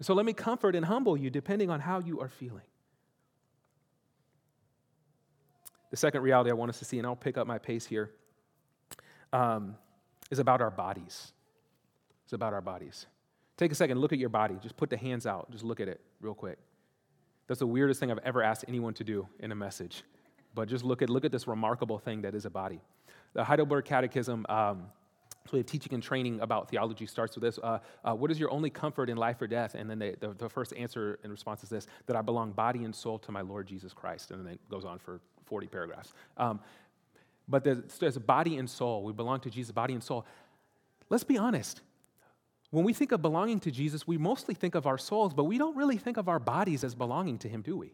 So 0.00 0.14
let 0.14 0.26
me 0.26 0.32
comfort 0.32 0.76
and 0.76 0.84
humble 0.84 1.16
you 1.16 1.30
depending 1.30 1.70
on 1.70 1.80
how 1.80 2.00
you 2.00 2.20
are 2.20 2.28
feeling. 2.28 2.62
The 5.90 5.96
second 5.96 6.22
reality 6.22 6.50
I 6.50 6.54
want 6.54 6.68
us 6.68 6.78
to 6.80 6.84
see, 6.84 6.98
and 6.98 7.06
I'll 7.06 7.16
pick 7.16 7.38
up 7.38 7.46
my 7.46 7.58
pace 7.58 7.86
here, 7.86 8.10
um, 9.32 9.76
is 10.30 10.38
about 10.38 10.60
our 10.60 10.70
bodies. 10.70 11.32
It's 12.24 12.32
about 12.32 12.52
our 12.52 12.60
bodies. 12.60 13.06
Take 13.56 13.72
a 13.72 13.74
second, 13.74 13.98
look 13.98 14.12
at 14.12 14.18
your 14.18 14.28
body. 14.28 14.56
Just 14.62 14.76
put 14.76 14.90
the 14.90 14.96
hands 14.96 15.26
out. 15.26 15.50
Just 15.50 15.64
look 15.64 15.80
at 15.80 15.88
it 15.88 16.00
real 16.20 16.34
quick. 16.34 16.58
That's 17.46 17.60
the 17.60 17.66
weirdest 17.66 18.00
thing 18.00 18.10
I've 18.10 18.18
ever 18.18 18.42
asked 18.42 18.64
anyone 18.68 18.94
to 18.94 19.04
do 19.04 19.28
in 19.38 19.52
a 19.52 19.54
message. 19.54 20.02
But 20.54 20.68
just 20.68 20.84
look 20.84 21.02
at, 21.02 21.10
look 21.10 21.24
at 21.24 21.32
this 21.32 21.46
remarkable 21.46 21.98
thing 21.98 22.22
that 22.22 22.34
is 22.34 22.44
a 22.44 22.50
body. 22.50 22.80
The 23.34 23.44
Heidelberg 23.44 23.84
Catechism, 23.84 24.46
um, 24.48 24.86
so 25.46 25.52
we 25.52 25.58
have 25.60 25.66
teaching 25.66 25.94
and 25.94 26.02
training 26.02 26.40
about 26.40 26.70
theology 26.70 27.06
starts 27.06 27.36
with 27.36 27.42
this. 27.42 27.58
Uh, 27.62 27.78
uh, 28.04 28.14
what 28.14 28.30
is 28.30 28.40
your 28.40 28.50
only 28.50 28.70
comfort 28.70 29.08
in 29.08 29.16
life 29.16 29.40
or 29.40 29.46
death? 29.46 29.74
And 29.76 29.88
then 29.88 29.98
they, 29.98 30.16
the, 30.18 30.34
the, 30.34 30.48
first 30.48 30.72
answer 30.74 31.20
in 31.22 31.30
response 31.30 31.62
is 31.62 31.68
this 31.68 31.86
that 32.06 32.16
I 32.16 32.22
belong 32.22 32.50
body 32.52 32.84
and 32.84 32.94
soul 32.94 33.18
to 33.20 33.32
my 33.32 33.42
Lord 33.42 33.66
Jesus 33.66 33.92
Christ. 33.92 34.32
And 34.32 34.44
then 34.44 34.54
it 34.54 34.60
goes 34.68 34.84
on 34.84 34.98
for 34.98 35.20
40 35.44 35.68
paragraphs. 35.68 36.12
Um, 36.36 36.60
but 37.48 37.62
there's, 37.62 37.98
there's 37.98 38.16
a 38.16 38.20
body 38.20 38.56
and 38.56 38.68
soul. 38.68 39.04
We 39.04 39.12
belong 39.12 39.40
to 39.40 39.50
Jesus, 39.50 39.70
body 39.70 39.94
and 39.94 40.02
soul. 40.02 40.26
Let's 41.08 41.24
be 41.24 41.38
honest. 41.38 41.80
When 42.70 42.84
we 42.84 42.92
think 42.92 43.12
of 43.12 43.22
belonging 43.22 43.60
to 43.60 43.70
Jesus, 43.70 44.06
we 44.06 44.18
mostly 44.18 44.54
think 44.54 44.74
of 44.74 44.86
our 44.86 44.98
souls, 44.98 45.32
but 45.32 45.44
we 45.44 45.58
don't 45.58 45.76
really 45.76 45.98
think 45.98 46.16
of 46.16 46.28
our 46.28 46.38
bodies 46.38 46.82
as 46.84 46.94
belonging 46.94 47.38
to 47.38 47.48
Him, 47.48 47.62
do 47.62 47.76
we? 47.76 47.92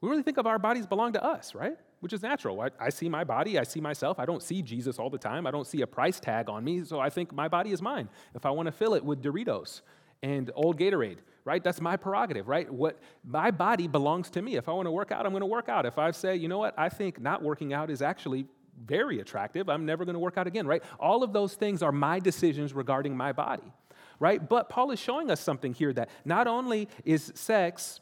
We 0.00 0.10
really 0.10 0.22
think 0.22 0.36
of 0.36 0.46
our 0.46 0.58
bodies 0.58 0.86
belong 0.86 1.14
to 1.14 1.24
us, 1.24 1.54
right? 1.54 1.76
Which 2.00 2.12
is 2.12 2.22
natural. 2.22 2.60
I, 2.60 2.68
I, 2.78 2.90
see 2.90 3.08
my 3.08 3.24
body, 3.24 3.58
I 3.58 3.62
see 3.62 3.80
myself. 3.80 4.18
I 4.18 4.26
don't 4.26 4.42
see 4.42 4.60
Jesus 4.60 4.98
all 4.98 5.08
the 5.08 5.18
time. 5.18 5.46
I 5.46 5.50
don't 5.50 5.66
see 5.66 5.80
a 5.80 5.86
price 5.86 6.20
tag 6.20 6.50
on 6.50 6.62
me, 6.62 6.84
so 6.84 7.00
I 7.00 7.08
think 7.08 7.32
my 7.32 7.48
body 7.48 7.72
is 7.72 7.80
mine. 7.80 8.08
If 8.34 8.44
I 8.44 8.50
want 8.50 8.66
to 8.66 8.72
fill 8.72 8.94
it 8.94 9.04
with 9.04 9.22
Doritos 9.22 9.80
and 10.22 10.50
old 10.54 10.78
Gatorade, 10.78 11.18
right? 11.44 11.64
That's 11.64 11.80
my 11.80 11.96
prerogative, 11.96 12.46
right? 12.46 12.70
What 12.70 12.98
my 13.24 13.50
body 13.50 13.88
belongs 13.88 14.28
to 14.30 14.42
me. 14.42 14.56
If 14.56 14.68
I 14.68 14.72
want 14.72 14.86
to 14.86 14.90
work 14.90 15.12
out, 15.12 15.24
I'm 15.24 15.32
going 15.32 15.40
to 15.40 15.46
work 15.46 15.68
out. 15.68 15.86
If 15.86 15.98
I 15.98 16.10
say, 16.10 16.36
you 16.36 16.48
know 16.48 16.58
what, 16.58 16.74
I 16.78 16.88
think 16.88 17.20
not 17.20 17.42
working 17.42 17.72
out 17.72 17.90
is 17.90 18.02
actually 18.02 18.46
very 18.84 19.20
attractive, 19.20 19.68
I'm 19.68 19.86
never 19.86 20.04
going 20.04 20.14
to 20.14 20.20
work 20.20 20.38
out 20.38 20.46
again, 20.46 20.66
right? 20.66 20.82
All 20.98 21.22
of 21.22 21.32
those 21.32 21.54
things 21.54 21.82
are 21.82 21.92
my 21.92 22.18
decisions 22.18 22.72
regarding 22.72 23.16
my 23.16 23.32
body, 23.32 23.72
right? 24.20 24.46
But 24.46 24.68
Paul 24.68 24.90
is 24.90 24.98
showing 24.98 25.30
us 25.30 25.40
something 25.40 25.72
here 25.72 25.92
that 25.92 26.10
not 26.24 26.46
only 26.46 26.88
is 27.04 27.32
sex 27.34 28.00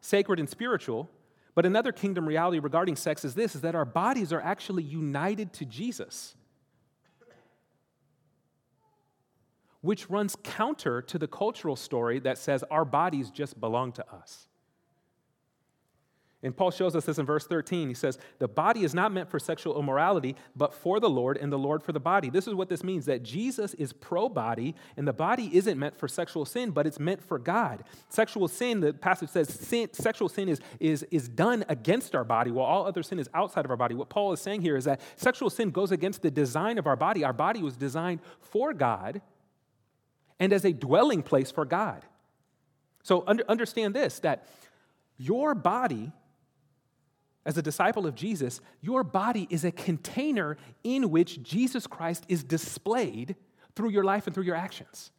sacred 0.00 0.38
and 0.38 0.48
spiritual, 0.48 1.10
but 1.54 1.66
another 1.66 1.92
kingdom 1.92 2.26
reality 2.26 2.58
regarding 2.58 2.96
sex 2.96 3.24
is 3.24 3.34
this 3.34 3.54
is 3.54 3.60
that 3.62 3.74
our 3.74 3.84
bodies 3.84 4.32
are 4.32 4.40
actually 4.40 4.82
united 4.82 5.52
to 5.54 5.64
Jesus. 5.64 6.36
Which 9.80 10.10
runs 10.10 10.36
counter 10.42 11.00
to 11.02 11.18
the 11.18 11.26
cultural 11.26 11.76
story 11.76 12.18
that 12.20 12.38
says 12.38 12.62
our 12.70 12.84
bodies 12.84 13.30
just 13.30 13.58
belong 13.60 13.92
to 13.92 14.04
us. 14.12 14.49
And 16.42 16.56
Paul 16.56 16.70
shows 16.70 16.96
us 16.96 17.04
this 17.04 17.18
in 17.18 17.26
verse 17.26 17.46
13. 17.46 17.88
He 17.88 17.94
says, 17.94 18.18
The 18.38 18.48
body 18.48 18.82
is 18.82 18.94
not 18.94 19.12
meant 19.12 19.28
for 19.28 19.38
sexual 19.38 19.78
immorality, 19.78 20.36
but 20.56 20.72
for 20.72 20.98
the 20.98 21.10
Lord, 21.10 21.36
and 21.36 21.52
the 21.52 21.58
Lord 21.58 21.82
for 21.82 21.92
the 21.92 22.00
body. 22.00 22.30
This 22.30 22.48
is 22.48 22.54
what 22.54 22.70
this 22.70 22.82
means 22.82 23.04
that 23.06 23.22
Jesus 23.22 23.74
is 23.74 23.92
pro 23.92 24.26
body, 24.28 24.74
and 24.96 25.06
the 25.06 25.12
body 25.12 25.50
isn't 25.54 25.78
meant 25.78 25.98
for 25.98 26.08
sexual 26.08 26.46
sin, 26.46 26.70
but 26.70 26.86
it's 26.86 26.98
meant 26.98 27.22
for 27.22 27.38
God. 27.38 27.84
Sexual 28.08 28.48
sin, 28.48 28.80
the 28.80 28.94
passage 28.94 29.28
says, 29.28 29.50
sin, 29.50 29.92
sexual 29.92 30.30
sin 30.30 30.48
is, 30.48 30.60
is, 30.78 31.02
is 31.10 31.28
done 31.28 31.62
against 31.68 32.14
our 32.14 32.24
body, 32.24 32.50
while 32.50 32.64
all 32.64 32.86
other 32.86 33.02
sin 33.02 33.18
is 33.18 33.28
outside 33.34 33.66
of 33.66 33.70
our 33.70 33.76
body. 33.76 33.94
What 33.94 34.08
Paul 34.08 34.32
is 34.32 34.40
saying 34.40 34.62
here 34.62 34.78
is 34.78 34.84
that 34.84 35.02
sexual 35.16 35.50
sin 35.50 35.70
goes 35.70 35.92
against 35.92 36.22
the 36.22 36.30
design 36.30 36.78
of 36.78 36.86
our 36.86 36.96
body. 36.96 37.22
Our 37.22 37.34
body 37.34 37.62
was 37.62 37.76
designed 37.76 38.20
for 38.40 38.72
God 38.72 39.20
and 40.38 40.54
as 40.54 40.64
a 40.64 40.72
dwelling 40.72 41.22
place 41.22 41.50
for 41.50 41.66
God. 41.66 42.06
So 43.02 43.24
under, 43.26 43.44
understand 43.46 43.94
this 43.94 44.18
that 44.20 44.46
your 45.18 45.54
body 45.54 46.12
as 47.46 47.56
a 47.56 47.62
disciple 47.62 48.06
of 48.06 48.14
Jesus, 48.14 48.60
your 48.80 49.02
body 49.02 49.46
is 49.50 49.64
a 49.64 49.72
container 49.72 50.56
in 50.84 51.10
which 51.10 51.42
Jesus 51.42 51.86
Christ 51.86 52.24
is 52.28 52.44
displayed 52.44 53.36
through 53.74 53.90
your 53.90 54.04
life 54.04 54.26
and 54.26 54.34
through 54.34 54.44
your 54.44 54.56
actions. 54.56 55.10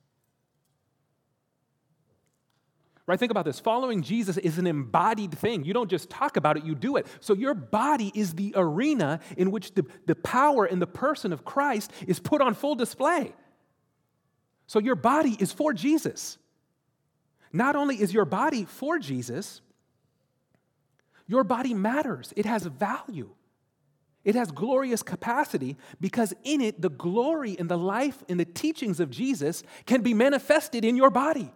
Right? 3.07 3.19
Think 3.19 3.31
about 3.31 3.45
this. 3.45 3.59
Following 3.59 4.03
Jesus 4.03 4.37
is 4.37 4.57
an 4.59 4.67
embodied 4.67 5.37
thing. 5.37 5.63
You 5.63 5.73
don't 5.73 5.89
just 5.89 6.09
talk 6.09 6.37
about 6.37 6.57
it, 6.57 6.63
you 6.63 6.75
do 6.75 6.95
it. 6.95 7.07
So 7.19 7.33
your 7.33 7.55
body 7.55 8.11
is 8.13 8.33
the 8.35 8.53
arena 8.55 9.19
in 9.35 9.51
which 9.51 9.73
the, 9.73 9.85
the 10.05 10.15
power 10.15 10.65
and 10.65 10.81
the 10.81 10.87
person 10.87 11.33
of 11.33 11.43
Christ 11.43 11.91
is 12.07 12.19
put 12.19 12.41
on 12.41 12.53
full 12.53 12.75
display. 12.75 13.33
So 14.67 14.79
your 14.79 14.95
body 14.95 15.35
is 15.39 15.51
for 15.51 15.73
Jesus. 15.73 16.37
Not 17.51 17.75
only 17.75 17.99
is 18.01 18.13
your 18.13 18.25
body 18.25 18.65
for 18.65 18.99
Jesus, 18.99 19.61
your 21.31 21.45
body 21.45 21.73
matters, 21.73 22.33
it 22.35 22.45
has 22.45 22.65
value. 22.65 23.29
It 24.25 24.35
has 24.35 24.51
glorious 24.51 25.01
capacity 25.01 25.77
because 25.99 26.33
in 26.43 26.59
it, 26.59 26.81
the 26.81 26.89
glory 26.89 27.55
and 27.57 27.69
the 27.69 27.77
life 27.77 28.21
and 28.29 28.39
the 28.39 28.45
teachings 28.45 28.99
of 28.99 29.09
Jesus 29.09 29.63
can 29.85 30.01
be 30.01 30.13
manifested 30.13 30.83
in 30.83 30.97
your 30.97 31.09
body. 31.09 31.51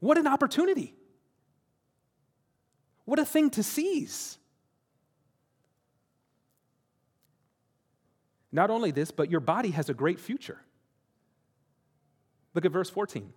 What 0.00 0.18
an 0.18 0.26
opportunity! 0.26 0.94
What 3.04 3.20
a 3.20 3.24
thing 3.24 3.50
to 3.50 3.62
seize. 3.62 4.36
Not 8.50 8.68
only 8.68 8.90
this, 8.90 9.12
but 9.12 9.30
your 9.30 9.40
body 9.40 9.70
has 9.70 9.88
a 9.88 9.94
great 9.94 10.18
future. 10.18 10.60
Look 12.52 12.64
at 12.64 12.72
verse 12.72 12.90
14. 12.90 13.32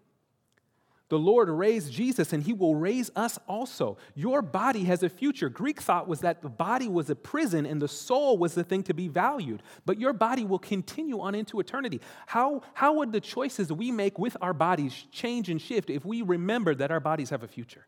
The 1.09 1.17
Lord 1.17 1.49
raised 1.49 1.91
Jesus 1.91 2.33
and 2.33 2.43
he 2.43 2.53
will 2.53 2.75
raise 2.75 3.09
us 3.15 3.39
also. 3.47 3.97
Your 4.13 4.43
body 4.43 4.83
has 4.83 5.01
a 5.01 5.09
future. 5.09 5.49
Greek 5.49 5.81
thought 5.81 6.07
was 6.07 6.21
that 6.21 6.43
the 6.43 6.49
body 6.49 6.87
was 6.87 7.09
a 7.09 7.15
prison 7.15 7.65
and 7.65 7.81
the 7.81 7.87
soul 7.87 8.37
was 8.37 8.53
the 8.53 8.63
thing 8.63 8.83
to 8.83 8.93
be 8.93 9.07
valued. 9.07 9.63
But 9.87 9.99
your 9.99 10.13
body 10.13 10.45
will 10.45 10.59
continue 10.59 11.19
on 11.19 11.33
into 11.33 11.59
eternity. 11.59 11.99
How, 12.27 12.61
how 12.75 12.93
would 12.93 13.11
the 13.11 13.19
choices 13.19 13.73
we 13.73 13.91
make 13.91 14.19
with 14.19 14.37
our 14.39 14.53
bodies 14.53 15.07
change 15.11 15.49
and 15.49 15.59
shift 15.59 15.89
if 15.89 16.05
we 16.05 16.21
remember 16.21 16.75
that 16.75 16.91
our 16.91 16.99
bodies 16.99 17.31
have 17.31 17.41
a 17.41 17.47
future? 17.47 17.87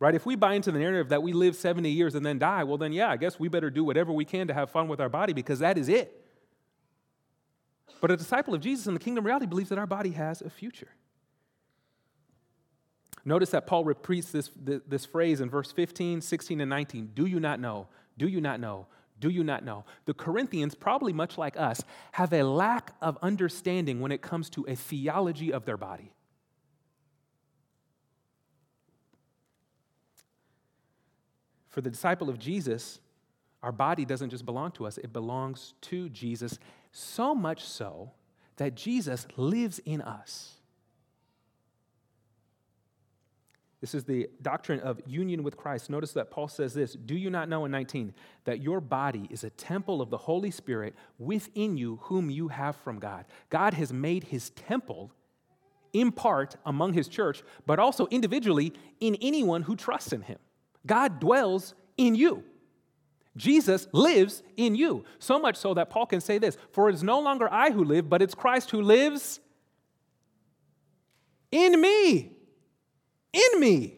Right? 0.00 0.16
If 0.16 0.26
we 0.26 0.34
buy 0.34 0.54
into 0.54 0.72
the 0.72 0.80
narrative 0.80 1.10
that 1.10 1.22
we 1.22 1.32
live 1.32 1.54
70 1.54 1.88
years 1.88 2.16
and 2.16 2.26
then 2.26 2.40
die, 2.40 2.64
well, 2.64 2.78
then 2.78 2.92
yeah, 2.92 3.08
I 3.08 3.16
guess 3.16 3.38
we 3.38 3.46
better 3.46 3.70
do 3.70 3.84
whatever 3.84 4.12
we 4.12 4.24
can 4.24 4.48
to 4.48 4.54
have 4.54 4.70
fun 4.70 4.88
with 4.88 5.00
our 5.00 5.08
body 5.08 5.32
because 5.32 5.60
that 5.60 5.78
is 5.78 5.88
it. 5.88 6.21
But 8.00 8.10
a 8.10 8.16
disciple 8.16 8.54
of 8.54 8.60
Jesus 8.60 8.86
in 8.86 8.94
the 8.94 9.00
kingdom 9.00 9.24
reality 9.24 9.46
believes 9.46 9.68
that 9.68 9.78
our 9.78 9.86
body 9.86 10.10
has 10.10 10.42
a 10.42 10.50
future. 10.50 10.88
Notice 13.24 13.50
that 13.50 13.66
Paul 13.66 13.84
repeats 13.84 14.32
this, 14.32 14.50
this 14.56 15.04
phrase 15.04 15.40
in 15.40 15.48
verse 15.48 15.70
15, 15.70 16.20
16, 16.20 16.60
and 16.60 16.68
19. 16.68 17.10
Do 17.14 17.26
you 17.26 17.38
not 17.38 17.60
know? 17.60 17.86
Do 18.18 18.26
you 18.26 18.40
not 18.40 18.58
know? 18.58 18.86
Do 19.20 19.28
you 19.28 19.44
not 19.44 19.64
know? 19.64 19.84
The 20.06 20.14
Corinthians, 20.14 20.74
probably 20.74 21.12
much 21.12 21.38
like 21.38 21.56
us, 21.56 21.82
have 22.12 22.32
a 22.32 22.42
lack 22.42 22.92
of 23.00 23.16
understanding 23.22 24.00
when 24.00 24.10
it 24.10 24.20
comes 24.20 24.50
to 24.50 24.64
a 24.66 24.74
theology 24.74 25.52
of 25.52 25.64
their 25.64 25.76
body. 25.76 26.12
For 31.68 31.80
the 31.80 31.90
disciple 31.90 32.28
of 32.28 32.38
Jesus, 32.38 32.98
our 33.62 33.72
body 33.72 34.04
doesn't 34.04 34.30
just 34.30 34.44
belong 34.44 34.72
to 34.72 34.86
us, 34.86 34.98
it 34.98 35.12
belongs 35.12 35.74
to 35.82 36.08
Jesus 36.08 36.58
so 36.92 37.34
much 37.34 37.64
so 37.64 38.12
that 38.56 38.74
Jesus 38.74 39.26
lives 39.36 39.80
in 39.80 40.00
us. 40.00 40.54
This 43.80 43.96
is 43.96 44.04
the 44.04 44.30
doctrine 44.40 44.78
of 44.78 45.00
union 45.06 45.42
with 45.42 45.56
Christ. 45.56 45.90
Notice 45.90 46.12
that 46.12 46.30
Paul 46.30 46.46
says 46.46 46.72
this 46.72 46.92
Do 46.92 47.16
you 47.16 47.30
not 47.30 47.48
know 47.48 47.64
in 47.64 47.72
19 47.72 48.14
that 48.44 48.62
your 48.62 48.80
body 48.80 49.26
is 49.28 49.42
a 49.42 49.50
temple 49.50 50.00
of 50.00 50.08
the 50.08 50.18
Holy 50.18 50.52
Spirit 50.52 50.94
within 51.18 51.76
you, 51.76 51.98
whom 52.02 52.30
you 52.30 52.46
have 52.46 52.76
from 52.76 53.00
God? 53.00 53.24
God 53.50 53.74
has 53.74 53.92
made 53.92 54.24
his 54.24 54.50
temple 54.50 55.10
in 55.92 56.12
part 56.12 56.56
among 56.64 56.92
his 56.92 57.08
church, 57.08 57.42
but 57.66 57.80
also 57.80 58.06
individually 58.12 58.72
in 59.00 59.16
anyone 59.20 59.62
who 59.62 59.74
trusts 59.74 60.12
in 60.12 60.22
him. 60.22 60.38
God 60.86 61.18
dwells 61.18 61.74
in 61.96 62.14
you. 62.14 62.44
Jesus 63.36 63.86
lives 63.92 64.42
in 64.56 64.74
you. 64.74 65.04
So 65.18 65.38
much 65.38 65.56
so 65.56 65.74
that 65.74 65.88
Paul 65.90 66.06
can 66.06 66.20
say 66.20 66.38
this 66.38 66.56
For 66.70 66.88
it 66.88 66.94
is 66.94 67.02
no 67.02 67.20
longer 67.20 67.48
I 67.50 67.70
who 67.70 67.84
live, 67.84 68.08
but 68.08 68.22
it's 68.22 68.34
Christ 68.34 68.70
who 68.70 68.82
lives 68.82 69.40
in 71.50 71.80
me. 71.80 72.32
In 73.32 73.60
me. 73.60 73.96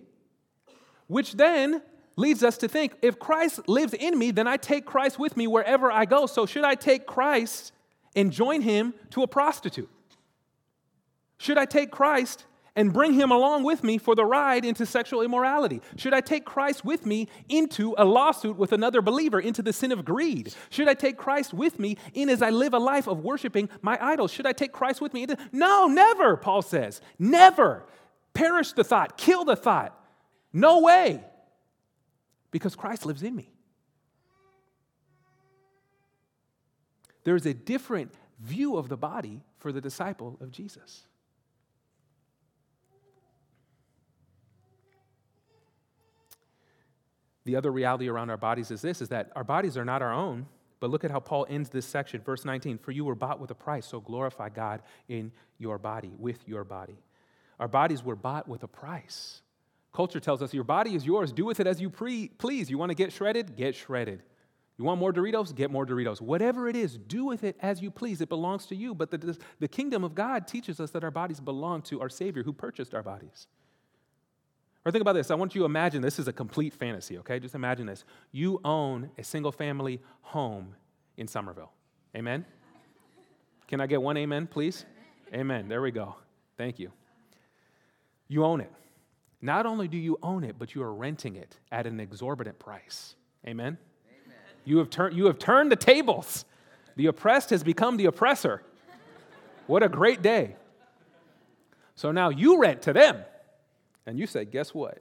Which 1.06 1.32
then 1.32 1.82
leads 2.16 2.44
us 2.44 2.56
to 2.58 2.68
think 2.68 2.94
if 3.02 3.18
Christ 3.18 3.68
lives 3.68 3.94
in 3.94 4.18
me, 4.18 4.30
then 4.30 4.46
I 4.46 4.56
take 4.56 4.84
Christ 4.84 5.18
with 5.18 5.36
me 5.36 5.46
wherever 5.46 5.90
I 5.90 6.04
go. 6.04 6.26
So 6.26 6.46
should 6.46 6.64
I 6.64 6.76
take 6.76 7.06
Christ 7.06 7.72
and 8.14 8.32
join 8.32 8.62
him 8.62 8.94
to 9.10 9.22
a 9.22 9.26
prostitute? 9.26 9.90
Should 11.38 11.58
I 11.58 11.64
take 11.64 11.90
Christ 11.90 12.44
and 12.76 12.92
bring 12.92 13.14
him 13.14 13.30
along 13.30 13.62
with 13.64 13.84
me 13.84 13.98
for 13.98 14.14
the 14.14 14.24
ride 14.24 14.64
into 14.64 14.84
sexual 14.86 15.22
immorality? 15.22 15.80
Should 15.96 16.14
I 16.14 16.20
take 16.20 16.44
Christ 16.44 16.84
with 16.84 17.06
me 17.06 17.28
into 17.48 17.94
a 17.96 18.04
lawsuit 18.04 18.56
with 18.56 18.72
another 18.72 19.00
believer 19.00 19.38
into 19.38 19.62
the 19.62 19.72
sin 19.72 19.92
of 19.92 20.04
greed? 20.04 20.54
Should 20.70 20.88
I 20.88 20.94
take 20.94 21.16
Christ 21.16 21.54
with 21.54 21.78
me 21.78 21.96
in 22.12 22.28
as 22.28 22.42
I 22.42 22.50
live 22.50 22.74
a 22.74 22.78
life 22.78 23.06
of 23.06 23.20
worshiping 23.20 23.68
my 23.82 23.98
idols? 24.00 24.32
Should 24.32 24.46
I 24.46 24.52
take 24.52 24.72
Christ 24.72 25.00
with 25.00 25.14
me 25.14 25.22
into 25.22 25.36
No, 25.52 25.86
never, 25.86 26.36
Paul 26.36 26.62
says. 26.62 27.00
Never. 27.18 27.84
Perish 28.32 28.72
the 28.72 28.84
thought, 28.84 29.16
kill 29.16 29.44
the 29.44 29.56
thought. 29.56 29.98
No 30.52 30.80
way. 30.80 31.24
Because 32.50 32.74
Christ 32.74 33.06
lives 33.06 33.22
in 33.22 33.34
me. 33.34 33.50
There's 37.24 37.46
a 37.46 37.54
different 37.54 38.12
view 38.38 38.76
of 38.76 38.88
the 38.88 38.96
body 38.96 39.42
for 39.58 39.72
the 39.72 39.80
disciple 39.80 40.36
of 40.40 40.50
Jesus. 40.50 41.06
The 47.44 47.56
other 47.56 47.70
reality 47.70 48.08
around 48.08 48.30
our 48.30 48.36
bodies 48.36 48.70
is 48.70 48.80
this 48.80 49.02
is 49.02 49.08
that 49.10 49.30
our 49.36 49.44
bodies 49.44 49.76
are 49.76 49.84
not 49.84 50.02
our 50.02 50.12
own. 50.12 50.46
But 50.80 50.90
look 50.90 51.02
at 51.02 51.10
how 51.10 51.20
Paul 51.20 51.46
ends 51.48 51.70
this 51.70 51.86
section, 51.86 52.20
verse 52.20 52.44
19. 52.44 52.76
For 52.76 52.90
you 52.90 53.06
were 53.06 53.14
bought 53.14 53.40
with 53.40 53.50
a 53.50 53.54
price, 53.54 53.86
so 53.86 54.00
glorify 54.00 54.50
God 54.50 54.82
in 55.08 55.32
your 55.58 55.78
body, 55.78 56.12
with 56.18 56.46
your 56.46 56.62
body. 56.62 56.98
Our 57.58 57.68
bodies 57.68 58.02
were 58.02 58.16
bought 58.16 58.48
with 58.48 58.64
a 58.64 58.68
price. 58.68 59.40
Culture 59.94 60.20
tells 60.20 60.42
us 60.42 60.52
your 60.52 60.64
body 60.64 60.94
is 60.94 61.06
yours. 61.06 61.32
Do 61.32 61.44
with 61.44 61.58
it 61.58 61.66
as 61.66 61.80
you 61.80 61.88
pre- 61.88 62.28
please. 62.28 62.68
You 62.68 62.76
want 62.76 62.90
to 62.90 62.94
get 62.94 63.12
shredded? 63.12 63.56
Get 63.56 63.74
shredded. 63.74 64.22
You 64.76 64.84
want 64.84 64.98
more 64.98 65.12
Doritos? 65.12 65.54
Get 65.54 65.70
more 65.70 65.86
Doritos. 65.86 66.20
Whatever 66.20 66.68
it 66.68 66.74
is, 66.74 66.98
do 66.98 67.24
with 67.24 67.44
it 67.44 67.56
as 67.60 67.80
you 67.80 67.90
please. 67.90 68.20
It 68.20 68.28
belongs 68.28 68.66
to 68.66 68.74
you. 68.74 68.94
But 68.94 69.10
the, 69.10 69.38
the 69.60 69.68
kingdom 69.68 70.02
of 70.02 70.14
God 70.14 70.48
teaches 70.48 70.80
us 70.80 70.90
that 70.90 71.04
our 71.04 71.12
bodies 71.12 71.40
belong 71.40 71.82
to 71.82 72.00
our 72.00 72.08
Savior 72.08 72.42
who 72.42 72.52
purchased 72.52 72.92
our 72.92 73.02
bodies. 73.02 73.46
Or 74.84 74.92
think 74.92 75.02
about 75.02 75.14
this. 75.14 75.30
I 75.30 75.34
want 75.34 75.54
you 75.54 75.60
to 75.60 75.64
imagine 75.64 76.02
this 76.02 76.18
is 76.18 76.28
a 76.28 76.32
complete 76.32 76.74
fantasy, 76.74 77.18
okay? 77.18 77.38
Just 77.38 77.54
imagine 77.54 77.86
this. 77.86 78.04
You 78.32 78.60
own 78.64 79.10
a 79.16 79.24
single 79.24 79.52
family 79.52 80.00
home 80.20 80.74
in 81.16 81.26
Somerville. 81.26 81.72
Amen? 82.14 82.44
Can 83.66 83.80
I 83.80 83.86
get 83.86 84.02
one 84.02 84.16
amen, 84.16 84.46
please? 84.46 84.84
Amen. 85.32 85.68
There 85.68 85.80
we 85.80 85.90
go. 85.90 86.16
Thank 86.58 86.78
you. 86.78 86.92
You 88.28 88.44
own 88.44 88.60
it. 88.60 88.70
Not 89.40 89.66
only 89.66 89.88
do 89.88 89.96
you 89.96 90.18
own 90.22 90.44
it, 90.44 90.56
but 90.58 90.74
you 90.74 90.82
are 90.82 90.92
renting 90.92 91.36
it 91.36 91.58
at 91.72 91.86
an 91.86 91.98
exorbitant 91.98 92.58
price. 92.58 93.16
Amen? 93.46 93.78
You 94.64 94.78
have, 94.78 94.90
tur- 94.90 95.10
you 95.10 95.26
have 95.26 95.38
turned 95.38 95.72
the 95.72 95.76
tables. 95.76 96.44
The 96.96 97.06
oppressed 97.06 97.50
has 97.50 97.62
become 97.62 97.96
the 97.96 98.06
oppressor. 98.06 98.62
What 99.66 99.82
a 99.82 99.88
great 99.88 100.22
day. 100.22 100.56
So 101.94 102.12
now 102.12 102.28
you 102.28 102.58
rent 102.58 102.82
to 102.82 102.92
them. 102.92 103.24
And 104.06 104.18
you 104.18 104.26
say, 104.26 104.44
guess 104.44 104.74
what? 104.74 104.98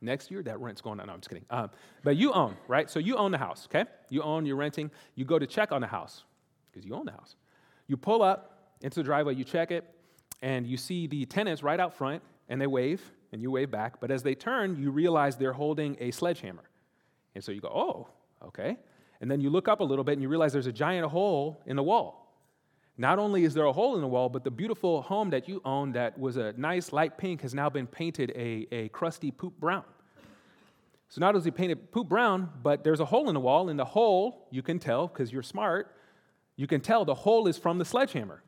Next 0.00 0.30
year, 0.30 0.42
that 0.42 0.58
rent's 0.60 0.80
going 0.80 0.98
on. 0.98 1.06
No, 1.06 1.12
I'm 1.12 1.20
just 1.20 1.28
kidding. 1.28 1.44
Um, 1.50 1.70
but 2.02 2.16
you 2.16 2.32
own, 2.32 2.56
right? 2.68 2.88
So 2.88 2.98
you 2.98 3.16
own 3.16 3.32
the 3.32 3.38
house, 3.38 3.68
okay? 3.70 3.88
You 4.08 4.22
own, 4.22 4.46
you're 4.46 4.56
renting. 4.56 4.90
You 5.14 5.24
go 5.24 5.38
to 5.38 5.46
check 5.46 5.72
on 5.72 5.82
the 5.82 5.86
house 5.86 6.24
because 6.70 6.86
you 6.86 6.94
own 6.94 7.04
the 7.04 7.12
house. 7.12 7.36
You 7.86 7.96
pull 7.96 8.22
up 8.22 8.74
into 8.80 9.00
the 9.00 9.04
driveway, 9.04 9.34
you 9.34 9.44
check 9.44 9.70
it, 9.70 9.84
and 10.42 10.66
you 10.66 10.76
see 10.76 11.06
the 11.06 11.26
tenants 11.26 11.62
right 11.62 11.78
out 11.78 11.92
front, 11.94 12.22
and 12.48 12.60
they 12.60 12.66
wave, 12.66 13.02
and 13.32 13.42
you 13.42 13.50
wave 13.50 13.70
back. 13.70 14.00
But 14.00 14.10
as 14.10 14.22
they 14.22 14.34
turn, 14.34 14.80
you 14.80 14.90
realize 14.90 15.36
they're 15.36 15.52
holding 15.52 15.96
a 16.00 16.10
sledgehammer. 16.10 16.64
And 17.34 17.44
so 17.44 17.52
you 17.52 17.60
go, 17.60 17.68
oh, 17.68 18.08
okay. 18.46 18.78
And 19.20 19.30
then 19.30 19.40
you 19.40 19.50
look 19.50 19.68
up 19.68 19.80
a 19.80 19.84
little 19.84 20.04
bit 20.04 20.12
and 20.12 20.22
you 20.22 20.28
realize 20.28 20.52
there's 20.52 20.66
a 20.66 20.72
giant 20.72 21.06
hole 21.08 21.60
in 21.66 21.76
the 21.76 21.82
wall. 21.82 22.29
Not 23.00 23.18
only 23.18 23.44
is 23.44 23.54
there 23.54 23.64
a 23.64 23.72
hole 23.72 23.94
in 23.94 24.02
the 24.02 24.06
wall, 24.06 24.28
but 24.28 24.44
the 24.44 24.50
beautiful 24.50 25.00
home 25.00 25.30
that 25.30 25.48
you 25.48 25.62
own 25.64 25.92
that 25.92 26.18
was 26.18 26.36
a 26.36 26.52
nice 26.58 26.92
light 26.92 27.16
pink 27.16 27.40
has 27.40 27.54
now 27.54 27.70
been 27.70 27.86
painted 27.86 28.30
a, 28.36 28.66
a 28.70 28.88
crusty 28.90 29.30
poop 29.30 29.58
brown. 29.58 29.84
So 31.08 31.18
not 31.22 31.34
only 31.34 31.50
painted 31.50 31.92
poop 31.92 32.10
brown, 32.10 32.50
but 32.62 32.84
there's 32.84 33.00
a 33.00 33.06
hole 33.06 33.28
in 33.28 33.34
the 33.34 33.40
wall, 33.40 33.70
and 33.70 33.78
the 33.78 33.86
hole, 33.86 34.46
you 34.50 34.60
can 34.60 34.78
tell, 34.78 35.08
because 35.08 35.32
you're 35.32 35.42
smart, 35.42 35.96
you 36.56 36.66
can 36.66 36.82
tell 36.82 37.06
the 37.06 37.14
hole 37.14 37.48
is 37.48 37.56
from 37.56 37.78
the 37.78 37.86
sledgehammer. 37.86 38.42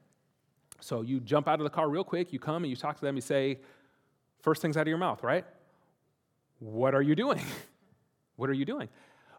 So 0.80 1.00
you 1.00 1.18
jump 1.20 1.48
out 1.48 1.59
of 1.59 1.64
the 1.64 1.70
car 1.70 1.88
real 1.88 2.05
quick, 2.05 2.30
you 2.30 2.38
come 2.38 2.62
and 2.62 2.68
you 2.68 2.76
talk 2.76 2.96
to 2.96 3.03
them, 3.07 3.16
you 3.16 3.22
say, 3.22 3.59
first 4.42 4.61
things 4.61 4.76
out 4.76 4.82
of 4.82 4.88
your 4.88 4.98
mouth, 4.98 5.22
right? 5.22 5.46
What 6.59 6.94
are 6.94 7.00
you 7.00 7.14
doing? 7.14 7.40
what 8.36 8.50
are 8.50 8.53
you 8.53 8.66
doing? 8.66 8.90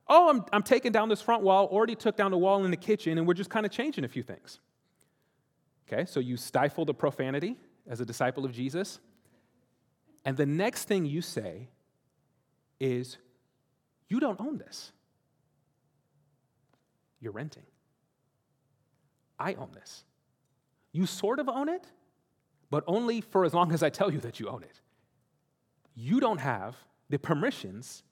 Oh, 0.07 0.31
I'm, 0.31 0.43
I'm 0.51 0.63
taking 0.63 0.91
down 0.91 1.07
this 1.07 1.21
front 1.21 1.43
wall, 1.43 1.67
already 1.67 1.93
took 1.93 2.17
down 2.17 2.31
the 2.31 2.37
wall 2.39 2.65
in 2.65 2.71
the 2.71 2.77
kitchen, 2.77 3.19
and 3.19 3.27
we're 3.27 3.35
just 3.35 3.51
kind 3.51 3.63
of 3.63 3.71
changing 3.71 4.05
a 4.05 4.07
few 4.07 4.23
things. 4.23 4.57
Okay, 5.93 6.05
so 6.05 6.19
you 6.19 6.37
stifle 6.37 6.85
the 6.85 6.93
profanity 6.93 7.55
as 7.87 7.99
a 7.99 8.05
disciple 8.05 8.45
of 8.45 8.51
Jesus. 8.51 8.99
And 10.25 10.35
the 10.35 10.45
next 10.45 10.85
thing 10.85 11.05
you 11.05 11.21
say 11.21 11.69
is, 12.79 13.17
You 14.09 14.19
don't 14.19 14.39
own 14.41 14.57
this. 14.57 14.91
You're 17.19 17.31
renting. 17.31 17.63
I 19.39 19.53
own 19.53 19.69
this. 19.73 20.03
You 20.91 21.05
sort 21.05 21.39
of 21.39 21.47
own 21.47 21.69
it, 21.69 21.85
but 22.69 22.83
only 22.87 23.21
for 23.21 23.45
as 23.45 23.53
long 23.53 23.71
as 23.71 23.83
I 23.83 23.89
tell 23.89 24.11
you 24.11 24.19
that 24.21 24.39
you 24.39 24.47
own 24.47 24.63
it. 24.63 24.79
You 25.95 26.19
don't 26.19 26.39
have 26.39 26.75
the 27.09 27.19
permissions 27.19 28.03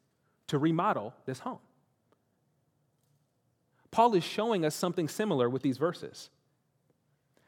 to 0.47 0.57
remodel 0.57 1.13
this 1.25 1.39
home. 1.39 1.59
Paul 3.89 4.13
is 4.15 4.23
showing 4.23 4.65
us 4.65 4.75
something 4.75 5.07
similar 5.07 5.49
with 5.49 5.63
these 5.63 5.77
verses 5.77 6.29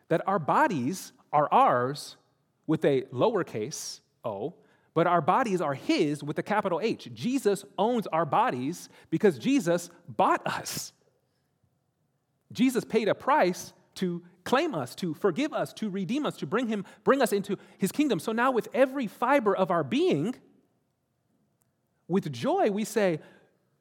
that 0.09 0.21
our 0.27 0.39
bodies 0.39 1.13
are 1.31 1.47
ours 1.51 2.17
with 2.67 2.85
a 2.85 3.01
lowercase 3.13 3.99
o, 4.23 4.53
but 4.93 5.07
our 5.07 5.21
bodies 5.21 5.59
are 5.59 5.73
his 5.73 6.23
with 6.23 6.37
a 6.37 6.43
capital 6.43 6.79
H. 6.81 7.09
Jesus 7.13 7.65
owns 7.77 8.05
our 8.07 8.25
bodies 8.25 8.89
because 9.09 9.39
Jesus 9.39 9.89
bought 10.07 10.45
us. 10.45 10.93
Jesus 12.51 12.85
paid 12.85 13.07
a 13.07 13.15
price 13.15 13.73
to 13.95 14.21
claim 14.43 14.75
us, 14.75 14.93
to 14.95 15.13
forgive 15.13 15.53
us, 15.53 15.73
to 15.73 15.89
redeem 15.89 16.25
us, 16.25 16.37
to 16.37 16.45
bring 16.45 16.67
him 16.67 16.85
bring 17.03 17.21
us 17.21 17.33
into 17.33 17.57
his 17.77 17.91
kingdom. 17.91 18.19
So 18.19 18.31
now 18.31 18.51
with 18.51 18.67
every 18.73 19.07
fiber 19.07 19.55
of 19.55 19.71
our 19.71 19.83
being, 19.83 20.35
with 22.07 22.31
joy 22.31 22.69
we 22.69 22.83
say, 22.85 23.19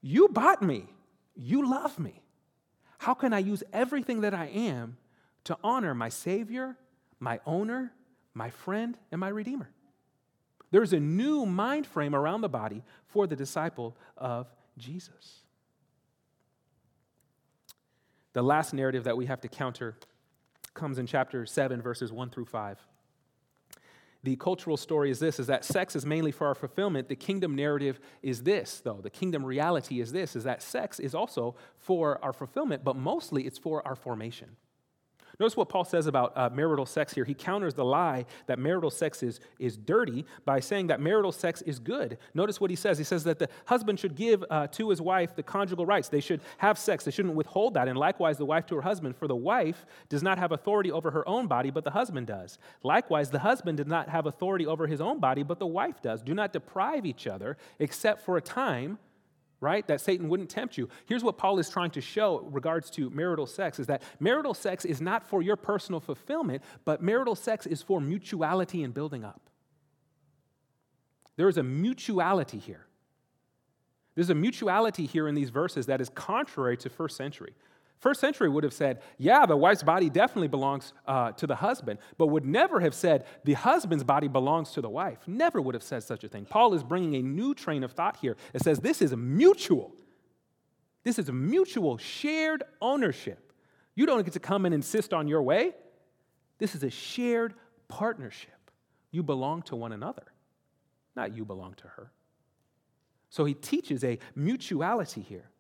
"You 0.01 0.29
bought 0.29 0.63
me. 0.63 0.89
You 1.35 1.69
love 1.69 1.99
me. 1.99 2.23
How 2.99 3.15
can 3.15 3.33
I 3.33 3.41
use 3.41 3.63
everything 3.73 4.21
that 4.23 4.33
I 4.33 4.47
am 4.47 4.97
to 5.45 5.57
honor 5.63 5.95
my 5.95 6.09
Savior, 6.09 6.77
my 7.21 7.41
owner, 7.47 7.93
my 8.35 8.51
friend, 8.51 8.97
and 9.11 9.21
my 9.21 9.29
Redeemer? 9.29 9.71
There's 10.71 10.93
a 10.93 11.01
new 11.01 11.45
mind 11.45 11.87
frame 11.87 12.15
around 12.15 12.41
the 12.41 12.49
body 12.49 12.83
for 13.07 13.27
the 13.27 13.37
disciple 13.37 13.97
of 14.17 14.47
Jesus. 14.79 15.43
The 18.33 18.43
last 18.43 18.73
narrative 18.73 19.05
that 19.05 19.17
we 19.17 19.27
have 19.27 19.43
to 19.43 19.49
counter 19.49 19.97
comes 20.73 20.99
in 20.99 21.07
chapter 21.07 21.45
7, 21.45 21.83
verses 21.83 22.11
1 22.11 22.31
through 22.31 22.47
5 22.47 22.79
the 24.25 24.37
cultural 24.37 24.77
story 24.77 25.11
is 25.11 25.19
this 25.19 25.41
is 25.41 25.49
that 25.49 25.65
sex 25.65 25.97
is 25.97 26.07
mainly 26.07 26.31
for 26.31 26.47
our 26.47 26.55
fulfillment 26.55 27.09
the 27.09 27.17
kingdom 27.17 27.55
narrative 27.55 28.01
is 28.23 28.43
this 28.43 28.81
though 28.81 29.01
the 29.03 29.11
kingdom 29.11 29.45
reality 29.45 30.01
is 30.01 30.13
this 30.13 30.37
is 30.37 30.45
that 30.45 30.63
sex 30.63 31.01
is 31.01 31.15
also 31.15 31.55
for 31.77 32.23
our 32.25 32.33
fulfillment 32.33 32.85
but 32.85 32.97
mostly 32.97 33.45
it's 33.45 33.59
for 33.59 33.87
our 33.87 33.97
formation 33.97 34.57
Notice 35.39 35.57
what 35.57 35.69
Paul 35.69 35.85
says 35.85 36.07
about 36.07 36.37
uh, 36.37 36.51
marital 36.53 36.87
sex 36.87 37.15
here. 37.15 37.25
He 37.25 37.35
counters 37.35 37.75
the 37.75 37.85
lie 37.85 38.27
that 38.47 38.59
marital 38.59 38.91
sex 38.91 39.23
is, 39.23 39.41
is 39.59 39.77
dirty 39.77 40.25
by 40.45 40.61
saying 40.61 40.89
that 40.89 41.01
marital 41.01 41.33
sex 41.33 41.63
is 41.63 41.79
good. 41.79 42.19
Notice 42.35 42.61
what 42.61 42.71
he 42.71 42.77
says. 42.77 42.99
He 42.99 43.05
says 43.05 43.25
that 43.25 43.39
the 43.39 43.49
husband 43.67 43.99
should 43.99 44.15
give 44.15 44.45
uh, 44.51 44.67
to 44.69 44.91
his 44.91 45.01
wife 45.01 45.35
the 45.35 45.43
conjugal 45.43 45.87
rights. 45.87 46.09
They 46.09 46.21
should 46.21 46.41
have 46.59 46.79
sex, 46.79 47.05
they 47.05 47.11
shouldn't 47.11 47.35
withhold 47.35 47.75
that. 47.75 47.89
And 47.89 47.99
likewise, 47.99 48.39
the 48.39 48.47
wife 48.47 48.67
to 48.67 48.77
her 48.77 48.83
husband. 48.83 49.17
For 49.17 49.27
the 49.27 49.37
wife 49.37 49.85
does 50.09 50.23
not 50.23 50.39
have 50.39 50.53
authority 50.53 50.91
over 50.91 51.11
her 51.11 51.27
own 51.29 51.47
body, 51.47 51.71
but 51.71 51.85
the 51.85 51.91
husband 51.91 52.27
does. 52.27 52.59
Likewise, 52.83 53.31
the 53.31 53.39
husband 53.39 53.79
does 53.79 53.87
not 53.87 54.09
have 54.09 54.27
authority 54.27 54.67
over 54.67 54.87
his 54.87 55.01
own 55.01 55.19
body, 55.19 55.43
but 55.43 55.59
the 55.59 55.67
wife 55.67 56.03
does. 56.03 56.23
Do 56.23 56.35
not 56.35 56.53
deprive 56.53 57.07
each 57.07 57.27
other 57.27 57.57
except 57.79 58.25
for 58.25 58.37
a 58.37 58.41
time 58.43 58.99
right? 59.63 59.87
That 59.87 60.01
Satan 60.01 60.29
wouldn't 60.29 60.51
tempt 60.51 60.77
you. 60.77 60.89
Here's 61.07 61.23
what 61.23 61.39
Paul 61.39 61.61
is 61.61 61.71
trying 61.71 61.93
to 61.93 62.01
show 62.01 62.41
regards 62.51 62.91
to 62.91 63.09
marital 63.11 63.47
sex 63.47 63.79
is 63.79 63.87
that 63.87 64.03
marital 64.19 64.55
sex 64.55 64.85
is 64.85 65.01
not 65.01 65.25
for 65.25 65.41
your 65.41 65.55
personal 65.55 66.01
fulfillment, 66.01 66.63
but 66.85 67.01
marital 67.01 67.37
sex 67.37 67.65
is 67.65 67.81
for 67.81 68.01
mutuality 68.01 68.83
and 68.83 68.93
building 68.93 69.25
up. 69.25 69.41
There 71.37 71.49
is 71.49 71.59
a 71.59 71.63
mutuality 71.63 72.59
here. 72.59 72.87
There's 74.17 74.31
a 74.31 74.35
mutuality 74.35 75.07
here 75.07 75.29
in 75.29 75.37
these 75.37 75.51
verses 75.51 75.87
that 75.87 76.01
is 76.01 76.09
contrary 76.11 76.77
to 76.79 76.91
first 76.91 77.17
century. 77.17 77.55
First 78.03 78.21
century 78.21 78.49
would 78.49 78.65
have 78.65 78.73
said, 78.73 79.01
yeah, 79.17 79.47
the 79.47 79.57
wife's 79.57 79.85
body 79.85 80.11
definitely 80.11 80.49
belongs 80.49 80.93
uh, 81.07 81.31
to 81.33 81.47
the 81.47 81.55
husband, 81.55 82.01
but 82.19 82.27
would 82.27 82.45
never 82.45 82.81
have 82.81 82.95
said 82.95 83.25
the 83.45 83.53
husband's 83.53 84.03
body 84.03 84.27
belongs 84.27 84.73
to 84.73 84.81
the 84.81 84.91
wife. 84.91 85.19
Never 85.29 85.61
would 85.61 85.77
have 85.77 85.85
said 85.85 86.03
such 86.03 86.25
a 86.25 86.29
thing. 86.29 86.45
Paul 86.45 86.75
is 86.75 86.83
bringing 86.83 87.15
a 87.15 87.23
new 87.23 87.55
train 87.55 87.85
of 87.85 87.93
thought 87.93 88.17
here. 88.17 88.37
It 88.55 88.63
says 88.65 88.81
this 88.81 89.03
is 89.03 89.15
mutual. 89.15 89.95
This 91.05 91.17
is 91.17 91.29
a 91.29 91.33
mutual 91.33 91.97
shared 91.97 92.65
ownership. 92.81 93.53
You 93.95 94.05
don't 94.05 94.25
get 94.25 94.33
to 94.33 94.41
come 94.41 94.67
and 94.67 94.75
insist 94.75 95.15
on 95.15 95.29
your 95.29 95.43
way. 95.43 95.71
This 96.59 96.75
is 96.75 96.83
a 96.83 96.91
shared 96.91 97.55
partnership 97.87 98.73
You 99.13 99.23
belong 99.23 99.63
to 99.63 99.77
one 99.77 99.93
another, 99.93 100.25
not 101.15 101.37
you 101.37 101.45
belong 101.45 101.75
to 101.75 101.87
her. 101.87 102.11
So 103.31 103.45
he 103.45 103.55
teaches 103.55 104.03
a 104.03 104.19
mutuality 104.35 105.21
here. 105.21 105.52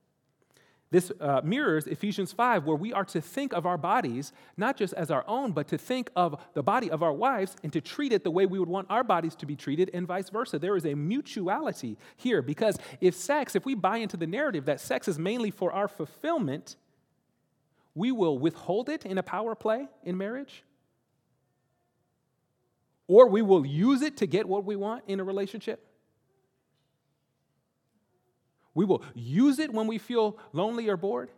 This 0.92 1.10
uh, 1.20 1.40
mirrors 1.42 1.86
Ephesians 1.86 2.32
5, 2.32 2.66
where 2.66 2.76
we 2.76 2.92
are 2.92 3.06
to 3.06 3.20
think 3.22 3.54
of 3.54 3.64
our 3.64 3.78
bodies 3.78 4.30
not 4.58 4.76
just 4.76 4.92
as 4.92 5.10
our 5.10 5.24
own, 5.26 5.52
but 5.52 5.66
to 5.68 5.78
think 5.78 6.10
of 6.14 6.38
the 6.52 6.62
body 6.62 6.90
of 6.90 7.02
our 7.02 7.14
wives 7.14 7.56
and 7.62 7.72
to 7.72 7.80
treat 7.80 8.12
it 8.12 8.24
the 8.24 8.30
way 8.30 8.44
we 8.44 8.58
would 8.58 8.68
want 8.68 8.86
our 8.90 9.02
bodies 9.02 9.34
to 9.36 9.46
be 9.46 9.56
treated, 9.56 9.90
and 9.94 10.06
vice 10.06 10.28
versa. 10.28 10.58
There 10.58 10.76
is 10.76 10.84
a 10.84 10.94
mutuality 10.94 11.96
here 12.18 12.42
because 12.42 12.78
if 13.00 13.14
sex, 13.14 13.56
if 13.56 13.64
we 13.64 13.74
buy 13.74 13.96
into 13.96 14.18
the 14.18 14.26
narrative 14.26 14.66
that 14.66 14.80
sex 14.80 15.08
is 15.08 15.18
mainly 15.18 15.50
for 15.50 15.72
our 15.72 15.88
fulfillment, 15.88 16.76
we 17.94 18.12
will 18.12 18.38
withhold 18.38 18.90
it 18.90 19.06
in 19.06 19.16
a 19.16 19.22
power 19.22 19.54
play 19.54 19.88
in 20.04 20.18
marriage, 20.18 20.62
or 23.08 23.28
we 23.28 23.40
will 23.40 23.64
use 23.64 24.02
it 24.02 24.18
to 24.18 24.26
get 24.26 24.46
what 24.46 24.66
we 24.66 24.76
want 24.76 25.04
in 25.06 25.20
a 25.20 25.24
relationship. 25.24 25.91
We 28.74 28.84
will 28.84 29.02
use 29.14 29.58
it 29.58 29.72
when 29.72 29.86
we 29.86 29.98
feel 29.98 30.38
lonely 30.52 30.88
or 30.88 30.96
bored. 30.96 31.30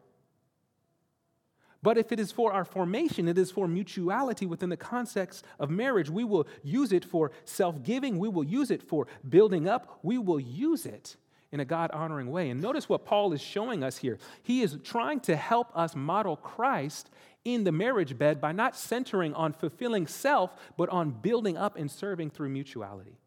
But 1.83 1.99
if 1.99 2.13
it 2.13 2.19
is 2.19 2.33
for 2.33 2.51
our 2.51 2.65
formation, 2.65 3.29
it 3.29 3.37
is 3.37 3.51
for 3.51 3.69
mutuality 3.69 4.47
within 4.47 4.71
the 4.71 4.77
context 4.77 5.45
of 5.59 5.69
marriage. 5.69 6.09
We 6.09 6.25
will 6.25 6.47
use 6.63 6.93
it 6.93 7.05
for 7.05 7.31
self 7.45 7.83
giving. 7.83 8.19
We 8.19 8.29
will 8.29 8.45
use 8.45 8.71
it 8.71 8.83
for 8.83 9.07
building 9.29 9.69
up. 9.69 9.99
We 10.03 10.17
will 10.17 10.41
use 10.41 10.87
it 10.87 11.17
in 11.53 11.61
a 11.61 11.65
God 11.67 11.91
honoring 11.91 12.31
way. 12.31 12.49
And 12.49 12.63
notice 12.63 12.89
what 12.89 13.05
Paul 13.05 13.35
is 13.35 13.43
showing 13.43 13.85
us 13.85 13.99
here. 13.99 14.19
He 14.43 14.63
is 14.63 14.79
trying 14.83 15.21
to 15.21 15.37
help 15.37 15.77
us 15.77 15.95
model 15.95 16.37
Christ 16.37 17.11
in 17.45 17.65
the 17.65 17.73
marriage 17.73 18.17
bed 18.17 18.41
by 18.41 18.53
not 18.53 18.75
centering 18.77 19.35
on 19.35 19.53
fulfilling 19.53 20.07
self, 20.07 20.57
but 20.79 20.89
on 20.89 21.11
building 21.11 21.59
up 21.59 21.77
and 21.77 21.91
serving 21.91 22.31
through 22.31 22.49
mutuality. 22.49 23.19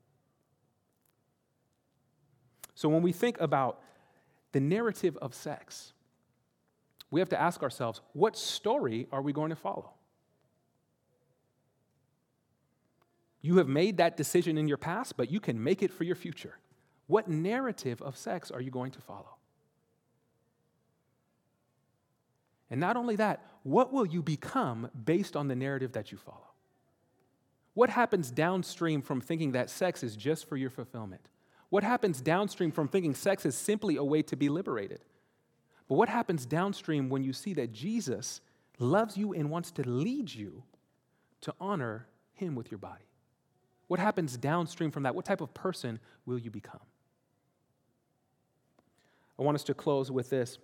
So 2.73 2.89
when 2.89 3.03
we 3.03 3.11
think 3.11 3.39
about 3.39 3.81
the 4.57 4.61
narrative 4.61 5.15
of 5.17 5.35
sex, 5.35 5.93
we 7.11 7.19
have 7.21 7.29
to 7.29 7.39
ask 7.39 7.61
ourselves 7.61 8.01
what 8.13 8.35
story 8.35 9.05
are 9.11 9.21
we 9.21 9.31
going 9.31 9.51
to 9.51 9.55
follow? 9.55 9.91
You 13.43 13.57
have 13.57 13.67
made 13.67 13.97
that 13.97 14.17
decision 14.17 14.57
in 14.57 14.67
your 14.67 14.77
past, 14.77 15.15
but 15.15 15.29
you 15.29 15.39
can 15.39 15.63
make 15.63 15.83
it 15.83 15.93
for 15.93 16.05
your 16.05 16.15
future. 16.15 16.57
What 17.05 17.29
narrative 17.29 18.01
of 18.01 18.17
sex 18.17 18.49
are 18.49 18.59
you 18.59 18.71
going 18.71 18.89
to 18.93 18.99
follow? 18.99 19.35
And 22.71 22.79
not 22.79 22.97
only 22.97 23.15
that, 23.17 23.45
what 23.61 23.93
will 23.93 24.07
you 24.07 24.23
become 24.23 24.89
based 25.05 25.35
on 25.35 25.47
the 25.47 25.55
narrative 25.55 25.91
that 25.91 26.11
you 26.11 26.17
follow? 26.17 26.49
What 27.75 27.91
happens 27.91 28.31
downstream 28.31 29.03
from 29.03 29.21
thinking 29.21 29.51
that 29.51 29.69
sex 29.69 30.01
is 30.01 30.15
just 30.15 30.49
for 30.49 30.57
your 30.57 30.71
fulfillment? 30.71 31.29
What 31.69 31.83
happens 31.83 32.21
downstream 32.21 32.71
from 32.71 32.87
thinking 32.87 33.13
sex 33.13 33.45
is 33.45 33.55
simply 33.55 33.97
a 33.97 34.03
way 34.03 34.21
to 34.23 34.35
be 34.35 34.49
liberated? 34.49 35.01
But 35.87 35.95
what 35.95 36.09
happens 36.09 36.45
downstream 36.45 37.09
when 37.09 37.23
you 37.23 37.33
see 37.33 37.53
that 37.55 37.71
Jesus 37.71 38.41
loves 38.79 39.17
you 39.17 39.33
and 39.33 39.49
wants 39.49 39.71
to 39.71 39.89
lead 39.89 40.33
you 40.33 40.63
to 41.41 41.53
honor 41.59 42.07
him 42.33 42.55
with 42.55 42.71
your 42.71 42.77
body? 42.77 43.05
What 43.87 43.99
happens 43.99 44.37
downstream 44.37 44.91
from 44.91 45.03
that? 45.03 45.15
What 45.15 45.25
type 45.25 45.41
of 45.41 45.53
person 45.53 45.99
will 46.25 46.37
you 46.37 46.51
become? 46.51 46.81
I 49.39 49.43
want 49.43 49.55
us 49.55 49.63
to 49.65 49.73
close 49.73 50.11
with 50.11 50.29
this 50.29 50.57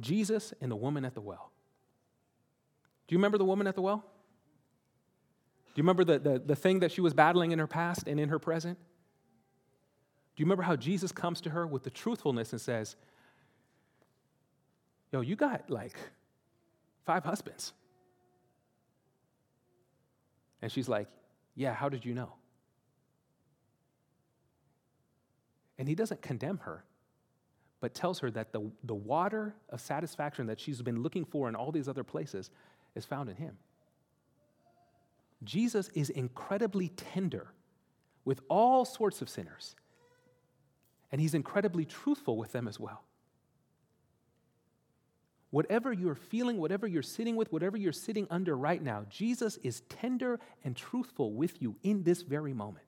Jesus 0.00 0.52
and 0.60 0.70
the 0.70 0.76
woman 0.76 1.04
at 1.04 1.14
the 1.14 1.20
well. 1.20 1.50
Do 3.06 3.14
you 3.14 3.18
remember 3.18 3.38
the 3.38 3.44
woman 3.44 3.66
at 3.66 3.74
the 3.74 3.82
well? 3.82 4.04
Do 5.74 5.80
you 5.80 5.84
remember 5.84 6.04
the, 6.04 6.18
the, 6.18 6.38
the 6.38 6.56
thing 6.56 6.80
that 6.80 6.92
she 6.92 7.00
was 7.00 7.14
battling 7.14 7.52
in 7.52 7.58
her 7.58 7.66
past 7.66 8.06
and 8.06 8.20
in 8.20 8.28
her 8.28 8.38
present? 8.38 8.78
Do 10.36 10.42
you 10.42 10.44
remember 10.44 10.62
how 10.62 10.76
Jesus 10.76 11.12
comes 11.12 11.40
to 11.42 11.50
her 11.50 11.66
with 11.66 11.82
the 11.82 11.90
truthfulness 11.90 12.52
and 12.52 12.60
says, 12.60 12.96
Yo, 15.12 15.20
you 15.20 15.36
got 15.36 15.68
like 15.68 15.94
five 17.04 17.24
husbands. 17.24 17.72
And 20.62 20.72
she's 20.72 20.88
like, 20.88 21.08
Yeah, 21.54 21.74
how 21.74 21.88
did 21.88 22.04
you 22.04 22.14
know? 22.14 22.34
And 25.78 25.88
he 25.88 25.94
doesn't 25.94 26.22
condemn 26.22 26.58
her, 26.58 26.84
but 27.80 27.94
tells 27.94 28.20
her 28.20 28.30
that 28.30 28.52
the, 28.52 28.70
the 28.84 28.94
water 28.94 29.54
of 29.70 29.80
satisfaction 29.80 30.46
that 30.46 30.60
she's 30.60 30.80
been 30.80 31.02
looking 31.02 31.24
for 31.24 31.48
in 31.48 31.54
all 31.54 31.72
these 31.72 31.88
other 31.88 32.04
places 32.04 32.50
is 32.94 33.04
found 33.04 33.28
in 33.28 33.36
him. 33.36 33.56
Jesus 35.44 35.88
is 35.94 36.10
incredibly 36.10 36.88
tender 36.88 37.52
with 38.24 38.40
all 38.48 38.84
sorts 38.84 39.22
of 39.22 39.28
sinners, 39.28 39.74
and 41.10 41.20
he's 41.20 41.34
incredibly 41.34 41.84
truthful 41.84 42.36
with 42.36 42.52
them 42.52 42.68
as 42.68 42.78
well. 42.78 43.02
Whatever 45.50 45.92
you're 45.92 46.14
feeling, 46.14 46.56
whatever 46.58 46.86
you're 46.86 47.02
sitting 47.02 47.36
with, 47.36 47.52
whatever 47.52 47.76
you're 47.76 47.92
sitting 47.92 48.26
under 48.30 48.56
right 48.56 48.82
now, 48.82 49.04
Jesus 49.10 49.58
is 49.62 49.82
tender 49.82 50.40
and 50.64 50.74
truthful 50.74 51.34
with 51.34 51.60
you 51.60 51.76
in 51.82 52.04
this 52.04 52.22
very 52.22 52.54
moment. 52.54 52.86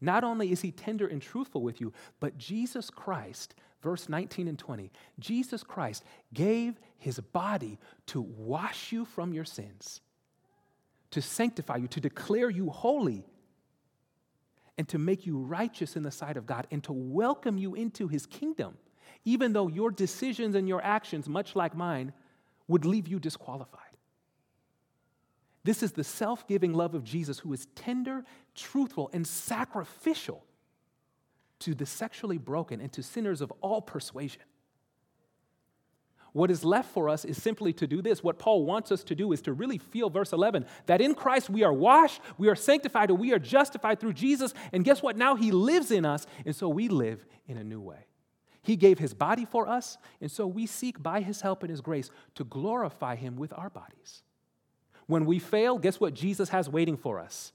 Not 0.00 0.22
only 0.22 0.52
is 0.52 0.60
he 0.60 0.70
tender 0.70 1.06
and 1.06 1.20
truthful 1.20 1.62
with 1.62 1.80
you, 1.80 1.92
but 2.20 2.38
Jesus 2.38 2.88
Christ, 2.90 3.54
verse 3.82 4.08
19 4.08 4.46
and 4.46 4.58
20, 4.58 4.92
Jesus 5.18 5.64
Christ 5.64 6.04
gave 6.32 6.78
his 6.98 7.18
body 7.18 7.78
to 8.06 8.20
wash 8.20 8.92
you 8.92 9.04
from 9.04 9.32
your 9.32 9.44
sins 9.44 10.00
to 11.12 11.22
sanctify 11.22 11.76
you, 11.76 11.88
to 11.88 12.00
declare 12.00 12.50
you 12.50 12.70
holy, 12.70 13.24
and 14.76 14.88
to 14.88 14.98
make 14.98 15.26
you 15.26 15.38
righteous 15.38 15.96
in 15.96 16.02
the 16.02 16.10
sight 16.10 16.36
of 16.36 16.46
God, 16.46 16.66
and 16.70 16.82
to 16.84 16.92
welcome 16.92 17.58
you 17.58 17.74
into 17.74 18.08
his 18.08 18.26
kingdom, 18.26 18.76
even 19.24 19.52
though 19.52 19.68
your 19.68 19.90
decisions 19.90 20.54
and 20.54 20.68
your 20.68 20.82
actions, 20.82 21.28
much 21.28 21.54
like 21.54 21.76
mine, 21.76 22.12
would 22.66 22.84
leave 22.84 23.06
you 23.06 23.20
disqualified. 23.20 23.78
This 25.64 25.82
is 25.82 25.92
the 25.92 26.04
self 26.04 26.48
giving 26.48 26.72
love 26.72 26.94
of 26.94 27.04
Jesus 27.04 27.38
who 27.38 27.52
is 27.52 27.66
tender, 27.74 28.24
truthful, 28.54 29.10
and 29.12 29.26
sacrificial 29.26 30.44
to 31.60 31.74
the 31.74 31.86
sexually 31.86 32.38
broken 32.38 32.80
and 32.80 32.92
to 32.92 33.02
sinners 33.02 33.40
of 33.40 33.52
all 33.60 33.80
persuasion. 33.80 34.42
What 36.32 36.50
is 36.50 36.64
left 36.64 36.92
for 36.92 37.08
us 37.08 37.24
is 37.24 37.40
simply 37.40 37.74
to 37.74 37.86
do 37.86 38.00
this. 38.00 38.24
What 38.24 38.38
Paul 38.38 38.64
wants 38.64 38.90
us 38.90 39.04
to 39.04 39.14
do 39.14 39.32
is 39.32 39.42
to 39.42 39.52
really 39.52 39.76
feel 39.78 40.08
verse 40.08 40.32
11 40.32 40.64
that 40.86 41.02
in 41.02 41.14
Christ 41.14 41.50
we 41.50 41.62
are 41.62 41.72
washed, 41.72 42.22
we 42.38 42.48
are 42.48 42.54
sanctified, 42.54 43.10
and 43.10 43.18
we 43.18 43.32
are 43.32 43.38
justified 43.38 44.00
through 44.00 44.14
Jesus. 44.14 44.54
And 44.72 44.84
guess 44.84 45.02
what? 45.02 45.16
Now 45.16 45.36
he 45.36 45.50
lives 45.50 45.90
in 45.90 46.06
us, 46.06 46.26
and 46.46 46.56
so 46.56 46.68
we 46.68 46.88
live 46.88 47.24
in 47.46 47.58
a 47.58 47.64
new 47.64 47.80
way. 47.80 48.06
He 48.62 48.76
gave 48.76 48.98
his 48.98 49.12
body 49.12 49.44
for 49.44 49.68
us, 49.68 49.98
and 50.20 50.30
so 50.30 50.46
we 50.46 50.66
seek 50.66 51.02
by 51.02 51.20
his 51.20 51.40
help 51.40 51.62
and 51.62 51.70
his 51.70 51.80
grace 51.80 52.10
to 52.36 52.44
glorify 52.44 53.16
him 53.16 53.36
with 53.36 53.52
our 53.52 53.68
bodies. 53.68 54.22
When 55.06 55.26
we 55.26 55.38
fail, 55.38 55.78
guess 55.78 56.00
what 56.00 56.14
Jesus 56.14 56.48
has 56.50 56.68
waiting 56.68 56.96
for 56.96 57.18
us? 57.18 57.52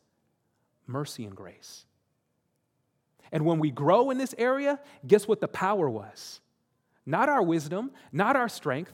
Mercy 0.86 1.26
and 1.26 1.36
grace. 1.36 1.86
And 3.32 3.46
when 3.46 3.60
we 3.60 3.72
grow 3.72 4.12
in 4.12 4.18
this 4.18 4.36
area, 4.38 4.80
guess 5.06 5.28
what 5.28 5.42
the 5.42 5.48
power 5.48 5.90
was? 5.90 6.42
Not 7.08 7.30
our 7.30 7.42
wisdom, 7.42 7.92
not 8.12 8.36
our 8.36 8.50
strength, 8.50 8.92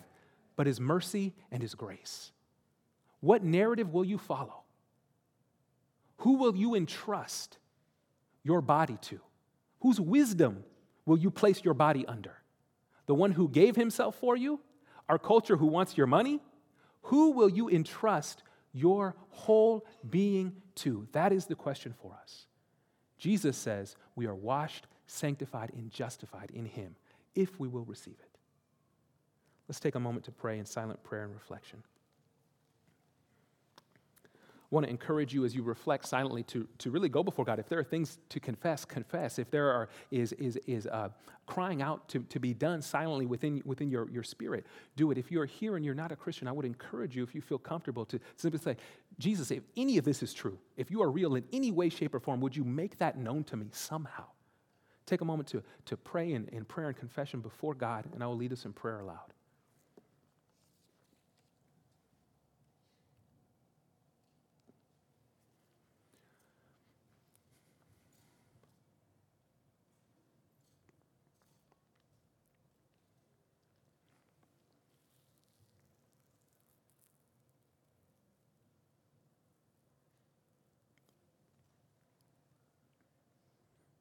but 0.56 0.68
His 0.68 0.80
mercy 0.80 1.34
and 1.52 1.64
His 1.64 1.74
grace. 1.74 2.32
What 3.20 3.44
narrative 3.44 3.92
will 3.92 4.06
you 4.06 4.20
follow? 4.20 4.64
Who 6.18 6.38
will 6.38 6.56
you 6.56 6.76
entrust 6.76 7.58
your 8.44 8.62
body 8.62 8.98
to? 9.02 9.20
Whose 9.82 10.00
wisdom 10.00 10.64
will 11.06 11.18
you 11.18 11.32
place 11.32 11.64
your 11.64 11.74
body 11.74 12.06
under? 12.06 12.36
The 13.08 13.16
one 13.16 13.32
who 13.32 13.50
gave 13.50 13.76
himself 13.76 14.16
for 14.16 14.38
you? 14.38 14.60
Our 15.10 15.18
culture 15.18 15.58
who 15.58 15.66
wants 15.66 15.98
your 15.98 16.08
money? 16.08 16.40
Who 17.04 17.32
will 17.32 17.50
you 17.50 17.68
entrust 17.68 18.44
your 18.72 19.16
whole 19.30 19.86
being 20.08 20.54
to? 20.76 21.08
That 21.14 21.34
is 21.34 21.48
the 21.48 21.56
question 21.56 21.94
for 22.02 22.16
us. 22.22 22.46
Jesus 23.18 23.58
says 23.58 23.96
we 24.16 24.28
are 24.28 24.36
washed, 24.36 24.86
sanctified, 25.08 25.72
and 25.76 25.90
justified 25.92 26.52
in 26.54 26.66
him 26.66 26.96
if 27.36 27.60
we 27.60 27.68
will 27.68 27.86
receive 27.86 28.16
it. 28.20 28.38
Let's 29.68 29.80
take 29.80 29.96
a 29.96 30.00
moment 30.00 30.26
to 30.26 30.32
pray 30.32 30.60
in 30.60 30.66
silent 30.66 31.04
prayer 31.04 31.24
and 31.24 31.34
reflection. 31.34 31.84
I 34.74 34.76
want 34.76 34.88
to 34.88 34.90
encourage 34.90 35.36
you 35.36 35.46
as 35.46 35.54
you 35.54 35.62
reflect 35.62 36.08
silently 36.08 36.42
to, 36.46 36.68
to 36.80 36.90
really 36.90 37.08
go 37.08 37.22
before 37.22 37.46
God. 37.46 37.60
If 37.60 37.70
there 37.70 37.78
are 37.78 37.84
things 37.84 38.18
to 38.30 38.40
confess, 38.40 38.86
confess. 38.86 39.38
If 39.38 39.52
there 39.52 39.72
are, 39.72 39.88
is, 40.10 40.34
is, 40.34 40.58
is 40.66 40.88
uh, 40.88 41.10
crying 41.46 41.84
out 41.84 42.10
to, 42.10 42.20
to 42.24 42.40
be 42.40 42.56
done 42.56 42.82
silently 42.82 43.28
within, 43.28 43.62
within 43.66 43.92
your, 43.92 44.10
your 44.10 44.24
spirit, 44.24 44.66
do 44.96 45.12
it. 45.12 45.20
If 45.20 45.32
you're 45.32 45.46
here 45.46 45.76
and 45.76 45.86
you're 45.86 45.94
not 45.94 46.12
a 46.12 46.16
Christian, 46.16 46.48
I 46.48 46.52
would 46.54 46.66
encourage 46.66 47.16
you, 47.16 47.22
if 47.22 47.36
you 47.36 47.42
feel 47.42 47.60
comfortable, 47.60 48.04
to 48.06 48.20
simply 48.36 48.60
say, 48.60 48.76
Jesus, 49.20 49.52
if 49.52 49.62
any 49.78 50.00
of 50.00 50.06
this 50.06 50.24
is 50.24 50.34
true, 50.34 50.58
if 50.76 50.90
you 50.90 51.04
are 51.04 51.12
real 51.12 51.36
in 51.36 51.44
any 51.54 51.72
way, 51.72 51.90
shape, 51.90 52.16
or 52.16 52.20
form, 52.20 52.42
would 52.42 52.56
you 52.56 52.64
make 52.64 52.98
that 52.98 53.16
known 53.16 53.44
to 53.46 53.56
me 53.56 53.68
somehow? 53.72 54.26
Take 55.06 55.22
a 55.22 55.26
moment 55.26 55.50
to, 55.50 55.62
to 55.86 55.98
pray 55.98 56.34
in, 56.34 56.48
in 56.50 56.66
prayer 56.66 56.88
and 56.88 56.98
confession 56.98 57.42
before 57.42 57.74
God, 57.74 58.06
and 58.14 58.24
I 58.24 58.28
will 58.28 58.38
lead 58.38 58.54
us 58.54 58.66
in 58.66 58.74
prayer 58.74 59.00
aloud. 59.00 59.33